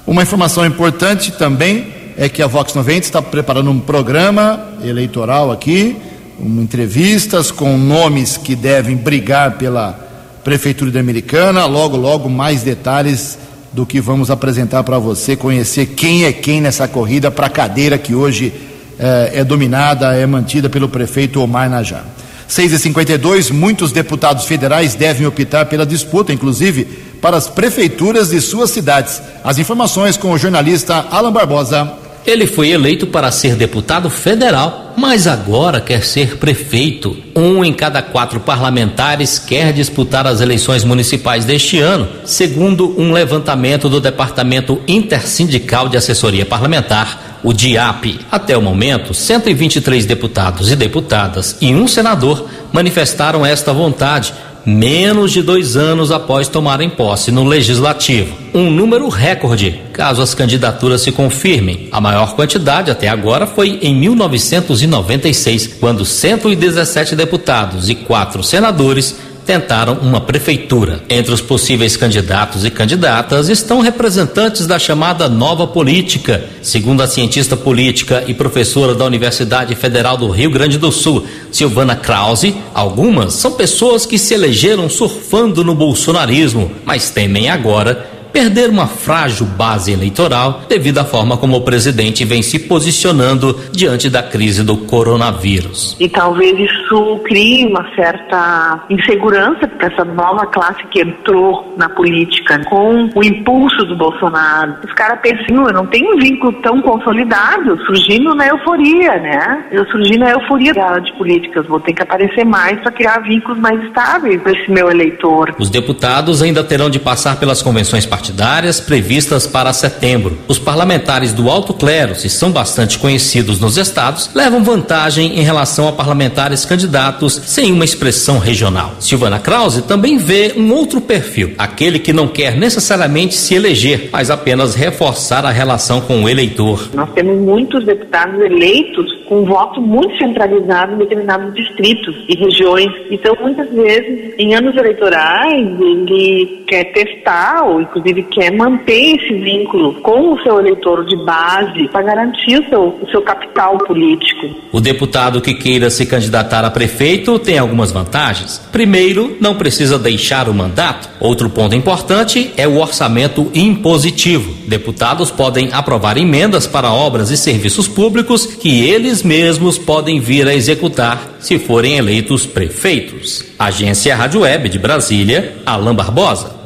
Uma 0.07 0.23
informação 0.23 0.65
importante 0.65 1.33
também 1.33 1.89
é 2.17 2.29
que 2.29 2.43
a 2.43 2.47
Vox 2.47 2.75
90 2.75 3.01
está 3.01 3.21
preparando 3.21 3.71
um 3.71 3.79
programa 3.79 4.73
eleitoral 4.83 5.53
aqui, 5.53 5.97
um, 6.41 6.63
entrevistas 6.63 7.51
com 7.51 7.77
nomes 7.77 8.37
que 8.37 8.57
devem 8.57 8.97
brigar 8.97 9.59
pela 9.59 10.01
Prefeitura 10.43 10.91
de 10.91 10.99
Americana. 10.99 11.67
Logo, 11.67 11.97
logo, 11.97 12.31
mais 12.31 12.63
detalhes 12.63 13.37
do 13.77 13.85
que 13.85 14.01
vamos 14.01 14.31
apresentar 14.31 14.83
para 14.85 14.99
você, 14.99 15.37
conhecer 15.37 15.85
quem 15.89 16.25
é 16.25 16.33
quem 16.33 16.63
nessa 16.63 16.89
corrida 16.89 17.31
para 17.31 17.47
a 17.47 17.51
cadeira 17.51 17.99
que 17.99 18.15
hoje 18.15 18.51
eh, 18.99 19.33
é 19.35 19.45
dominada, 19.45 20.15
é 20.15 20.25
mantida 20.25 20.71
pelo 20.71 20.89
prefeito 20.89 21.43
Omar 21.43 21.69
Najar. 21.69 22.03
6h52, 22.49 23.51
muitos 23.51 23.93
deputados 23.93 24.47
federais 24.47 24.95
devem 24.95 25.27
optar 25.27 25.67
pela 25.67 25.85
disputa, 25.85 26.33
inclusive 26.33 26.85
para 27.21 27.37
as 27.37 27.49
prefeituras 27.49 28.31
de 28.31 28.41
suas 28.41 28.71
cidades. 28.71 29.21
As 29.45 29.59
informações 29.59 30.17
com 30.17 30.31
o 30.31 30.39
jornalista 30.39 31.07
Alan 31.11 31.31
Barbosa. 31.31 32.06
Ele 32.27 32.45
foi 32.45 32.71
eleito 32.71 33.07
para 33.07 33.31
ser 33.31 33.55
deputado 33.55 34.11
federal, 34.11 34.95
mas 34.97 35.29
agora 35.29 35.81
quer 35.81 36.05
ser 36.05 36.39
prefeito. 36.39 37.17
Um 37.37 37.65
em 37.65 37.73
cada 37.73 38.03
quatro 38.03 38.41
parlamentares 38.41 39.39
quer 39.39 39.73
disputar 39.73 40.27
as 40.27 40.41
eleições 40.41 40.83
municipais 40.83 41.45
deste 41.45 41.79
ano, 41.79 42.09
segundo 42.25 43.01
um 43.01 43.13
levantamento 43.13 43.89
do 43.89 44.01
Departamento 44.01 44.83
Intersindical 44.89 45.89
de 45.89 45.97
Assessoria 45.97 46.45
Parlamentar, 46.45 47.39
o 47.45 47.53
DIAP. 47.53 48.19
Até 48.29 48.59
o 48.59 48.63
momento, 48.63 49.15
123 49.15 50.05
deputados 50.05 50.73
e 50.73 50.75
deputadas 50.75 51.57
e 51.61 51.73
um 51.73 51.87
senador 51.87 52.49
manifestaram 52.73 53.47
esta 53.47 53.73
vontade 53.73 54.35
menos 54.67 55.31
de 55.31 55.43
dois 55.43 55.77
anos 55.77 56.11
após 56.11 56.49
tomarem 56.49 56.91
posse 56.91 57.31
no 57.31 57.45
Legislativo. 57.45 58.37
Um 58.53 58.69
número 58.69 59.09
recorde, 59.09 59.81
caso 59.93 60.21
as 60.21 60.35
candidaturas 60.35 61.03
se 61.03 61.13
confirmem. 61.13 61.89
A 61.93 62.01
maior 62.01 62.35
quantidade 62.35 62.91
até 62.91 63.07
agora 63.07 63.47
foi 63.47 63.79
em 63.81 63.95
1996, 63.95 65.77
quando 65.79 66.05
117 66.05 67.15
deputados 67.15 67.89
e 67.89 67.95
quatro 67.95 68.43
senadores 68.43 69.17
tentaram 69.47 69.95
uma 69.95 70.21
prefeitura. 70.21 71.03
Entre 71.09 71.33
os 71.33 71.41
possíveis 71.41 71.97
candidatos 71.97 72.65
e 72.65 72.71
candidatas 72.71 73.49
estão 73.49 73.81
representantes 73.81 74.67
da 74.67 74.79
chamada 74.79 75.29
nova 75.29 75.67
política. 75.67 76.45
Segundo 76.61 77.03
a 77.03 77.07
cientista 77.07 77.57
política 77.57 78.25
e 78.27 78.35
professora 78.35 78.95
da 78.95 79.05
Universidade 79.05 79.75
Federal 79.77 80.17
do 80.17 80.29
Rio 80.29 80.51
Grande 80.51 80.77
do 80.77 80.91
Sul, 80.91 81.25
Silvana 81.53 81.95
Krause, 81.95 82.57
algumas 82.75 83.35
são 83.35 83.53
pessoas 83.53 84.05
que 84.05 84.19
se 84.19 84.35
elegeram 84.35 84.91
surfando 84.91 85.63
no 85.63 85.75
bolsonarismo, 85.75 86.73
mas 86.85 87.11
temem 87.11 87.49
agora 87.49 88.16
perder 88.37 88.69
uma 88.69 88.87
frágil 88.87 89.47
base 89.47 89.91
eleitoral 89.91 90.61
devido 90.69 90.99
à 90.99 91.07
forma 91.07 91.39
como 91.39 91.57
o 91.57 91.63
presidente 91.63 92.23
vem 92.23 92.43
se 92.43 92.59
posicionando 92.59 93.59
diante 93.73 94.11
da 94.11 94.23
crise 94.23 94.63
do 94.63 94.77
coronavírus. 94.77 95.97
E 95.99 96.07
talvez 96.07 96.55
isso 96.61 97.19
crie 97.25 97.65
uma 97.65 97.91
certa 97.95 98.85
insegurança 98.91 99.67
para 99.67 99.87
essa 99.87 100.05
nova 100.05 100.45
classe 100.49 100.87
que 100.91 101.01
entrou 101.01 101.75
na 101.79 101.89
política 101.89 102.63
com 102.67 103.09
o 103.15 103.25
impulso 103.25 103.87
do 103.87 103.97
Bolsonaro. 103.97 104.75
Os 104.85 104.93
caras 104.93 105.19
pensam, 105.23 105.69
eu 105.69 105.73
não 105.73 105.87
tenho 105.87 106.15
um 106.15 106.19
vínculo 106.19 106.53
tão 106.61 106.83
consolidado, 106.83 107.83
surgindo 107.87 108.35
na 108.35 108.49
euforia, 108.49 109.17
né? 109.19 109.65
Eu 109.73 109.87
surgi 109.87 110.19
na 110.19 110.33
euforia 110.33 110.75
de 111.03 111.11
políticas, 111.15 111.67
vou 111.67 111.81
ter 111.81 111.95
que 111.95 112.03
aparecer 112.03 112.45
mais 112.45 112.79
para 112.81 112.93
criar 112.93 113.19
vínculos 113.21 113.59
mais 113.59 113.83
estáveis 113.85 114.43
para 114.43 114.53
esse 114.53 114.71
meu 114.71 114.91
eleitor. 114.91 115.55
Os 115.59 115.71
deputados 115.71 116.43
ainda 116.43 116.63
terão 116.63 116.91
de 116.91 116.99
passar 116.99 117.41
pelas 117.41 117.63
convenções 117.63 118.05
partidárias 118.05 118.26
partidárias 118.27 118.81
previstas 118.81 119.47
para 119.47 119.73
setembro. 119.73 120.39
Os 120.49 120.59
parlamentares 120.59 121.33
do 121.33 121.49
alto 121.49 121.73
clero, 121.73 122.17
se 122.17 122.29
são 122.29 122.51
bastante 122.51 122.99
conhecidos 122.99 123.61
nos 123.61 123.77
estados, 123.77 124.35
levam 124.35 124.65
vantagem 124.65 125.39
em 125.39 125.43
relação 125.43 125.87
a 125.87 125.93
parlamentares 125.93 126.65
candidatos 126.65 127.35
sem 127.35 127.73
uma 127.73 127.85
expressão 127.85 128.39
regional. 128.39 128.97
Silvana 128.99 129.39
Krause 129.39 129.83
também 129.83 130.19
vê 130.19 130.55
um 130.57 130.73
outro 130.73 131.01
perfil, 131.01 131.55
aquele 131.57 132.01
que 132.01 132.13
não 132.13 132.27
quer 132.27 132.57
necessariamente 132.57 133.35
se 133.35 133.55
eleger, 133.55 134.09
mas 134.11 134.29
apenas 134.29 134.75
reforçar 134.75 135.45
a 135.47 135.51
relação 135.51 136.01
com 136.01 136.25
o 136.25 136.29
eleitor. 136.29 136.91
Nós 136.95 137.11
temos 137.13 137.39
muitos 137.39 137.85
deputados 137.85 138.41
eleitos 138.41 139.17
com 139.27 139.41
um 139.41 139.45
voto 139.45 139.81
muito 139.81 140.17
centralizado 140.19 140.95
em 140.95 140.99
determinados 140.99 141.55
distritos 141.55 142.15
e 142.29 142.37
regiões. 142.37 142.89
Então, 143.11 143.37
muitas 143.41 143.71
vezes, 143.71 144.35
em 144.39 144.55
anos 144.55 144.77
eleitorais, 144.77 145.81
ele 145.81 146.65
quer 146.67 146.85
testar 146.93 147.65
ou, 147.65 147.81
inclusive, 147.81 148.16
quer 148.23 148.53
manter 148.53 149.17
esse 149.17 149.35
vínculo 149.35 149.95
com 150.03 150.33
o 150.33 150.43
seu 150.43 150.59
eleitor 150.59 151.05
de 151.05 151.17
base 151.17 151.89
para 151.89 152.03
garantir 152.03 152.59
o 152.59 152.69
seu, 152.69 152.99
o 153.03 153.11
seu 153.11 153.23
capital 153.23 153.79
político. 153.79 154.49
O 154.73 154.81
deputado 154.81 155.41
que 155.41 155.55
queira 155.55 155.91
se 155.91 156.07
candidatar 156.07 156.65
a 156.65 156.71
prefeito 156.71 157.39
tem 157.39 157.59
algumas 157.59 157.93
vantagens. 157.93 158.59
Primeiro, 158.71 159.37
não 159.41 159.55
precisa 159.55 159.99
deixar 159.99 160.49
o 160.49 160.55
mandato. 160.55 161.09
Outro 161.21 161.49
ponto 161.49 161.75
importante 161.75 162.53
é 162.57 162.67
o 162.67 162.79
orçamento 162.79 163.51
impositivo. 163.55 164.53
Deputados 164.67 165.31
podem 165.31 165.71
aprovar 165.73 166.17
emendas 166.17 166.67
para 166.67 166.93
obras 166.93 167.31
e 167.31 167.37
serviços 167.37 167.89
públicos 167.89 168.47
que 168.47 168.87
eles 168.87 169.23
mesmos 169.23 169.79
podem 169.79 170.21
vir 170.21 170.47
a 170.47 170.55
executar 170.55 171.37
se 171.39 171.59
forem 171.59 171.97
eleitos 171.97 172.45
prefeitos. 172.45 173.45
Agência 173.59 174.15
Rádio 174.15 174.41
Web 174.41 174.69
de 174.69 174.79
Brasília, 174.79 175.57
Alain 175.65 175.95
Barbosa. 175.95 176.57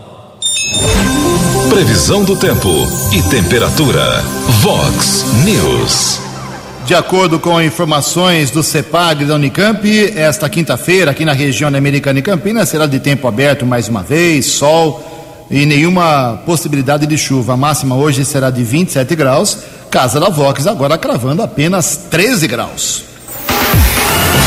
Previsão 1.71 2.25
do 2.25 2.35
tempo 2.35 2.69
e 3.13 3.23
temperatura. 3.31 4.21
Vox 4.61 5.25
News. 5.45 6.19
De 6.85 6.97
acordo 6.97 7.39
com 7.39 7.63
informações 7.63 8.51
do 8.51 8.61
CEPAG 8.61 9.25
da 9.25 9.37
Unicamp, 9.37 9.89
esta 10.17 10.49
quinta-feira, 10.49 11.13
aqui 11.13 11.25
na 11.25 11.33
região 11.33 11.71
da 11.71 11.79
Americana 11.79 12.19
e 12.19 12.23
Campinas, 12.23 12.69
será 12.69 12.87
de 12.87 12.99
tempo 12.99 13.29
aberto 13.29 13.65
mais 13.65 13.89
uma 13.89 14.03
vez, 14.03 14.47
sol 14.47 15.47
e 15.49 15.65
nenhuma 15.65 16.43
possibilidade 16.45 17.07
de 17.07 17.17
chuva. 17.17 17.53
A 17.53 17.57
máxima 17.57 17.95
hoje 17.95 18.25
será 18.25 18.51
de 18.51 18.65
27 18.65 19.15
graus. 19.15 19.59
Casa 19.93 20.19
da 20.19 20.29
Vox 20.29 20.67
agora 20.67 20.99
cravando 20.99 21.41
apenas 21.41 22.01
13 22.11 22.49
graus. 22.49 23.05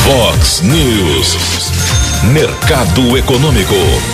Vox 0.03 0.61
News. 0.61 1.37
Mercado 2.33 3.17
Econômico. 3.17 4.12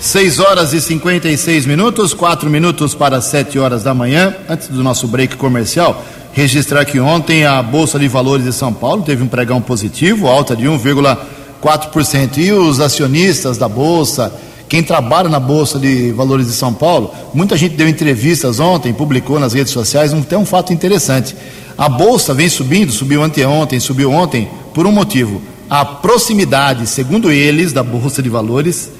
6 0.00 0.38
horas 0.38 0.72
e 0.72 0.80
56 0.80 1.66
minutos, 1.66 2.14
4 2.14 2.48
minutos 2.48 2.94
para 2.94 3.20
7 3.20 3.58
horas 3.58 3.82
da 3.82 3.92
manhã. 3.92 4.32
Antes 4.48 4.68
do 4.68 4.80
nosso 4.80 5.08
break 5.08 5.36
comercial, 5.36 6.04
registrar 6.32 6.84
que 6.84 7.00
ontem 7.00 7.44
a 7.44 7.60
Bolsa 7.60 7.98
de 7.98 8.06
Valores 8.06 8.44
de 8.44 8.52
São 8.52 8.72
Paulo 8.72 9.02
teve 9.02 9.24
um 9.24 9.28
pregão 9.28 9.60
positivo, 9.60 10.28
alta 10.28 10.54
de 10.54 10.66
1,4%. 10.66 12.38
E 12.38 12.52
os 12.52 12.78
acionistas 12.78 13.58
da 13.58 13.68
Bolsa, 13.68 14.32
quem 14.68 14.84
trabalha 14.84 15.28
na 15.28 15.40
Bolsa 15.40 15.80
de 15.80 16.12
Valores 16.12 16.46
de 16.46 16.52
São 16.52 16.72
Paulo, 16.72 17.12
muita 17.34 17.56
gente 17.56 17.74
deu 17.74 17.88
entrevistas 17.88 18.60
ontem, 18.60 18.94
publicou 18.94 19.40
nas 19.40 19.52
redes 19.52 19.72
sociais, 19.72 20.12
um, 20.12 20.22
tem 20.22 20.38
um 20.38 20.46
fato 20.46 20.72
interessante. 20.72 21.34
A 21.76 21.88
Bolsa 21.88 22.32
vem 22.32 22.48
subindo, 22.48 22.92
subiu 22.92 23.20
anteontem, 23.20 23.80
subiu 23.80 24.12
ontem, 24.12 24.48
por 24.72 24.86
um 24.86 24.92
motivo. 24.92 25.42
A 25.68 25.84
proximidade, 25.84 26.86
segundo 26.86 27.32
eles, 27.32 27.72
da 27.72 27.82
Bolsa 27.82 28.22
de 28.22 28.28
Valores, 28.28 28.96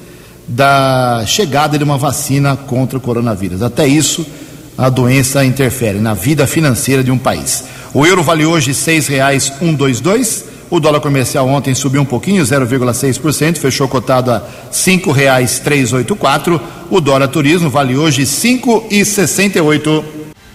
da 0.49 1.23
chegada 1.27 1.77
de 1.77 1.83
uma 1.83 1.97
vacina 1.97 2.57
contra 2.57 2.97
o 2.97 3.01
coronavírus. 3.01 3.61
Até 3.61 3.87
isso, 3.87 4.25
a 4.77 4.89
doença 4.89 5.45
interfere 5.45 5.99
na 5.99 6.13
vida 6.13 6.47
financeira 6.47 7.03
de 7.03 7.11
um 7.11 7.17
país. 7.17 7.65
O 7.93 8.05
euro 8.05 8.23
vale 8.23 8.45
hoje 8.45 8.71
R$ 8.71 8.77
6,122. 8.77 10.45
O 10.71 10.79
dólar 10.79 10.99
comercial 10.99 11.47
ontem 11.47 11.73
subiu 11.73 12.01
um 12.01 12.05
pouquinho, 12.05 12.43
0,6%, 12.43 13.57
fechou 13.57 13.87
cotado 13.87 14.31
a 14.31 14.37
R$ 14.37 14.43
5,384. 14.71 16.61
O 16.89 16.99
dólar 16.99 17.27
turismo 17.27 17.69
vale 17.69 17.95
hoje 17.95 18.21
R$ 18.21 18.27
5,68. 18.27 20.03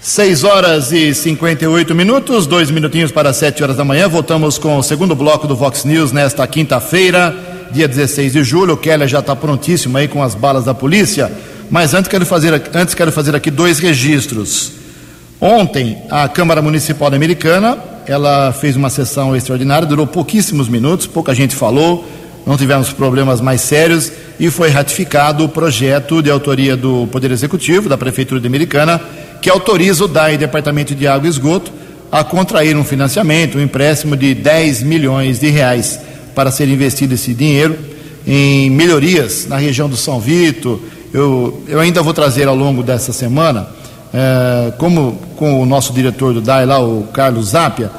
6 0.00 0.44
horas 0.44 0.92
e 0.92 1.14
58 1.14 1.94
minutos, 1.94 2.46
dois 2.46 2.70
minutinhos 2.70 3.11
para 3.11 3.33
7 3.33 3.62
horas 3.62 3.76
da 3.78 3.87
manhã. 3.87 4.07
Voltamos 4.07 4.59
com 4.59 4.76
o 4.76 4.83
segundo 4.83 5.14
bloco 5.14 5.46
do 5.46 5.57
Vox 5.57 5.83
News 5.85 6.12
nesta 6.12 6.46
quinta-feira, 6.46 7.35
dia 7.70 7.88
16 7.88 8.33
de 8.33 8.44
julho. 8.44 8.74
O 8.74 8.77
Keller 8.77 9.09
já 9.09 9.20
está 9.20 9.35
prontíssimo 9.35 9.96
aí 9.98 10.09
com 10.09 10.22
as 10.22 10.35
balas 10.35 10.64
da 10.64 10.74
polícia. 10.74 11.31
Mas 11.70 11.94
antes 11.94 12.09
quero 12.09 12.27
fazer, 12.27 12.62
antes 12.74 12.94
quero 12.94 13.11
fazer 13.11 13.35
aqui 13.35 13.50
dois 13.50 13.79
registros. 13.79 14.72
Ontem, 15.40 15.98
a 16.11 16.29
Câmara 16.29 16.62
Municipal 16.62 17.12
Americana, 17.12 17.79
ela 18.07 18.53
fez 18.53 18.77
uma 18.77 18.88
sessão 18.90 19.35
extraordinária, 19.35 19.87
durou 19.87 20.07
pouquíssimos 20.07 20.68
minutos, 20.68 21.07
pouca 21.07 21.35
gente 21.35 21.55
falou, 21.55 22.07
não 22.46 22.57
tivemos 22.57 22.92
problemas 22.92 23.40
mais 23.40 23.61
sérios 23.61 24.12
e 24.38 24.50
foi 24.50 24.70
ratificado 24.70 25.44
o 25.44 25.48
projeto 25.48 26.22
de 26.22 26.31
autoria 26.31 26.77
do 26.77 27.07
Poder 27.09 27.31
Executivo, 27.31 27.88
da 27.88 27.98
Prefeitura 27.98 28.40
de 28.40 28.46
Americana, 28.46 29.00
que 29.40 29.50
autoriza 29.50 30.05
o 30.05 30.09
DAI, 30.09 30.38
Departamento 30.38 30.94
de 30.94 31.07
Água 31.07 31.27
e 31.27 31.31
Esgoto, 31.31 31.72
a 32.11 32.22
contrair 32.22 32.77
um 32.77 32.85
financiamento, 32.85 33.59
um 33.59 33.61
empréstimo 33.61 34.16
de 34.16 34.35
10 34.35 34.83
milhões 34.83 35.40
de 35.40 35.48
reais 35.48 35.98
para 36.35 36.51
ser 36.51 36.68
investido 36.68 37.14
esse 37.14 37.33
dinheiro 37.33 37.79
em 38.27 38.70
melhorias 38.70 39.47
na 39.47 39.57
região 39.57 39.88
do 39.88 39.97
São 39.97 40.18
Vito, 40.18 40.81
eu, 41.12 41.62
eu 41.68 41.79
ainda 41.79 42.03
vou 42.03 42.14
trazer 42.14 42.49
ao 42.49 42.57
longo 42.57 42.83
dessa 42.83 43.12
semana, 43.12 43.68
é, 44.12 44.73
como 44.79 45.18
com 45.37 45.61
o 45.61 45.66
nosso 45.66 45.92
diretor 45.92 46.33
do 46.33 46.40
DAI 46.40 46.66
lá, 46.66 46.81
o 46.81 47.05
Carlos 47.12 47.49
Zapia, 47.49 47.90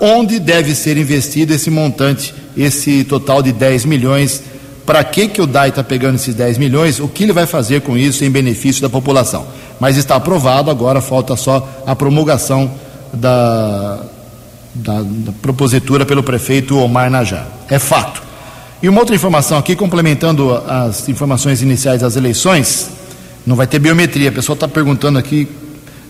onde 0.00 0.38
deve 0.38 0.74
ser 0.74 0.96
investido 0.96 1.52
esse 1.52 1.70
montante, 1.70 2.34
esse 2.56 3.04
total 3.04 3.42
de 3.42 3.52
10 3.52 3.84
milhões. 3.84 4.42
Para 4.86 5.04
que, 5.04 5.28
que 5.28 5.40
o 5.40 5.46
DAI 5.46 5.68
está 5.68 5.84
pegando 5.84 6.16
esses 6.16 6.34
10 6.34 6.58
milhões? 6.58 6.98
O 6.98 7.06
que 7.06 7.22
ele 7.22 7.32
vai 7.32 7.46
fazer 7.46 7.82
com 7.82 7.96
isso 7.96 8.24
em 8.24 8.30
benefício 8.30 8.82
da 8.82 8.88
população? 8.88 9.46
Mas 9.78 9.96
está 9.96 10.16
aprovado, 10.16 10.70
agora 10.70 11.00
falta 11.00 11.36
só 11.36 11.82
a 11.86 11.94
promulgação 11.94 12.70
da, 13.12 14.00
da, 14.74 15.02
da 15.02 15.32
propositura 15.40 16.06
pelo 16.06 16.22
prefeito 16.22 16.78
Omar 16.78 17.10
Najar. 17.10 17.46
É 17.68 17.78
fato. 17.78 18.22
E 18.82 18.88
uma 18.88 19.00
outra 19.00 19.14
informação 19.14 19.58
aqui, 19.58 19.76
complementando 19.76 20.52
as 20.66 21.08
informações 21.08 21.62
iniciais 21.62 22.00
das 22.00 22.16
eleições, 22.16 22.90
não 23.46 23.54
vai 23.54 23.66
ter 23.66 23.78
biometria. 23.78 24.30
A 24.30 24.32
pessoa 24.32 24.54
está 24.54 24.66
perguntando 24.66 25.18
aqui 25.18 25.48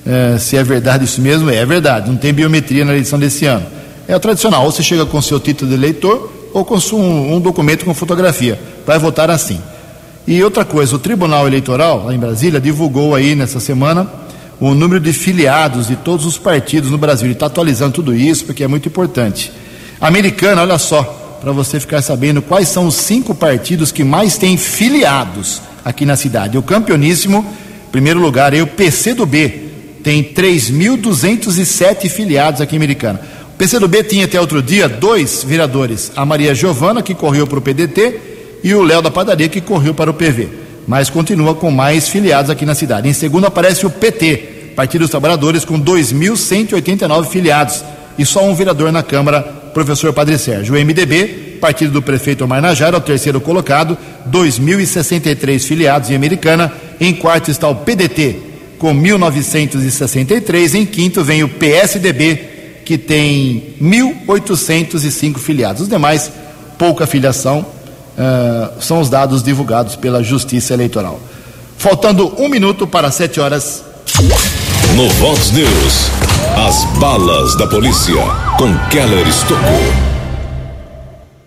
é, 0.07 0.39
se 0.39 0.57
é 0.57 0.65
verdade 0.65 1.05
isso 1.05 1.21
mesmo. 1.21 1.51
É, 1.51 1.57
é 1.57 1.67
verdade, 1.67 2.09
não 2.09 2.17
tem 2.17 2.33
biometria 2.33 2.85
na 2.85 2.93
eleição 2.93 3.19
desse 3.19 3.45
ano. 3.47 3.67
É 4.09 4.17
o 4.17 4.21
tradicional, 4.21 4.65
ou 4.65 4.73
você 4.73 4.83
chega 4.83 5.05
com 5.05 5.21
seu 5.21 5.39
título 5.39 5.71
de 5.71 5.77
eleitor 5.77 6.33
ou 6.53 6.65
com 6.65 6.77
um, 6.95 7.37
um 7.37 7.41
documento 7.41 7.85
com 7.85 7.95
fotografia. 7.95 8.59
Vai 8.87 8.99
votar 8.99 9.31
assim. 9.31 9.61
E 10.27 10.43
outra 10.43 10.65
coisa, 10.65 10.95
o 10.95 10.99
Tribunal 10.99 11.47
Eleitoral, 11.47 12.05
lá 12.07 12.15
em 12.15 12.19
Brasília, 12.19 12.61
divulgou 12.61 13.15
aí 13.15 13.35
nessa 13.35 13.59
semana 13.59 14.09
o 14.71 14.77
número 14.77 15.01
de 15.01 15.13
filiados 15.13 15.89
de 15.89 15.97
todos 15.97 16.25
os 16.25 16.39
partidos 16.39 16.89
no 16.89 16.97
Brasil. 16.97 17.27
Ele 17.27 17.33
está 17.33 17.47
atualizando 17.47 17.95
tudo 17.95 18.15
isso 18.15 18.45
porque 18.45 18.63
é 18.63 18.69
muito 18.69 18.89
importante. 18.89 19.51
Americana, 20.01 20.63
olha 20.63 20.79
só, 20.79 21.03
para 21.41 21.51
você 21.51 21.81
ficar 21.81 22.01
sabendo 22.01 22.41
quais 22.41 22.69
são 22.69 22.87
os 22.87 22.95
cinco 22.95 23.35
partidos 23.35 23.91
que 23.91 24.05
mais 24.05 24.39
têm 24.39 24.57
filiados 24.57 25.61
aqui 25.85 26.07
na 26.07 26.15
cidade. 26.15 26.57
O 26.57 26.63
campeoníssimo, 26.63 27.45
primeiro 27.91 28.21
lugar, 28.21 28.55
é 28.55 28.63
o 28.63 28.67
PCdoB, 28.69 29.71
tem 30.05 30.23
3.207 30.23 32.09
filiados 32.09 32.61
aqui 32.61 32.77
em 32.77 32.79
Americana. 32.79 33.21
O 33.55 33.57
PCdoB 33.59 34.05
tinha 34.05 34.27
até 34.27 34.41
outro 34.41 34.63
dia 34.63 34.89
dois 34.89 35.43
vereadores, 35.43 36.13
a 36.15 36.25
Maria 36.25 36.55
Giovana, 36.55 37.03
que 37.03 37.17
correu 37.17 37.49
para 37.49 37.59
o 37.59 37.63
PDT, 37.63 38.21
e 38.63 38.73
o 38.75 38.83
Léo 38.83 39.03
da 39.03 39.11
Padaria, 39.11 39.49
que 39.49 39.61
correu 39.61 39.93
para 39.93 40.11
o 40.11 40.15
PV. 40.15 40.49
Mas 40.87 41.11
continua 41.11 41.53
com 41.57 41.71
mais 41.71 42.09
filiados 42.09 42.49
aqui 42.49 42.65
na 42.65 42.77
cidade. 42.77 43.09
Em 43.09 43.13
segundo 43.13 43.47
aparece 43.47 43.85
o 43.85 43.91
PT, 43.91 44.52
Partido 44.75 45.03
dos 45.03 45.11
Trabalhadores, 45.11 45.65
com 45.65 45.81
2.189 45.81 47.27
filiados, 47.27 47.85
e 48.19 48.25
só 48.27 48.45
um 48.45 48.55
vereador 48.55 48.93
na 48.93 49.03
Câmara 49.03 49.63
professor 49.73 50.13
Padre 50.13 50.39
Sérgio. 50.39 50.75
O 50.75 50.79
MDB, 50.79 51.59
partido 51.61 51.93
do 51.93 52.03
prefeito 52.03 52.45
Omar 52.45 52.61
Najar, 52.61 52.95
é 52.95 52.97
o 52.97 53.01
terceiro 53.01 53.41
colocado, 53.41 53.97
2.063 54.31 55.61
filiados 55.61 56.11
em 56.11 56.15
Americana. 56.15 56.73
Em 57.01 57.13
quarto 57.13 57.51
está 57.51 57.69
o 57.69 57.77
PDT, 57.77 58.37
com 58.79 58.95
1.963. 58.95 60.75
Em 60.75 60.87
quinto 60.87 61.25
vem 61.25 61.43
o 61.43 61.49
PSDB, 61.49 62.81
que 62.85 62.99
tem 62.99 63.75
1.805 63.81 65.39
filiados. 65.39 65.83
Os 65.83 65.89
demais, 65.89 66.31
pouca 66.79 67.07
filiação, 67.07 67.61
uh, 67.61 68.83
são 68.83 69.01
os 69.01 69.09
dados 69.09 69.43
divulgados 69.43 69.97
pela 69.97 70.23
Justiça 70.23 70.75
Eleitoral. 70.75 71.21
Faltando 71.79 72.33
um 72.41 72.49
minuto 72.49 72.87
para 72.87 73.11
sete 73.11 73.41
horas. 73.41 73.83
No 74.97 75.09
Vox 75.09 75.53
News, 75.53 76.11
as 76.55 76.85
balas 76.99 77.57
da 77.57 77.67
polícia 77.67 78.15
com 78.59 78.77
Keller 78.91 79.27
Estocou. 79.27 79.81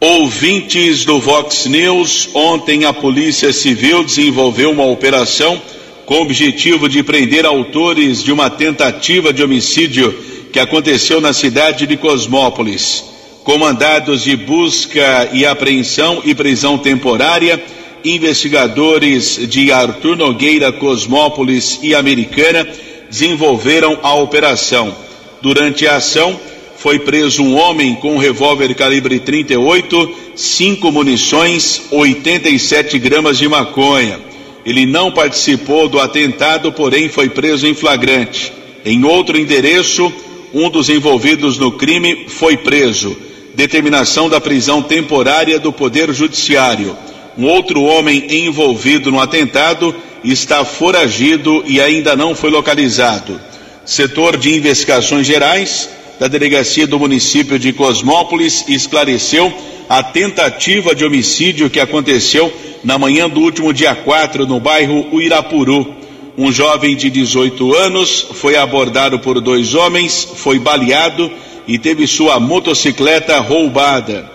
Ouvintes 0.02 1.06
do 1.06 1.20
Vox 1.20 1.68
News, 1.68 2.30
ontem 2.34 2.86
a 2.86 2.94
Polícia 2.94 3.54
Civil 3.54 4.04
desenvolveu 4.04 4.72
uma 4.72 4.86
operação 4.86 5.62
com 6.08 6.16
o 6.16 6.22
objetivo 6.24 6.90
de 6.90 7.04
prender 7.04 7.46
autores 7.46 8.24
de 8.24 8.32
uma 8.32 8.50
tentativa 8.50 9.32
de 9.32 9.44
homicídio 9.44 10.12
que 10.52 10.60
aconteceu 10.60 11.22
na 11.22 11.32
cidade 11.32 11.86
de 11.86 11.98
Cosmópolis. 11.98 13.04
Comandados 13.44 14.24
de 14.24 14.36
busca 14.36 15.30
e 15.32 15.46
apreensão 15.46 16.20
e 16.26 16.34
prisão 16.34 16.80
temporária, 16.80 17.64
investigadores 18.04 19.40
de 19.48 19.72
Arthur 19.72 20.18
Nogueira, 20.18 20.72
Cosmópolis 20.72 21.78
e 21.84 21.94
Americana 21.94 22.68
desenvolveram 23.10 24.00
a 24.02 24.14
operação. 24.16 24.96
Durante 25.42 25.88
a 25.88 25.98
ação, 25.98 26.40
foi 26.78 27.00
preso 27.00 27.44
um 27.44 27.56
homem 27.56 27.96
com 27.96 28.16
um 28.16 28.20
revólver 28.20 28.74
calibre 28.76 29.20
38, 29.20 30.16
cinco 30.36 30.92
munições, 30.92 31.84
87 31.92 33.00
gramas 33.00 33.38
de 33.38 33.48
maconha. 33.48 34.20
Ele 34.66 34.86
não 34.86 35.12
participou 35.12 35.88
do 35.88 36.00
atentado, 36.00 36.72
porém 36.72 37.10
foi 37.10 37.30
preso 37.30 37.68
em 37.68 37.74
flagrante. 37.74 38.52
Em 38.84 39.04
outro 39.04 39.38
endereço, 39.38 40.12
um 40.54 40.70
dos 40.70 40.90
envolvidos 40.90 41.58
no 41.58 41.72
crime 41.72 42.26
foi 42.28 42.58
preso. 42.58 43.18
Determinação 43.54 44.30
da 44.30 44.40
prisão 44.40 44.82
temporária 44.82 45.60
do 45.60 45.72
Poder 45.72 46.14
Judiciário. 46.14 46.96
Um 47.38 47.46
outro 47.46 47.82
homem 47.82 48.26
envolvido 48.46 49.12
no 49.12 49.20
atentado 49.20 49.96
está 50.32 50.66
foragido 50.66 51.64
e 51.68 51.80
ainda 51.80 52.16
não 52.16 52.34
foi 52.34 52.50
localizado. 52.50 53.40
Setor 53.86 54.38
de 54.38 54.56
Investigações 54.56 55.28
Gerais 55.28 55.90
da 56.20 56.28
Delegacia 56.28 56.88
do 56.88 56.98
Município 56.98 57.60
de 57.60 57.72
Cosmópolis 57.72 58.66
esclareceu 58.68 59.54
a 59.88 60.02
tentativa 60.02 60.96
de 60.96 61.06
homicídio 61.06 61.70
que 61.70 61.80
aconteceu 61.80 62.52
na 62.84 62.98
manhã 62.98 63.30
do 63.30 63.42
último 63.42 63.72
dia 63.74 63.94
4 63.94 64.48
no 64.48 64.60
bairro 64.60 65.08
Uirapuru. 65.14 65.96
Um 66.38 66.52
jovem 66.52 66.96
de 66.96 67.10
18 67.10 67.76
anos 67.76 68.28
foi 68.34 68.56
abordado 68.56 69.20
por 69.20 69.40
dois 69.40 69.74
homens, 69.74 70.28
foi 70.36 70.60
baleado 70.60 71.32
e 71.68 71.78
teve 71.78 72.08
sua 72.08 72.40
motocicleta 72.40 73.40
roubada. 73.40 74.30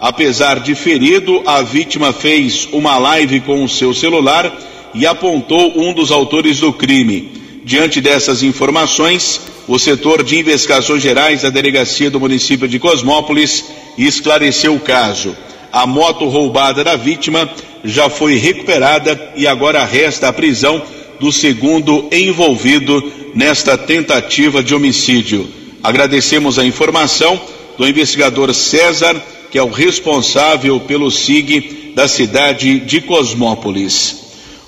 Apesar 0.00 0.60
de 0.60 0.74
ferido, 0.74 1.42
a 1.46 1.62
vítima 1.62 2.12
fez 2.12 2.68
uma 2.72 2.98
live 2.98 3.40
com 3.40 3.62
o 3.62 3.68
seu 3.68 3.94
celular 3.94 4.52
e 4.94 5.06
apontou 5.06 5.72
um 5.76 5.92
dos 5.92 6.10
autores 6.10 6.60
do 6.60 6.72
crime. 6.72 7.32
Diante 7.64 8.00
dessas 8.00 8.42
informações, 8.42 9.40
o 9.66 9.78
setor 9.78 10.22
de 10.22 10.38
investigações 10.38 11.02
gerais 11.02 11.42
da 11.42 11.50
delegacia 11.50 12.10
do 12.10 12.20
município 12.20 12.68
de 12.68 12.78
Cosmópolis 12.78 13.64
esclareceu 13.96 14.74
o 14.74 14.80
caso. 14.80 15.36
A 15.72 15.86
moto 15.86 16.28
roubada 16.28 16.84
da 16.84 16.96
vítima 16.96 17.50
já 17.84 18.08
foi 18.08 18.36
recuperada 18.36 19.32
e 19.34 19.46
agora 19.46 19.84
resta 19.84 20.28
a 20.28 20.32
prisão 20.32 20.82
do 21.18 21.32
segundo 21.32 22.08
envolvido 22.12 23.12
nesta 23.34 23.76
tentativa 23.76 24.62
de 24.62 24.74
homicídio. 24.74 25.48
Agradecemos 25.82 26.58
a 26.58 26.64
informação 26.64 27.40
do 27.76 27.86
investigador 27.88 28.52
César 28.54 29.20
que 29.54 29.58
é 29.58 29.62
o 29.62 29.70
responsável 29.70 30.80
pelo 30.80 31.12
SIG 31.12 31.92
da 31.94 32.08
cidade 32.08 32.80
de 32.80 33.00
Cosmópolis. 33.00 34.23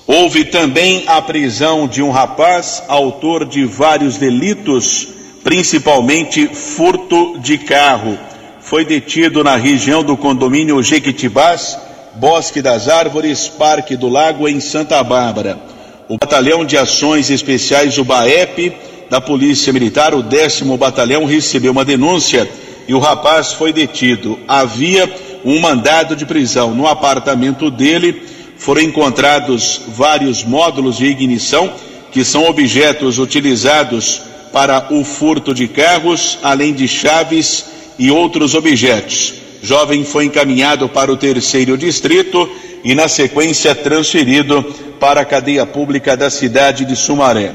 Houve 0.07 0.45
também 0.45 1.03
a 1.05 1.21
prisão 1.21 1.85
de 1.85 2.01
um 2.01 2.11
rapaz, 2.11 2.81
autor 2.87 3.43
de 3.43 3.65
vários 3.65 4.15
delitos, 4.15 5.05
principalmente 5.43 6.47
furto 6.47 7.37
de 7.39 7.57
carro. 7.57 8.17
Foi 8.61 8.85
detido 8.85 9.43
na 9.43 9.57
região 9.57 10.01
do 10.01 10.15
condomínio 10.15 10.81
Jequitibás, 10.81 11.77
Bosque 12.15 12.61
das 12.61 12.87
Árvores, 12.87 13.49
Parque 13.49 13.97
do 13.97 14.07
Lago, 14.07 14.47
em 14.47 14.61
Santa 14.61 15.03
Bárbara. 15.03 15.59
O 16.07 16.17
Batalhão 16.17 16.63
de 16.63 16.77
Ações 16.77 17.29
Especiais, 17.29 17.97
o 17.97 18.05
BAEP, 18.05 18.71
da 19.09 19.19
Polícia 19.19 19.73
Militar, 19.73 20.13
o 20.13 20.23
décimo 20.23 20.77
batalhão, 20.77 21.25
recebeu 21.25 21.73
uma 21.73 21.83
denúncia 21.83 22.49
e 22.87 22.93
o 22.93 22.99
rapaz 22.99 23.51
foi 23.51 23.73
detido. 23.73 24.39
Havia 24.47 25.13
um 25.43 25.59
mandado 25.59 26.15
de 26.15 26.25
prisão. 26.25 26.73
No 26.73 26.87
apartamento 26.87 27.69
dele 27.69 28.36
foram 28.57 28.81
encontrados 28.81 29.81
vários 29.87 30.43
módulos 30.43 30.97
de 30.97 31.05
ignição, 31.05 31.71
que 32.11 32.23
são 32.23 32.45
objetos 32.47 33.19
utilizados 33.19 34.21
para 34.51 34.87
o 34.91 35.03
furto 35.03 35.53
de 35.53 35.67
carros, 35.67 36.39
além 36.41 36.73
de 36.73 36.87
chaves 36.87 37.65
e 37.99 38.09
outros 38.09 38.55
objetos. 38.55 39.33
Jovem 39.61 40.03
foi 40.03 40.25
encaminhado 40.25 40.87
para 40.87 41.11
o 41.11 41.17
terceiro 41.17 41.77
distrito 41.77 42.49
e, 42.83 42.95
na 42.95 43.07
sequência, 43.07 43.75
transferido 43.75 44.63
para 44.99 45.21
a 45.21 45.25
cadeia 45.25 45.65
pública 45.65 46.15
da 46.15 46.29
cidade 46.29 46.85
de 46.85 46.95
Sumaré. 46.95 47.53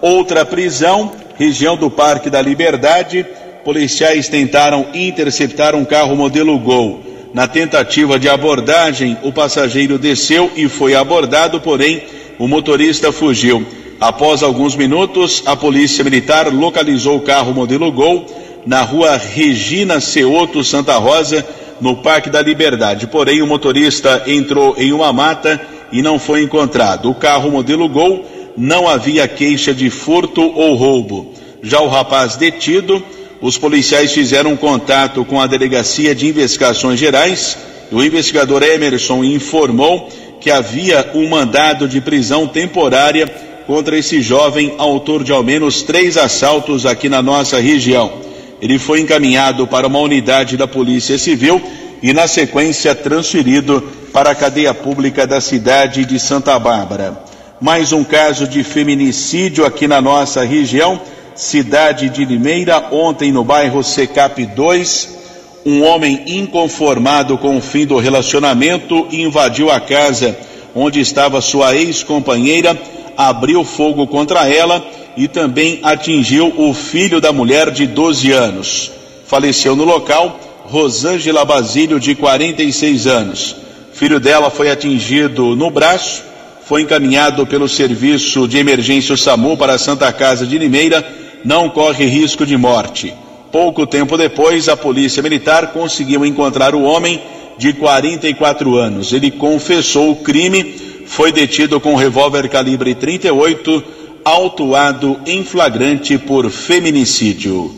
Outra 0.00 0.44
prisão, 0.44 1.12
região 1.36 1.76
do 1.76 1.90
Parque 1.90 2.28
da 2.28 2.42
Liberdade, 2.42 3.24
policiais 3.64 4.28
tentaram 4.28 4.86
interceptar 4.92 5.74
um 5.74 5.84
carro 5.84 6.14
modelo 6.14 6.58
Gol. 6.58 7.13
Na 7.34 7.48
tentativa 7.48 8.16
de 8.16 8.28
abordagem, 8.28 9.18
o 9.24 9.32
passageiro 9.32 9.98
desceu 9.98 10.52
e 10.54 10.68
foi 10.68 10.94
abordado, 10.94 11.60
porém 11.60 12.00
o 12.38 12.46
motorista 12.46 13.10
fugiu. 13.10 13.66
Após 14.00 14.40
alguns 14.40 14.76
minutos, 14.76 15.42
a 15.44 15.56
polícia 15.56 16.04
militar 16.04 16.46
localizou 16.52 17.16
o 17.16 17.22
carro 17.22 17.52
modelo 17.52 17.90
Gol 17.90 18.24
na 18.64 18.82
rua 18.82 19.16
Regina 19.16 20.00
Ceoto 20.00 20.62
Santa 20.62 20.96
Rosa, 20.96 21.44
no 21.80 21.96
Parque 21.96 22.30
da 22.30 22.40
Liberdade. 22.40 23.08
Porém, 23.08 23.42
o 23.42 23.48
motorista 23.48 24.22
entrou 24.28 24.76
em 24.78 24.92
uma 24.92 25.12
mata 25.12 25.60
e 25.90 26.02
não 26.02 26.20
foi 26.20 26.42
encontrado. 26.42 27.10
O 27.10 27.16
carro 27.16 27.50
modelo 27.50 27.88
Gol 27.88 28.24
não 28.56 28.88
havia 28.88 29.26
queixa 29.26 29.74
de 29.74 29.90
furto 29.90 30.40
ou 30.40 30.76
roubo. 30.76 31.32
Já 31.60 31.80
o 31.80 31.88
rapaz 31.88 32.36
detido 32.36 33.02
os 33.40 33.58
policiais 33.58 34.12
fizeram 34.12 34.56
contato 34.56 35.24
com 35.24 35.40
a 35.40 35.46
Delegacia 35.46 36.14
de 36.14 36.26
Investigações 36.26 36.98
Gerais. 36.98 37.56
O 37.90 38.02
investigador 38.02 38.62
Emerson 38.62 39.22
informou 39.22 40.08
que 40.40 40.50
havia 40.50 41.10
um 41.14 41.28
mandado 41.28 41.88
de 41.88 42.00
prisão 42.00 42.46
temporária 42.46 43.26
contra 43.66 43.98
esse 43.98 44.20
jovem 44.20 44.74
autor 44.78 45.24
de 45.24 45.32
ao 45.32 45.42
menos 45.42 45.82
três 45.82 46.16
assaltos 46.16 46.86
aqui 46.86 47.08
na 47.08 47.22
nossa 47.22 47.60
região. 47.60 48.12
Ele 48.60 48.78
foi 48.78 49.00
encaminhado 49.00 49.66
para 49.66 49.86
uma 49.86 49.98
unidade 49.98 50.56
da 50.56 50.66
Polícia 50.66 51.18
Civil 51.18 51.60
e, 52.02 52.12
na 52.12 52.26
sequência, 52.26 52.94
transferido 52.94 53.82
para 54.12 54.30
a 54.30 54.34
cadeia 54.34 54.72
pública 54.72 55.26
da 55.26 55.40
cidade 55.40 56.04
de 56.04 56.18
Santa 56.20 56.58
Bárbara. 56.58 57.24
Mais 57.60 57.92
um 57.92 58.04
caso 58.04 58.46
de 58.46 58.62
feminicídio 58.62 59.64
aqui 59.64 59.88
na 59.88 60.00
nossa 60.00 60.44
região 60.44 61.00
cidade 61.34 62.08
de 62.08 62.24
Limeira, 62.24 62.88
ontem 62.92 63.32
no 63.32 63.44
bairro 63.44 63.82
Secap 63.82 64.44
2, 64.44 65.18
um 65.66 65.82
homem 65.82 66.22
inconformado 66.26 67.38
com 67.38 67.56
o 67.56 67.60
fim 67.60 67.86
do 67.86 67.98
relacionamento 67.98 69.08
invadiu 69.10 69.70
a 69.70 69.80
casa 69.80 70.36
onde 70.74 71.00
estava 71.00 71.40
sua 71.40 71.74
ex-companheira, 71.74 72.78
abriu 73.16 73.64
fogo 73.64 74.06
contra 74.06 74.48
ela 74.48 74.84
e 75.16 75.28
também 75.28 75.78
atingiu 75.82 76.52
o 76.56 76.74
filho 76.74 77.20
da 77.20 77.32
mulher 77.32 77.70
de 77.70 77.86
12 77.86 78.32
anos. 78.32 78.90
Faleceu 79.26 79.76
no 79.76 79.84
local 79.84 80.40
Rosângela 80.64 81.44
Basílio, 81.44 82.00
de 82.00 82.14
46 82.14 83.06
anos. 83.06 83.56
Filho 83.92 84.18
dela 84.18 84.50
foi 84.50 84.70
atingido 84.70 85.54
no 85.54 85.70
braço, 85.70 86.24
foi 86.66 86.82
encaminhado 86.82 87.46
pelo 87.46 87.68
serviço 87.68 88.48
de 88.48 88.58
emergência 88.58 89.16
SAMU 89.16 89.56
para 89.56 89.74
a 89.74 89.78
Santa 89.78 90.12
Casa 90.12 90.44
de 90.46 90.58
Limeira 90.58 91.23
não 91.44 91.68
corre 91.68 92.06
risco 92.06 92.46
de 92.46 92.56
morte. 92.56 93.14
Pouco 93.52 93.86
tempo 93.86 94.16
depois, 94.16 94.68
a 94.68 94.76
polícia 94.76 95.22
militar 95.22 95.68
conseguiu 95.72 96.24
encontrar 96.24 96.74
o 96.74 96.82
homem 96.82 97.20
de 97.56 97.72
44 97.72 98.74
anos. 98.76 99.12
Ele 99.12 99.30
confessou 99.30 100.10
o 100.10 100.16
crime, 100.16 100.64
foi 101.06 101.30
detido 101.30 101.78
com 101.78 101.92
um 101.92 101.96
revólver 101.96 102.48
calibre 102.48 102.94
38, 102.94 103.84
autuado 104.24 105.20
em 105.26 105.44
flagrante 105.44 106.18
por 106.18 106.50
feminicídio. 106.50 107.72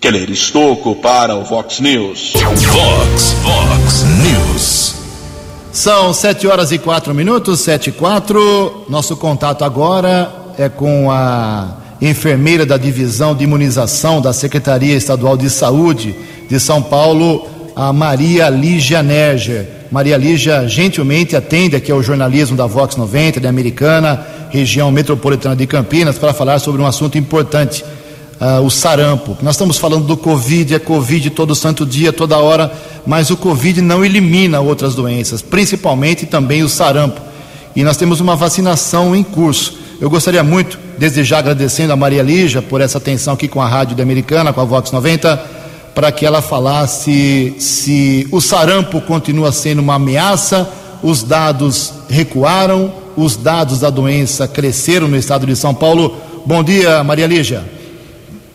Keller 0.00 0.30
Estocco 0.30 0.94
para 0.94 1.34
o 1.34 1.42
Vox 1.42 1.80
News. 1.80 2.34
Vox, 2.34 3.34
Vox 3.42 4.04
News. 4.22 4.94
São 5.72 6.12
sete 6.12 6.46
horas 6.46 6.70
e 6.70 6.78
quatro 6.78 7.12
minutos, 7.14 7.60
sete 7.60 7.90
e 7.90 7.92
quatro. 7.92 8.84
Nosso 8.88 9.16
contato 9.16 9.64
agora 9.64 10.32
é 10.56 10.68
com 10.68 11.10
a 11.10 11.85
enfermeira 12.00 12.66
da 12.66 12.76
divisão 12.76 13.34
de 13.34 13.44
imunização 13.44 14.20
da 14.20 14.32
Secretaria 14.32 14.94
Estadual 14.94 15.36
de 15.36 15.48
Saúde 15.48 16.14
de 16.48 16.60
São 16.60 16.82
Paulo, 16.82 17.46
a 17.74 17.92
Maria 17.92 18.48
Lígia 18.48 19.02
Nerger. 19.02 19.68
Maria 19.90 20.16
Lígia 20.16 20.66
gentilmente 20.68 21.36
atende 21.36 21.76
aqui 21.76 21.90
ao 21.90 22.02
jornalismo 22.02 22.56
da 22.56 22.66
Vox 22.66 22.96
90, 22.96 23.40
da 23.40 23.48
Americana, 23.48 24.26
região 24.50 24.90
metropolitana 24.90 25.56
de 25.56 25.66
Campinas, 25.66 26.18
para 26.18 26.32
falar 26.32 26.58
sobre 26.58 26.82
um 26.82 26.86
assunto 26.86 27.16
importante, 27.16 27.84
uh, 28.40 28.64
o 28.64 28.70
sarampo. 28.70 29.36
Nós 29.42 29.54
estamos 29.54 29.78
falando 29.78 30.06
do 30.06 30.16
Covid, 30.16 30.74
é 30.74 30.78
Covid 30.78 31.30
todo 31.30 31.54
santo 31.54 31.86
dia, 31.86 32.12
toda 32.12 32.38
hora, 32.38 32.72
mas 33.06 33.30
o 33.30 33.36
Covid 33.36 33.80
não 33.80 34.04
elimina 34.04 34.60
outras 34.60 34.94
doenças, 34.94 35.40
principalmente 35.40 36.26
também 36.26 36.62
o 36.62 36.68
sarampo. 36.68 37.20
E 37.74 37.84
nós 37.84 37.96
temos 37.96 38.20
uma 38.20 38.34
vacinação 38.34 39.14
em 39.14 39.22
curso. 39.22 39.85
Eu 39.98 40.10
gostaria 40.10 40.42
muito, 40.42 40.78
desde 40.98 41.24
já 41.24 41.38
agradecendo 41.38 41.90
a 41.90 41.96
Maria 41.96 42.22
Lígia 42.22 42.60
por 42.60 42.82
essa 42.82 42.98
atenção 42.98 43.32
aqui 43.32 43.48
com 43.48 43.62
a 43.62 43.66
Rádio 43.66 43.96
da 43.96 44.02
Americana, 44.02 44.52
com 44.52 44.60
a 44.60 44.64
Vox 44.64 44.92
90, 44.92 45.36
para 45.94 46.12
que 46.12 46.26
ela 46.26 46.42
falasse 46.42 47.54
se 47.58 48.28
o 48.30 48.38
sarampo 48.38 49.00
continua 49.00 49.50
sendo 49.52 49.80
uma 49.80 49.94
ameaça, 49.94 50.68
os 51.02 51.22
dados 51.22 51.94
recuaram, 52.10 52.92
os 53.16 53.38
dados 53.38 53.80
da 53.80 53.88
doença 53.88 54.46
cresceram 54.46 55.08
no 55.08 55.16
estado 55.16 55.46
de 55.46 55.56
São 55.56 55.74
Paulo. 55.74 56.14
Bom 56.44 56.62
dia, 56.62 57.02
Maria 57.02 57.26
Lígia. 57.26 57.64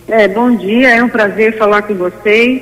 É, 0.07 0.27
bom 0.27 0.55
dia, 0.55 0.89
é 0.89 1.03
um 1.03 1.09
prazer 1.09 1.57
falar 1.57 1.81
com 1.81 1.95
vocês 1.95 2.61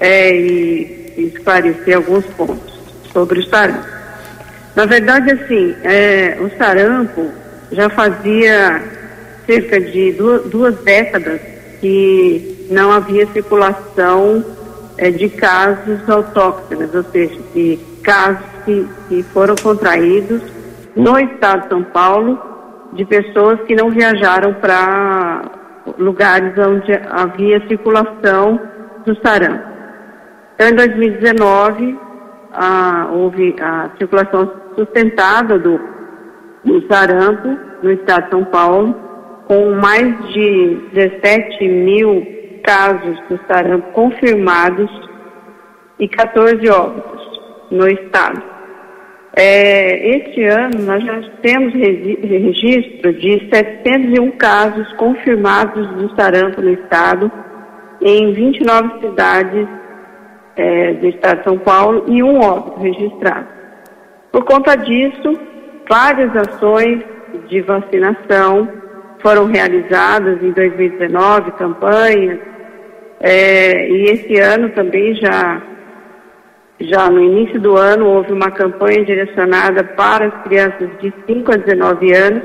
é, 0.00 0.34
e 0.34 1.14
esclarecer 1.32 1.96
alguns 1.96 2.24
pontos 2.36 2.74
sobre 3.12 3.38
o 3.38 3.48
sarampo. 3.48 3.86
Na 4.74 4.84
verdade, 4.84 5.30
assim, 5.30 5.76
é, 5.84 6.36
o 6.40 6.50
sarampo 6.58 7.39
já 7.72 7.88
fazia 7.90 8.82
cerca 9.46 9.80
de 9.80 10.12
duas, 10.12 10.42
duas 10.46 10.74
décadas 10.78 11.40
que 11.80 12.66
não 12.70 12.92
havia 12.92 13.26
circulação 13.28 14.44
é, 14.98 15.10
de 15.10 15.28
casos 15.28 16.08
autóctones, 16.08 16.94
ou 16.94 17.02
seja, 17.04 17.38
de 17.54 17.78
casos 18.02 18.44
que, 18.64 18.86
que 19.08 19.22
foram 19.24 19.54
contraídos 19.56 20.42
no 20.94 21.18
estado 21.18 21.62
de 21.62 21.68
São 21.68 21.82
Paulo 21.82 22.38
de 22.92 23.04
pessoas 23.04 23.60
que 23.62 23.74
não 23.74 23.90
viajaram 23.90 24.54
para 24.54 25.42
lugares 25.98 26.52
onde 26.58 26.92
havia 27.08 27.66
circulação 27.68 28.60
do 29.06 29.16
sarampo. 29.20 29.70
Então, 30.54 30.68
em 30.68 30.74
2019, 30.74 31.98
ah, 32.52 33.08
houve 33.12 33.56
a 33.60 33.90
circulação 33.96 34.52
sustentada 34.76 35.58
do, 35.58 35.80
do 36.64 36.86
sarampo 36.86 37.56
no 37.82 37.92
estado 37.92 38.24
de 38.24 38.30
São 38.30 38.44
Paulo, 38.44 38.94
com 39.46 39.72
mais 39.72 40.32
de 40.32 40.76
17 40.92 41.68
mil 41.68 42.26
casos 42.62 43.18
do 43.28 43.38
sarampo 43.46 43.92
confirmados 43.92 44.90
e 45.98 46.08
14 46.08 46.68
óbitos 46.68 47.40
no 47.70 47.88
estado. 47.88 48.42
É, 49.36 50.16
este 50.16 50.44
ano 50.44 50.80
nós 50.80 51.04
já 51.04 51.20
temos 51.42 51.72
registro 51.72 53.12
de 53.14 53.48
701 53.48 54.30
casos 54.32 54.92
confirmados 54.94 55.86
do 55.94 56.14
sarampo 56.16 56.60
no 56.60 56.70
estado, 56.70 57.30
em 58.02 58.32
29 58.32 59.00
cidades 59.00 59.68
é, 60.56 60.94
do 60.94 61.06
estado 61.08 61.38
de 61.38 61.44
São 61.44 61.58
Paulo 61.58 62.04
e 62.08 62.22
um 62.22 62.40
óbito 62.40 62.80
registrado. 62.80 63.46
Por 64.32 64.44
conta 64.44 64.76
disso, 64.76 65.38
várias 65.90 66.30
ações 66.36 67.02
de 67.48 67.60
vacinação 67.62 68.68
foram 69.18 69.46
realizadas 69.46 70.40
em 70.40 70.52
2019, 70.52 71.50
campanhas, 71.52 72.38
é, 73.20 73.90
e 73.90 74.04
esse 74.04 74.38
ano 74.38 74.70
também 74.70 75.14
já 75.16 75.60
já 76.82 77.10
no 77.10 77.22
início 77.22 77.60
do 77.60 77.76
ano 77.76 78.06
houve 78.06 78.32
uma 78.32 78.50
campanha 78.50 79.04
direcionada 79.04 79.84
para 79.84 80.28
as 80.28 80.42
crianças 80.44 80.88
de 80.98 81.12
5 81.26 81.52
a 81.52 81.56
19 81.58 82.12
anos. 82.14 82.42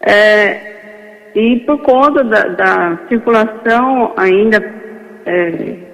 É, 0.00 1.30
e 1.36 1.60
por 1.60 1.78
conta 1.82 2.24
da, 2.24 2.48
da 2.48 2.98
circulação 3.08 4.12
ainda 4.16 4.58
é, 5.24 5.50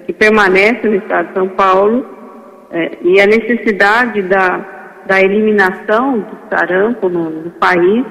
que 0.07 0.13
permanece 0.13 0.87
no 0.87 0.95
estado 0.95 1.27
de 1.27 1.33
São 1.35 1.49
Paulo 1.49 2.03
é, 2.71 2.97
e 3.03 3.21
a 3.21 3.27
necessidade 3.27 4.23
da, 4.23 4.76
da 5.07 5.21
eliminação 5.21 6.19
do 6.19 6.37
sarampo 6.49 7.09
no, 7.09 7.29
no 7.29 7.49
país, 7.51 8.05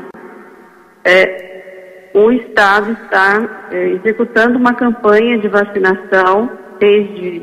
é, 1.04 2.10
o 2.14 2.32
Estado 2.32 2.92
está 2.92 3.68
é, 3.70 3.88
executando 3.90 4.58
uma 4.58 4.74
campanha 4.74 5.38
de 5.38 5.48
vacinação 5.48 6.50
desde 6.80 7.42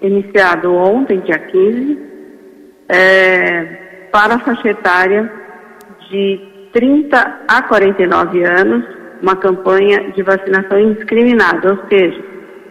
iniciado 0.00 0.74
ontem, 0.74 1.20
dia 1.20 1.38
15, 1.38 1.98
é, 2.88 4.08
para 4.10 4.34
a 4.34 4.38
faixa 4.38 4.68
etária 4.68 5.30
de 6.10 6.40
30 6.72 7.40
a 7.46 7.62
49 7.62 8.42
anos, 8.44 8.84
uma 9.22 9.36
campanha 9.36 10.10
de 10.12 10.22
vacinação 10.22 10.78
indiscriminada, 10.78 11.72
ou 11.72 11.88
seja, 11.88 12.22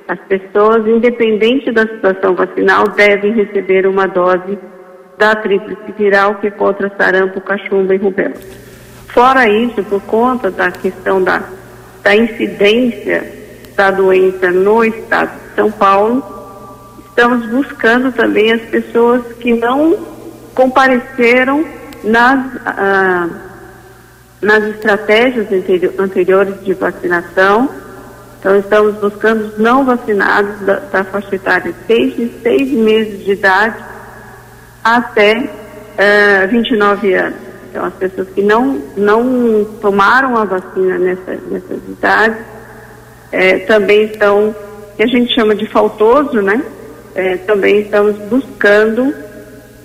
as 0.07 0.19
pessoas, 0.27 0.85
independente 0.85 1.71
da 1.71 1.83
situação 1.83 2.35
vacinal, 2.35 2.87
devem 2.89 3.33
receber 3.33 3.87
uma 3.87 4.07
dose 4.07 4.57
da 5.17 5.35
tríplice 5.35 5.91
viral 5.97 6.35
que 6.35 6.47
é 6.47 6.51
contra 6.51 6.91
sarampo, 6.97 7.39
cachumba 7.41 7.93
e 7.95 7.97
rubéola. 7.97 8.35
Fora 9.07 9.47
isso, 9.47 9.83
por 9.83 10.01
conta 10.01 10.49
da 10.49 10.71
questão 10.71 11.23
da, 11.23 11.43
da 12.01 12.15
incidência 12.15 13.23
da 13.75 13.91
doença 13.91 14.51
no 14.51 14.83
estado 14.83 15.29
de 15.29 15.55
São 15.55 15.71
Paulo, 15.71 16.23
estamos 17.07 17.45
buscando 17.47 18.11
também 18.11 18.51
as 18.51 18.61
pessoas 18.63 19.21
que 19.39 19.53
não 19.53 19.97
compareceram 20.55 21.63
nas, 22.03 22.57
ah, 22.65 23.29
nas 24.41 24.63
estratégias 24.63 25.47
anteriores 25.99 26.63
de 26.63 26.73
vacinação. 26.73 27.69
Então, 28.39 28.57
estamos 28.57 28.95
buscando 28.95 29.45
os 29.45 29.57
não 29.57 29.85
vacinados 29.85 30.59
da, 30.61 30.79
da 30.79 31.03
faixa 31.03 31.35
etária 31.35 31.73
desde 31.87 32.29
seis 32.41 32.71
meses 32.71 33.23
de 33.23 33.31
idade 33.33 33.92
até 34.83 35.37
uh, 35.39 36.43
ah, 36.43 36.47
29 36.47 37.13
anos. 37.13 37.39
Então, 37.69 37.85
as 37.85 37.93
pessoas 37.93 38.27
que 38.29 38.41
não, 38.41 38.81
não 38.95 39.65
tomaram 39.81 40.37
a 40.37 40.45
vacina 40.45 40.99
nessa, 40.99 41.39
nessas 41.49 41.79
idades 41.89 42.37
eh, 43.31 43.59
também 43.59 44.03
estão, 44.03 44.55
que 44.95 45.01
a 45.01 45.07
gente 45.07 45.33
chama 45.33 45.55
de 45.55 45.65
faltoso, 45.65 46.39
né? 46.39 46.61
é, 47.15 47.37
também 47.37 47.81
estamos 47.81 48.15
buscando 48.29 49.13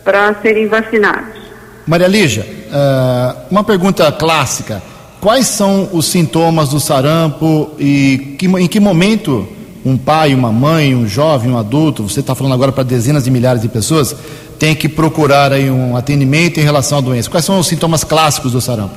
para 0.05 0.35
serem 0.41 0.67
vacinados. 0.67 1.39
Maria 1.87 2.07
Lígia, 2.07 2.45
uh, 2.45 3.47
uma 3.51 3.65
pergunta 3.65 4.11
clássica. 4.13 4.83
Quais 5.21 5.47
são 5.47 5.89
os 5.93 6.07
sintomas 6.07 6.69
do 6.69 6.79
sarampo 6.79 7.73
e 7.79 8.37
que, 8.39 8.47
em 8.47 8.69
que 8.69 8.79
momento 8.79 9.49
um 9.85 9.97
pai, 9.97 10.35
uma 10.35 10.53
mãe, 10.53 10.95
um 10.95 11.07
jovem, 11.07 11.51
um 11.51 11.59
adulto, 11.59 12.03
você 12.09 12.21
está 12.21 12.35
falando 12.35 12.53
agora 12.53 12.73
para 12.73 12.85
dezenas 12.85 13.25
de 13.25 13.31
milhares 13.31 13.63
de 13.63 13.69
pessoas, 13.69 14.15
tem 14.59 14.75
que 14.75 14.89
procurar 14.89 15.53
aí 15.53 15.71
um 15.71 15.97
atendimento 15.97 16.59
em 16.59 16.63
relação 16.63 16.99
à 16.99 17.01
doença? 17.01 17.31
Quais 17.31 17.45
são 17.45 17.59
os 17.59 17.67
sintomas 17.67 18.05
clássicos 18.05 18.53
do 18.53 18.61
sarampo? 18.61 18.95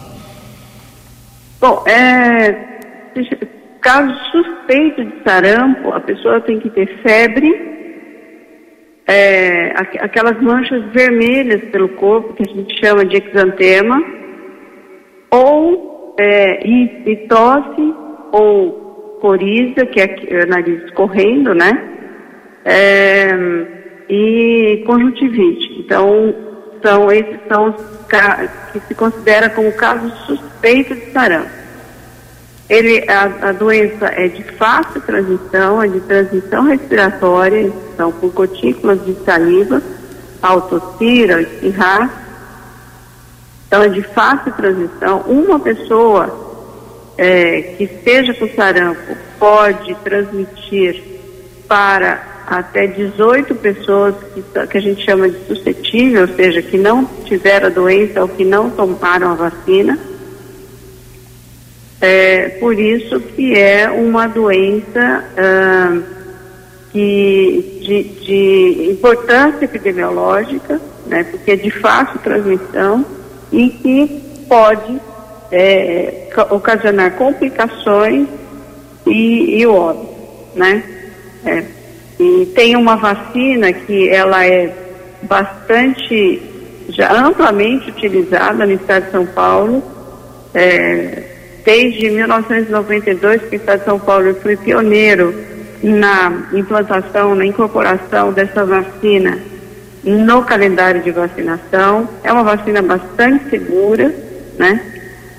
Bom, 1.60 1.84
é, 1.88 2.56
caso 3.82 4.14
suspeito 4.32 5.04
de 5.06 5.14
sarampo, 5.24 5.92
a 5.94 6.00
pessoa 6.00 6.42
tem 6.42 6.60
que 6.60 6.70
ter 6.70 6.88
febre, 7.04 7.70
é, 9.08 9.74
aquelas 10.00 10.42
manchas 10.42 10.84
vermelhas 10.92 11.62
pelo 11.72 11.90
corpo, 11.90 12.34
que 12.34 12.50
a 12.50 12.54
gente 12.54 12.80
chama 12.80 13.06
de 13.06 13.18
exantema, 13.18 14.02
ou 15.30 16.16
é, 16.20 16.68
e, 16.68 17.04
e 17.06 17.16
tosse, 17.28 17.94
ou 18.32 19.20
coriza, 19.22 19.86
que 19.86 20.02
é 20.02 20.44
o 20.44 20.48
nariz 20.48 20.90
correndo, 20.92 21.54
né? 21.54 21.72
É, 22.66 23.81
e 24.12 24.84
conjuntivite. 24.86 25.80
Então, 25.80 26.36
são 26.84 27.10
esses 27.10 27.40
são 27.48 27.70
os 27.70 27.76
que 28.74 28.80
se 28.88 28.94
considera 28.94 29.50
como 29.50 29.72
casos 29.72 30.12
suspeitos 30.26 30.98
de 30.98 31.12
sarampo. 31.12 31.50
Ele, 32.70 33.06
a, 33.10 33.50
a, 33.50 33.52
doença 33.54 34.08
é 34.08 34.28
de 34.28 34.44
fácil 34.44 35.00
transmissão, 35.02 35.82
é 35.82 35.88
de 35.88 36.02
transmissão 36.02 36.64
respiratória, 36.64 37.72
são 37.96 38.12
por 38.12 38.32
gotículas 38.32 39.04
de 39.06 39.14
saliva, 39.24 39.82
ao 40.42 40.68
espirrar. 41.42 42.10
Então 43.68 43.84
é 43.84 43.90
de 43.90 44.02
fácil 44.02 44.52
transmissão. 44.54 45.22
Uma 45.22 45.60
pessoa 45.60 46.64
é, 47.18 47.62
que 47.78 47.86
esteja 47.86 48.34
com 48.34 48.48
sarampo 48.50 49.16
pode 49.40 49.96
transmitir 50.04 51.02
para 51.68 52.31
até 52.60 52.88
18 52.88 53.56
pessoas 53.56 54.16
que, 54.34 54.44
que 54.68 54.78
a 54.78 54.82
gente 54.82 55.04
chama 55.06 55.30
de 55.30 55.46
suscetível, 55.46 56.22
ou 56.22 56.28
seja, 56.28 56.62
que 56.62 56.78
não 56.78 57.06
tiveram 57.26 57.68
a 57.68 57.70
doença 57.70 58.22
ou 58.22 58.28
que 58.28 58.44
não 58.44 58.70
tomaram 58.70 59.32
a 59.32 59.36
vacina 59.36 59.98
é, 62.02 62.50
por 62.60 62.78
isso 62.80 63.20
que 63.20 63.54
é 63.56 63.88
uma 63.88 64.26
doença 64.26 65.24
ah, 65.38 66.02
que, 66.92 67.80
de, 67.80 68.04
de, 68.26 68.92
importância 68.92 69.66
epidemiológica, 69.66 70.82
né, 71.06 71.24
porque 71.24 71.52
é 71.52 71.56
de 71.56 71.70
fácil 71.70 72.20
transmissão 72.20 73.06
e 73.52 73.70
que 73.70 74.46
pode 74.50 75.00
é, 75.52 76.28
ocasionar 76.50 77.12
complicações 77.12 78.28
e, 79.06 79.62
e 79.62 79.68
óbito, 79.68 80.10
né? 80.56 80.84
É. 81.46 81.81
E 82.20 82.46
tem 82.56 82.76
uma 82.76 82.96
vacina 82.96 83.72
que 83.74 84.10
ela 84.10 84.46
é 84.46 84.74
bastante, 85.24 86.42
já 86.90 87.12
amplamente 87.12 87.90
utilizada 87.90 88.66
no 88.66 88.74
estado 88.74 89.06
de 89.06 89.12
São 89.12 89.26
Paulo, 89.26 89.84
é, 90.54 91.32
Desde 91.64 92.10
1992, 92.10 93.42
que 93.44 93.56
o 93.56 93.60
Estado 93.60 93.80
de 93.80 93.86
São 93.86 94.00
Paulo 94.00 94.34
foi 94.42 94.58
pioneiro 94.58 95.34
na 95.84 96.48
implantação, 96.54 97.36
na 97.36 97.46
incorporação 97.46 98.34
dessa 98.34 98.66
vacina 98.66 99.38
no 100.04 100.44
calendário 100.44 101.02
de 101.02 101.12
vacinação. 101.12 102.10
É 102.24 102.34
uma 102.34 102.44
vacina 102.44 102.82
bastante 102.82 103.50
segura, 103.52 104.14
né? 104.58 104.82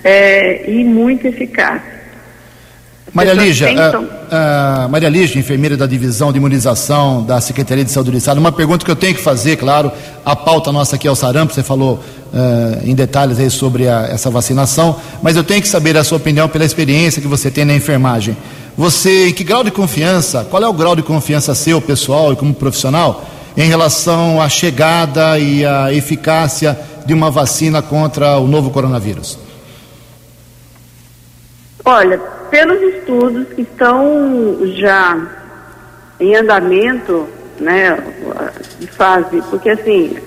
É, 0.04 0.70
e 0.70 0.84
muito 0.84 1.26
eficaz. 1.26 1.82
Maria 3.14 3.34
Lígia, 3.34 3.68
uh, 3.68 3.98
uh, 4.00 4.88
Maria 4.88 5.10
Lígia, 5.10 5.38
enfermeira 5.38 5.76
da 5.76 5.86
divisão 5.86 6.32
de 6.32 6.38
imunização 6.38 7.22
da 7.22 7.42
Secretaria 7.42 7.84
de 7.84 7.90
Saúde 7.90 8.10
do 8.10 8.16
Estado, 8.16 8.38
uma 8.38 8.50
pergunta 8.50 8.86
que 8.86 8.90
eu 8.90 8.96
tenho 8.96 9.14
que 9.14 9.20
fazer, 9.20 9.56
claro, 9.56 9.92
a 10.24 10.34
pauta 10.34 10.72
nossa 10.72 10.96
aqui 10.96 11.06
é 11.06 11.10
o 11.10 11.14
sarampo, 11.14 11.52
você 11.52 11.62
falou 11.62 12.00
uh, 12.32 12.80
em 12.82 12.94
detalhes 12.94 13.38
aí 13.38 13.50
sobre 13.50 13.86
a, 13.86 14.06
essa 14.10 14.30
vacinação, 14.30 14.96
mas 15.22 15.36
eu 15.36 15.44
tenho 15.44 15.60
que 15.60 15.68
saber 15.68 15.94
a 15.98 16.04
sua 16.04 16.16
opinião 16.16 16.48
pela 16.48 16.64
experiência 16.64 17.20
que 17.20 17.28
você 17.28 17.50
tem 17.50 17.66
na 17.66 17.74
enfermagem. 17.74 18.34
Você, 18.78 19.28
em 19.28 19.32
que 19.34 19.44
grau 19.44 19.62
de 19.62 19.70
confiança, 19.70 20.46
qual 20.50 20.62
é 20.62 20.66
o 20.66 20.72
grau 20.72 20.96
de 20.96 21.02
confiança 21.02 21.54
seu, 21.54 21.82
pessoal 21.82 22.32
e 22.32 22.36
como 22.36 22.54
profissional, 22.54 23.26
em 23.54 23.68
relação 23.68 24.40
à 24.40 24.48
chegada 24.48 25.38
e 25.38 25.66
à 25.66 25.92
eficácia 25.92 26.78
de 27.04 27.12
uma 27.12 27.30
vacina 27.30 27.82
contra 27.82 28.38
o 28.38 28.48
novo 28.48 28.70
coronavírus? 28.70 29.38
Olha, 31.84 32.18
pelos 32.53 32.82
estudos 32.82 33.48
que 33.55 33.62
estão 33.62 34.59
já 34.76 35.26
em 36.20 36.36
andamento, 36.36 37.26
né, 37.59 37.98
de 38.78 38.86
fase, 38.88 39.42
porque 39.48 39.70
assim, 39.70 40.18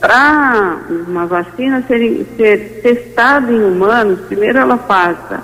para 0.00 0.78
uma 1.06 1.26
vacina 1.26 1.84
ser, 1.86 2.26
ser 2.34 2.80
testada 2.82 3.52
em 3.52 3.62
humanos, 3.62 4.20
primeiro 4.20 4.56
ela 4.56 4.78
passa 4.78 5.42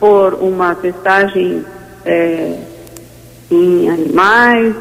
por 0.00 0.34
uma 0.34 0.74
testagem 0.74 1.64
é, 2.04 2.58
em 3.48 3.90
animais, 3.90 4.74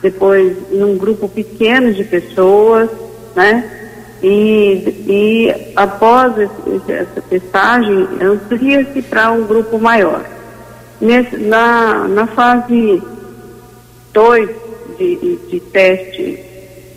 depois 0.00 0.56
em 0.72 0.82
um 0.82 0.96
grupo 0.96 1.28
pequeno 1.28 1.92
de 1.92 2.04
pessoas, 2.04 2.88
né? 3.36 3.83
E, 4.22 5.04
e 5.06 5.72
após 5.76 6.32
essa 6.88 7.20
testagem, 7.22 8.08
amplia-se 8.22 9.02
para 9.02 9.30
um 9.32 9.44
grupo 9.44 9.78
maior. 9.78 10.24
Nesse, 11.00 11.36
na, 11.36 12.08
na 12.08 12.26
fase 12.28 13.02
2 14.12 14.48
de, 14.98 15.16
de, 15.16 15.36
de, 15.36 15.60
teste 15.60 16.40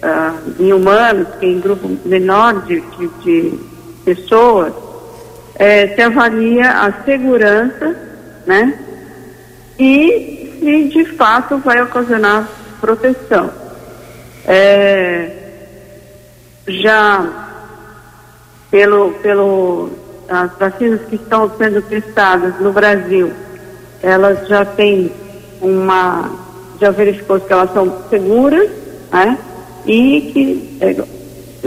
uh, 0.03 0.63
em 0.63 0.71
humanos, 0.71 1.27
que 1.39 1.45
é 1.45 1.49
em 1.49 1.59
grupo 1.59 1.89
menor 2.05 2.61
de, 2.65 2.79
de, 2.79 3.07
de 3.23 3.59
pessoas, 4.05 4.71
é, 5.55 5.87
se 5.87 6.01
avalia 6.01 6.69
a 6.69 7.03
segurança, 7.03 7.95
né? 8.45 8.79
E 9.77 10.55
se 10.59 10.83
de 10.85 11.05
fato 11.15 11.57
vai 11.57 11.81
ocasionar 11.81 12.47
proteção. 12.79 13.51
É, 14.45 15.46
já 16.67 17.47
pelo, 18.69 19.11
pelo 19.21 19.89
as 20.29 20.51
vacinas 20.57 21.01
que 21.09 21.15
estão 21.15 21.49
sendo 21.57 21.81
testadas 21.81 22.59
no 22.59 22.73
Brasil, 22.73 23.31
elas 24.03 24.47
já 24.47 24.65
têm 24.65 25.11
uma, 25.61 26.29
já 26.79 26.91
verificou 26.91 27.39
que 27.39 27.51
elas 27.51 27.71
são 27.73 28.03
seguras, 28.09 28.69
né? 29.11 29.37
E 29.85 30.21
que 30.33 30.77
é, 30.81 30.95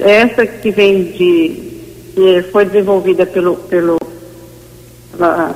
essa 0.03 0.47
que 0.47 0.71
vem 0.71 1.05
de, 1.05 2.13
que 2.15 2.43
foi 2.53 2.67
desenvolvida 2.67 3.25
pelo, 3.25 3.57
pelo, 3.57 3.99
pela, 5.17 5.55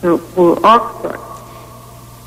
pelo 0.00 0.18
por 0.18 0.58
Oxford, 0.62 1.18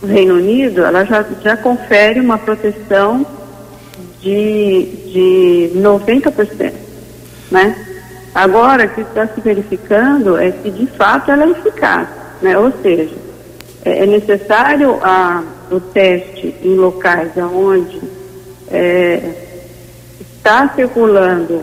Reino 0.04 0.36
Unido, 0.36 0.84
ela 0.84 1.06
já, 1.06 1.24
já 1.44 1.56
confere 1.58 2.20
uma 2.20 2.38
proteção 2.38 3.26
de, 4.22 5.70
de 5.72 5.80
90%, 5.80 6.74
né? 7.52 7.86
Agora, 8.34 8.86
o 8.86 8.90
que 8.90 9.02
está 9.02 9.28
se 9.28 9.42
verificando 9.42 10.38
é 10.38 10.52
que, 10.52 10.70
de 10.70 10.86
fato, 10.88 11.32
ela 11.32 11.46
é 11.46 11.50
eficaz, 11.50 12.08
né? 12.42 12.58
Ou 12.58 12.72
seja, 12.82 13.16
é, 13.84 14.04
é 14.04 14.06
necessário 14.06 15.00
a, 15.02 15.44
o 15.72 15.80
teste 15.80 16.56
em 16.64 16.76
locais 16.76 17.32
onde 17.38 18.00
é, 18.72 19.20
está 20.22 20.70
circulando 20.76 21.62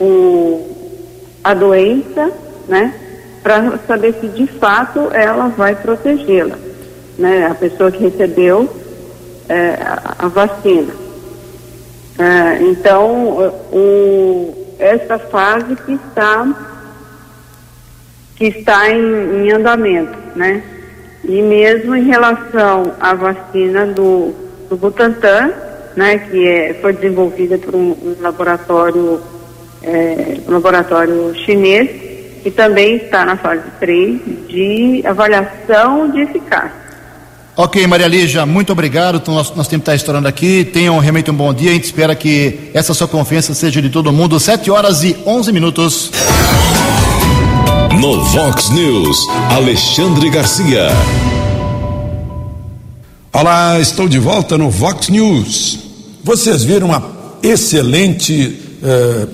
o, 0.00 1.00
a 1.42 1.52
doença, 1.54 2.30
né? 2.68 2.94
Para 3.42 3.78
saber 3.86 4.14
se, 4.20 4.28
de 4.28 4.46
fato, 4.46 5.10
ela 5.12 5.48
vai 5.48 5.74
protegê-la, 5.74 6.56
né? 7.18 7.46
A 7.46 7.54
pessoa 7.54 7.90
que 7.90 8.02
recebeu 8.02 8.68
é, 9.48 9.78
a, 9.82 10.14
a 10.20 10.28
vacina. 10.28 11.03
Ah, 12.18 12.56
então, 12.60 13.52
o, 13.72 14.74
essa 14.78 15.18
fase 15.18 15.74
que 15.76 15.94
está, 15.94 16.46
que 18.36 18.44
está 18.46 18.90
em, 18.90 19.46
em, 19.46 19.52
andamento, 19.52 20.16
né? 20.36 20.62
E 21.24 21.42
mesmo 21.42 21.94
em 21.96 22.04
relação 22.04 22.94
à 23.00 23.14
vacina 23.14 23.86
do, 23.86 24.32
do 24.68 24.76
Butantan, 24.76 25.52
né, 25.96 26.18
que 26.18 26.46
é, 26.46 26.74
foi 26.74 26.92
desenvolvida 26.92 27.56
por 27.58 27.74
um, 27.74 27.92
um 27.92 28.16
laboratório, 28.20 29.20
é, 29.82 30.38
um 30.46 30.52
laboratório 30.52 31.34
chinês, 31.34 31.88
que 32.42 32.50
também 32.50 32.96
está 32.96 33.24
na 33.24 33.36
fase 33.36 33.62
3 33.80 34.20
de 34.48 35.02
avaliação 35.06 36.10
de 36.10 36.20
eficácia. 36.20 36.83
Ok, 37.56 37.86
Maria 37.86 38.08
Lígia, 38.08 38.44
muito 38.44 38.72
obrigado. 38.72 39.18
Então, 39.18 39.32
nosso, 39.32 39.54
nosso 39.54 39.70
tempo 39.70 39.82
está 39.82 39.94
estourando 39.94 40.26
aqui. 40.26 40.64
Tenham 40.64 40.98
realmente 40.98 41.30
um 41.30 41.34
bom 41.34 41.54
dia. 41.54 41.70
A 41.70 41.74
gente 41.74 41.84
espera 41.84 42.12
que 42.16 42.68
essa 42.74 42.92
sua 42.92 43.06
confiança 43.06 43.54
seja 43.54 43.80
de 43.80 43.90
todo 43.90 44.12
mundo. 44.12 44.40
7 44.40 44.72
horas 44.72 45.04
e 45.04 45.16
11 45.24 45.52
minutos. 45.52 46.10
No 48.00 48.24
Vox 48.24 48.70
News, 48.70 49.16
Alexandre 49.52 50.30
Garcia. 50.30 50.88
Olá, 53.32 53.78
estou 53.78 54.08
de 54.08 54.18
volta 54.18 54.58
no 54.58 54.68
Vox 54.68 55.08
News. 55.08 55.78
Vocês 56.24 56.64
viram 56.64 56.88
uma 56.88 57.04
excelente. 57.40 58.58
Eh, 58.82 59.28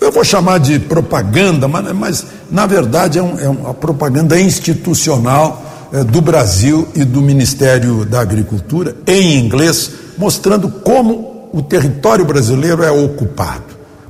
eu 0.00 0.10
vou 0.10 0.24
chamar 0.24 0.56
de 0.56 0.78
propaganda, 0.78 1.68
mas, 1.68 1.92
mas 1.92 2.26
na 2.50 2.64
verdade 2.64 3.18
é, 3.18 3.22
um, 3.22 3.38
é 3.38 3.48
uma 3.50 3.74
propaganda 3.74 4.40
institucional 4.40 5.69
do 6.10 6.20
Brasil 6.20 6.88
e 6.94 7.04
do 7.04 7.20
Ministério 7.20 8.04
da 8.04 8.20
Agricultura, 8.20 8.96
em 9.06 9.38
inglês, 9.38 9.90
mostrando 10.16 10.68
como 10.68 11.48
o 11.52 11.62
território 11.62 12.24
brasileiro 12.24 12.82
é 12.82 12.90
ocupado. 12.90 13.64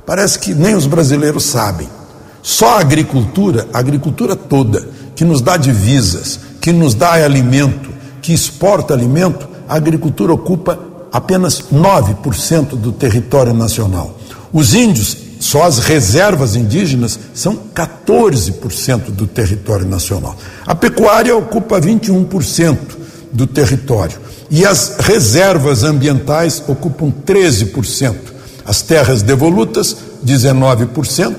Parece 0.05 0.37
que 0.39 0.53
nem 0.53 0.75
os 0.75 0.85
brasileiros 0.85 1.43
sabem. 1.43 1.89
Só 2.43 2.77
a 2.77 2.79
agricultura, 2.81 3.67
a 3.73 3.79
agricultura 3.79 4.35
toda, 4.35 4.87
que 5.15 5.23
nos 5.23 5.41
dá 5.41 5.57
divisas, 5.57 6.39
que 6.59 6.71
nos 6.71 6.93
dá 6.93 7.13
alimento, 7.13 7.89
que 8.21 8.33
exporta 8.33 8.93
alimento, 8.93 9.47
a 9.67 9.75
agricultura 9.75 10.33
ocupa 10.33 10.79
apenas 11.11 11.61
9% 11.71 12.75
do 12.75 12.91
território 12.91 13.53
nacional. 13.53 14.17
Os 14.53 14.73
índios 14.73 15.17
só 15.41 15.63
as 15.63 15.79
reservas 15.79 16.55
indígenas 16.55 17.19
são 17.33 17.57
14% 17.73 19.09
do 19.09 19.25
território 19.25 19.87
nacional. 19.87 20.37
A 20.67 20.75
pecuária 20.75 21.35
ocupa 21.35 21.81
21% 21.81 22.77
do 23.33 23.47
território. 23.47 24.19
E 24.51 24.63
as 24.63 24.97
reservas 24.99 25.83
ambientais 25.83 26.61
ocupam 26.67 27.11
13%. 27.25 28.15
As 28.63 28.83
terras 28.83 29.23
devolutas, 29.23 29.97
19%. 30.23 31.35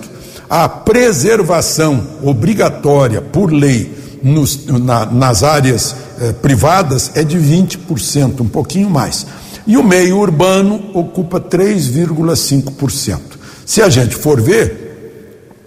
A 0.50 0.68
preservação 0.68 2.04
obrigatória 2.24 3.22
por 3.22 3.52
lei 3.52 4.18
nos, 4.20 4.66
na, 4.66 5.06
nas 5.06 5.44
áreas 5.44 5.94
eh, 6.20 6.32
privadas 6.32 7.12
é 7.14 7.22
de 7.22 7.38
20%, 7.38 8.40
um 8.40 8.48
pouquinho 8.48 8.90
mais. 8.90 9.24
E 9.64 9.76
o 9.76 9.84
meio 9.84 10.18
urbano 10.18 10.90
ocupa 10.92 11.40
3,5%. 11.40 13.41
Se 13.64 13.80
a 13.80 13.88
gente 13.88 14.14
for 14.14 14.40
ver, 14.40 14.82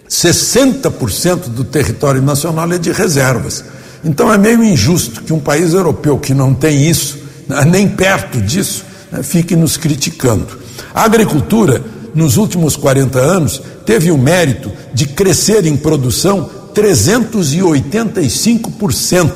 60% 0.10 1.50
do 1.50 1.64
território 1.64 2.22
nacional 2.22 2.72
é 2.72 2.78
de 2.78 2.91
reservas. 2.91 3.64
Então 4.04 4.32
é 4.32 4.38
meio 4.38 4.64
injusto 4.64 5.24
que 5.24 5.34
um 5.34 5.39
país 5.39 5.74
europeu 5.74 6.20
que 6.20 6.32
não 6.34 6.54
tem 6.54 6.88
isso, 6.88 7.18
né, 7.48 7.66
nem 7.66 7.88
perto 7.88 8.39
disso, 8.39 8.86
né, 9.12 9.24
fique 9.24 9.56
nos 9.56 9.78
criticando. 9.78 10.60
A 10.93 11.04
agricultura, 11.04 11.84
nos 12.14 12.38
últimos 12.38 12.76
40 12.76 13.18
anos, 13.20 13.60
teve 13.86 14.12
o 14.12 14.18
mérito 14.18 14.72
de 14.93 15.08
crescer 15.08 15.66
em 15.66 15.76
produção 15.76 16.50
385% 16.74 19.32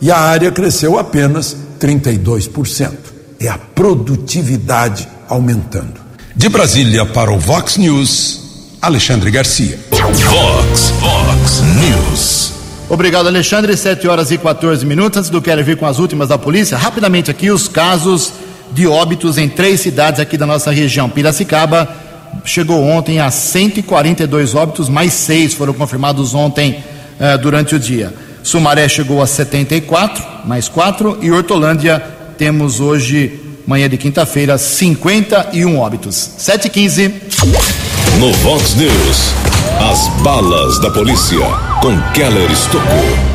e 0.00 0.10
a 0.10 0.18
área 0.18 0.50
cresceu 0.52 0.98
apenas 0.98 1.56
32%. 1.80 2.92
É 3.40 3.48
a 3.48 3.58
produtividade 3.58 5.08
aumentando. 5.28 6.03
De 6.36 6.48
Brasília 6.48 7.06
para 7.06 7.32
o 7.32 7.38
Vox 7.38 7.76
News, 7.76 8.40
Alexandre 8.82 9.30
Garcia. 9.30 9.78
Vox, 9.90 10.90
Vox 10.98 11.62
News. 11.80 12.52
Obrigado, 12.88 13.28
Alexandre. 13.28 13.76
7 13.76 14.08
horas 14.08 14.32
e 14.32 14.38
14 14.38 14.84
minutos. 14.84 15.18
Antes 15.18 15.30
do 15.30 15.40
Quero 15.40 15.62
Vir 15.62 15.76
com 15.76 15.86
as 15.86 16.00
últimas 16.00 16.28
da 16.28 16.36
polícia, 16.36 16.76
rapidamente 16.76 17.30
aqui 17.30 17.52
os 17.52 17.68
casos 17.68 18.32
de 18.72 18.84
óbitos 18.84 19.38
em 19.38 19.48
três 19.48 19.80
cidades 19.80 20.18
aqui 20.18 20.36
da 20.36 20.44
nossa 20.44 20.72
região. 20.72 21.08
Piracicaba 21.08 21.88
chegou 22.44 22.82
ontem 22.82 23.20
a 23.20 23.30
142 23.30 24.56
óbitos, 24.56 24.88
mais 24.88 25.12
seis 25.12 25.54
foram 25.54 25.72
confirmados 25.72 26.34
ontem 26.34 26.82
uh, 27.20 27.38
durante 27.38 27.76
o 27.76 27.78
dia. 27.78 28.12
Sumaré 28.42 28.88
chegou 28.88 29.22
a 29.22 29.26
74, 29.26 30.22
mais 30.44 30.68
4, 30.68 31.18
e 31.22 31.30
Hortolândia 31.30 32.02
temos 32.36 32.80
hoje, 32.80 33.40
manhã 33.66 33.88
de 33.88 33.96
quinta-feira, 33.96 34.58
51 34.58 35.78
óbitos. 35.78 36.14
7 36.38 36.66
e 36.66 36.70
15 36.70 37.14
No 38.18 38.32
Vox 38.34 38.74
News, 38.74 39.34
as 39.90 40.08
balas 40.22 40.80
da 40.80 40.90
polícia 40.90 41.38
com 41.80 41.98
Keller 42.12 42.50
Estocou. 42.50 43.34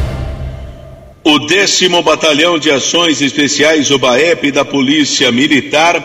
O 1.23 1.39
décimo 1.39 2.01
Batalhão 2.01 2.57
de 2.57 2.71
Ações 2.71 3.21
Especiais, 3.21 3.91
o 3.91 3.99
BAEP 3.99 4.51
da 4.51 4.63
Polícia 4.63 5.31
Militar, 5.31 6.01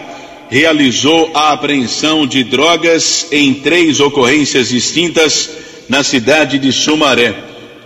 realizou 0.50 1.30
a 1.34 1.52
apreensão 1.52 2.26
de 2.26 2.44
drogas 2.44 3.26
em 3.30 3.54
três 3.54 4.00
ocorrências 4.00 4.68
distintas 4.68 5.50
na 5.88 6.02
cidade 6.02 6.58
de 6.58 6.72
Sumaré. 6.72 7.34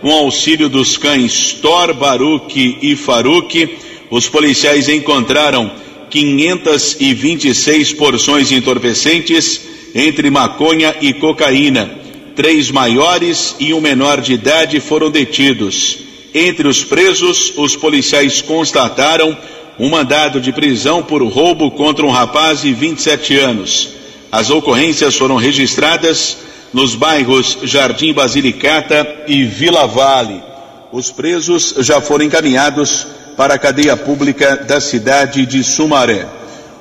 Com 0.01 0.11
auxílio 0.11 0.69
dos 0.69 0.97
cães 0.97 1.53
Thor, 1.61 1.93
Baruque 1.93 2.77
e 2.81 2.95
Faruque, 2.95 3.77
os 4.09 4.27
policiais 4.27 4.89
encontraram 4.89 5.71
526 6.09 7.93
porções 7.93 8.51
entorpecentes 8.51 9.61
entre 9.93 10.29
maconha 10.29 10.95
e 11.01 11.13
cocaína. 11.13 11.89
Três 12.35 12.71
maiores 12.71 13.55
e 13.59 13.73
um 13.73 13.81
menor 13.81 14.21
de 14.21 14.33
idade 14.33 14.79
foram 14.79 15.11
detidos. 15.11 15.99
Entre 16.33 16.67
os 16.67 16.83
presos, 16.83 17.53
os 17.57 17.75
policiais 17.75 18.41
constataram 18.41 19.37
um 19.79 19.89
mandado 19.89 20.39
de 20.39 20.51
prisão 20.51 21.01
por 21.01 21.23
roubo 21.23 21.71
contra 21.71 22.05
um 22.05 22.09
rapaz 22.09 22.61
de 22.61 22.73
27 22.73 23.37
anos. 23.37 23.89
As 24.31 24.49
ocorrências 24.49 25.15
foram 25.15 25.37
registradas 25.37 26.37
nos 26.73 26.95
bairros 26.95 27.57
Jardim 27.63 28.13
Basilicata 28.13 29.23
e 29.27 29.43
Vila 29.43 29.87
Vale. 29.87 30.41
Os 30.91 31.11
presos 31.11 31.75
já 31.79 31.99
foram 31.99 32.25
encaminhados 32.25 33.07
para 33.35 33.55
a 33.55 33.59
cadeia 33.59 33.95
pública 33.95 34.57
da 34.57 34.79
cidade 34.79 35.45
de 35.45 35.63
Sumaré. 35.63 36.25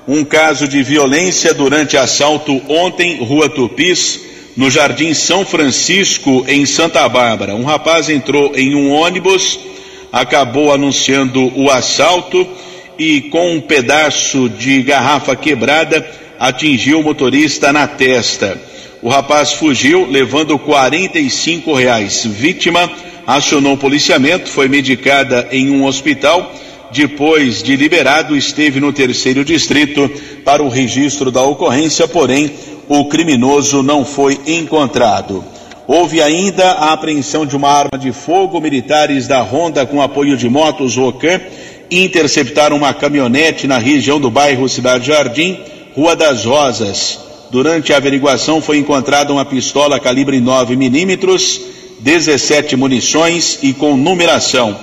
Um 0.06 0.24
caso 0.24 0.66
de 0.66 0.82
violência 0.82 1.52
durante 1.52 1.96
assalto 1.96 2.60
ontem, 2.68 3.22
Rua 3.22 3.48
Tupis, 3.48 4.20
no 4.56 4.70
Jardim 4.70 5.14
São 5.14 5.44
Francisco, 5.44 6.44
em 6.48 6.66
Santa 6.66 7.08
Bárbara. 7.08 7.54
Um 7.54 7.64
rapaz 7.64 8.08
entrou 8.08 8.52
em 8.56 8.74
um 8.74 8.90
ônibus, 8.90 9.58
acabou 10.10 10.72
anunciando 10.72 11.52
o 11.54 11.70
assalto 11.70 12.46
e, 12.98 13.20
com 13.22 13.54
um 13.54 13.60
pedaço 13.60 14.48
de 14.48 14.82
garrafa 14.82 15.36
quebrada, 15.36 16.04
atingiu 16.40 17.00
o 17.00 17.04
motorista 17.04 17.72
na 17.72 17.86
testa. 17.86 18.60
O 19.00 19.08
rapaz 19.08 19.52
fugiu, 19.52 20.10
levando 20.10 20.58
45 20.58 21.72
reais. 21.74 22.24
Vítima 22.24 22.90
acionou 23.28 23.74
o 23.74 23.76
policiamento, 23.76 24.48
foi 24.48 24.68
medicada 24.68 25.48
em 25.52 25.70
um 25.70 25.84
hospital. 25.84 26.50
Depois 26.90 27.62
de 27.62 27.76
liberado, 27.76 28.34
esteve 28.34 28.80
no 28.80 28.90
terceiro 28.90 29.44
distrito 29.44 30.10
para 30.42 30.62
o 30.62 30.70
registro 30.70 31.30
da 31.30 31.42
ocorrência, 31.42 32.08
porém 32.08 32.50
o 32.88 33.04
criminoso 33.04 33.82
não 33.82 34.02
foi 34.02 34.40
encontrado. 34.46 35.44
Houve 35.86 36.22
ainda 36.22 36.72
a 36.72 36.94
apreensão 36.94 37.44
de 37.44 37.54
uma 37.54 37.68
arma 37.68 37.98
de 37.98 38.12
fogo. 38.12 38.62
Militares 38.62 39.28
da 39.28 39.42
Ronda, 39.42 39.84
com 39.84 40.00
apoio 40.00 40.34
de 40.34 40.48
motos 40.48 40.96
Rocan, 40.96 41.38
interceptaram 41.90 42.78
uma 42.78 42.94
caminhonete 42.94 43.66
na 43.66 43.76
região 43.76 44.18
do 44.18 44.30
bairro 44.30 44.66
Cidade 44.70 45.06
Jardim, 45.06 45.58
Rua 45.94 46.16
das 46.16 46.46
Rosas. 46.46 47.20
Durante 47.50 47.92
a 47.92 47.98
averiguação 47.98 48.62
foi 48.62 48.78
encontrada 48.78 49.30
uma 49.30 49.44
pistola 49.44 50.00
calibre 50.00 50.40
9 50.40 50.76
milímetros, 50.76 51.77
17 52.00 52.76
munições 52.76 53.58
e 53.62 53.72
com 53.72 53.96
numeração. 53.96 54.76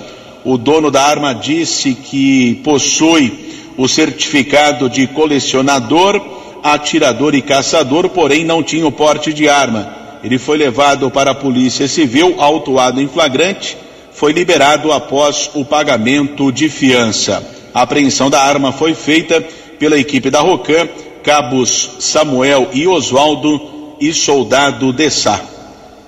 O 0.44 0.56
dono 0.56 0.90
da 0.90 1.02
arma 1.02 1.34
disse 1.34 1.94
que 1.94 2.60
possui 2.62 3.32
o 3.76 3.88
certificado 3.88 4.88
de 4.88 5.06
colecionador 5.06 6.36
atirador 6.72 7.34
e 7.34 7.42
caçador, 7.42 8.08
porém 8.08 8.44
não 8.44 8.62
tinha 8.62 8.86
o 8.86 8.92
porte 8.92 9.32
de 9.32 9.48
arma. 9.48 9.94
Ele 10.22 10.38
foi 10.38 10.58
levado 10.58 11.10
para 11.10 11.30
a 11.30 11.34
Polícia 11.34 11.86
Civil, 11.86 12.36
autuado 12.38 13.00
em 13.00 13.06
flagrante, 13.06 13.76
foi 14.12 14.32
liberado 14.32 14.92
após 14.92 15.50
o 15.54 15.64
pagamento 15.64 16.50
de 16.50 16.68
fiança. 16.68 17.46
A 17.72 17.82
apreensão 17.82 18.30
da 18.30 18.42
arma 18.42 18.72
foi 18.72 18.94
feita 18.94 19.40
pela 19.78 19.98
equipe 19.98 20.30
da 20.30 20.40
Rocan, 20.40 20.88
cabos 21.22 21.90
Samuel 22.00 22.70
e 22.72 22.86
Oswaldo 22.86 23.60
e 24.00 24.12
soldado 24.12 24.92
Dessá. 24.92 25.55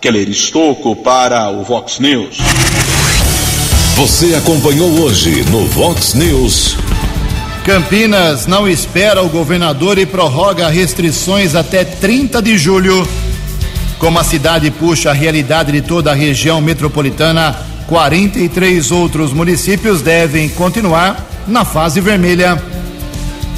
Keller 0.00 0.28
Estocco 0.28 0.94
para 0.94 1.50
o 1.50 1.64
Vox 1.64 1.98
News. 1.98 2.38
Você 3.96 4.32
acompanhou 4.36 4.88
hoje 5.00 5.42
no 5.50 5.66
Vox 5.66 6.14
News. 6.14 6.76
Campinas 7.64 8.46
não 8.46 8.68
espera 8.68 9.22
o 9.22 9.28
governador 9.28 9.98
e 9.98 10.06
prorroga 10.06 10.68
restrições 10.68 11.56
até 11.56 11.84
30 11.84 12.40
de 12.40 12.56
julho. 12.56 13.06
Como 13.98 14.20
a 14.20 14.24
cidade 14.24 14.70
puxa 14.70 15.10
a 15.10 15.12
realidade 15.12 15.72
de 15.72 15.80
toda 15.80 16.12
a 16.12 16.14
região 16.14 16.60
metropolitana, 16.60 17.56
43 17.88 18.92
outros 18.92 19.32
municípios 19.32 20.00
devem 20.00 20.48
continuar 20.48 21.26
na 21.48 21.64
fase 21.64 22.00
vermelha. 22.00 22.62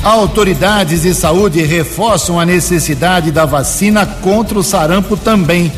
Autoridades 0.03 1.03
de 1.03 1.13
saúde 1.13 1.61
reforçam 1.61 2.41
a 2.41 2.47
necessidade 2.47 3.31
da 3.31 3.45
vacina 3.45 4.07
contra 4.07 4.59
o 4.59 4.63
sarampo 4.63 5.19
também. 5.19 5.71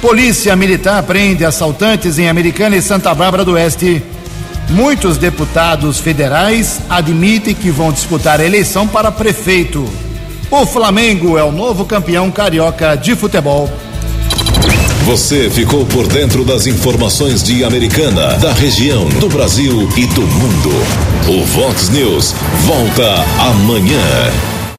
Polícia 0.00 0.54
Militar 0.54 1.02
prende 1.02 1.44
assaltantes 1.44 2.18
em 2.18 2.28
Americana 2.28 2.76
e 2.76 2.82
Santa 2.82 3.12
Bárbara 3.12 3.44
do 3.44 3.52
Oeste. 3.52 4.00
Muitos 4.70 5.16
deputados 5.16 5.98
federais 5.98 6.80
admitem 6.88 7.54
que 7.54 7.70
vão 7.70 7.90
disputar 7.90 8.40
a 8.40 8.44
eleição 8.44 8.86
para 8.86 9.10
prefeito. 9.10 9.84
O 10.50 10.64
Flamengo 10.64 11.36
é 11.36 11.42
o 11.42 11.50
novo 11.50 11.84
campeão 11.84 12.30
carioca 12.30 12.94
de 12.94 13.16
futebol. 13.16 13.68
Você 15.04 15.50
ficou 15.50 15.84
por 15.86 16.06
dentro 16.06 16.44
das 16.44 16.66
informações 16.66 17.42
de 17.42 17.64
Americana, 17.64 18.36
da 18.36 18.52
região, 18.52 19.08
do 19.08 19.28
Brasil 19.28 19.88
e 19.96 20.06
do 20.06 20.22
mundo. 20.22 20.70
O 21.26 21.44
Vox 21.44 21.88
News 21.88 22.34
volta 22.66 23.24
amanhã. 23.40 24.57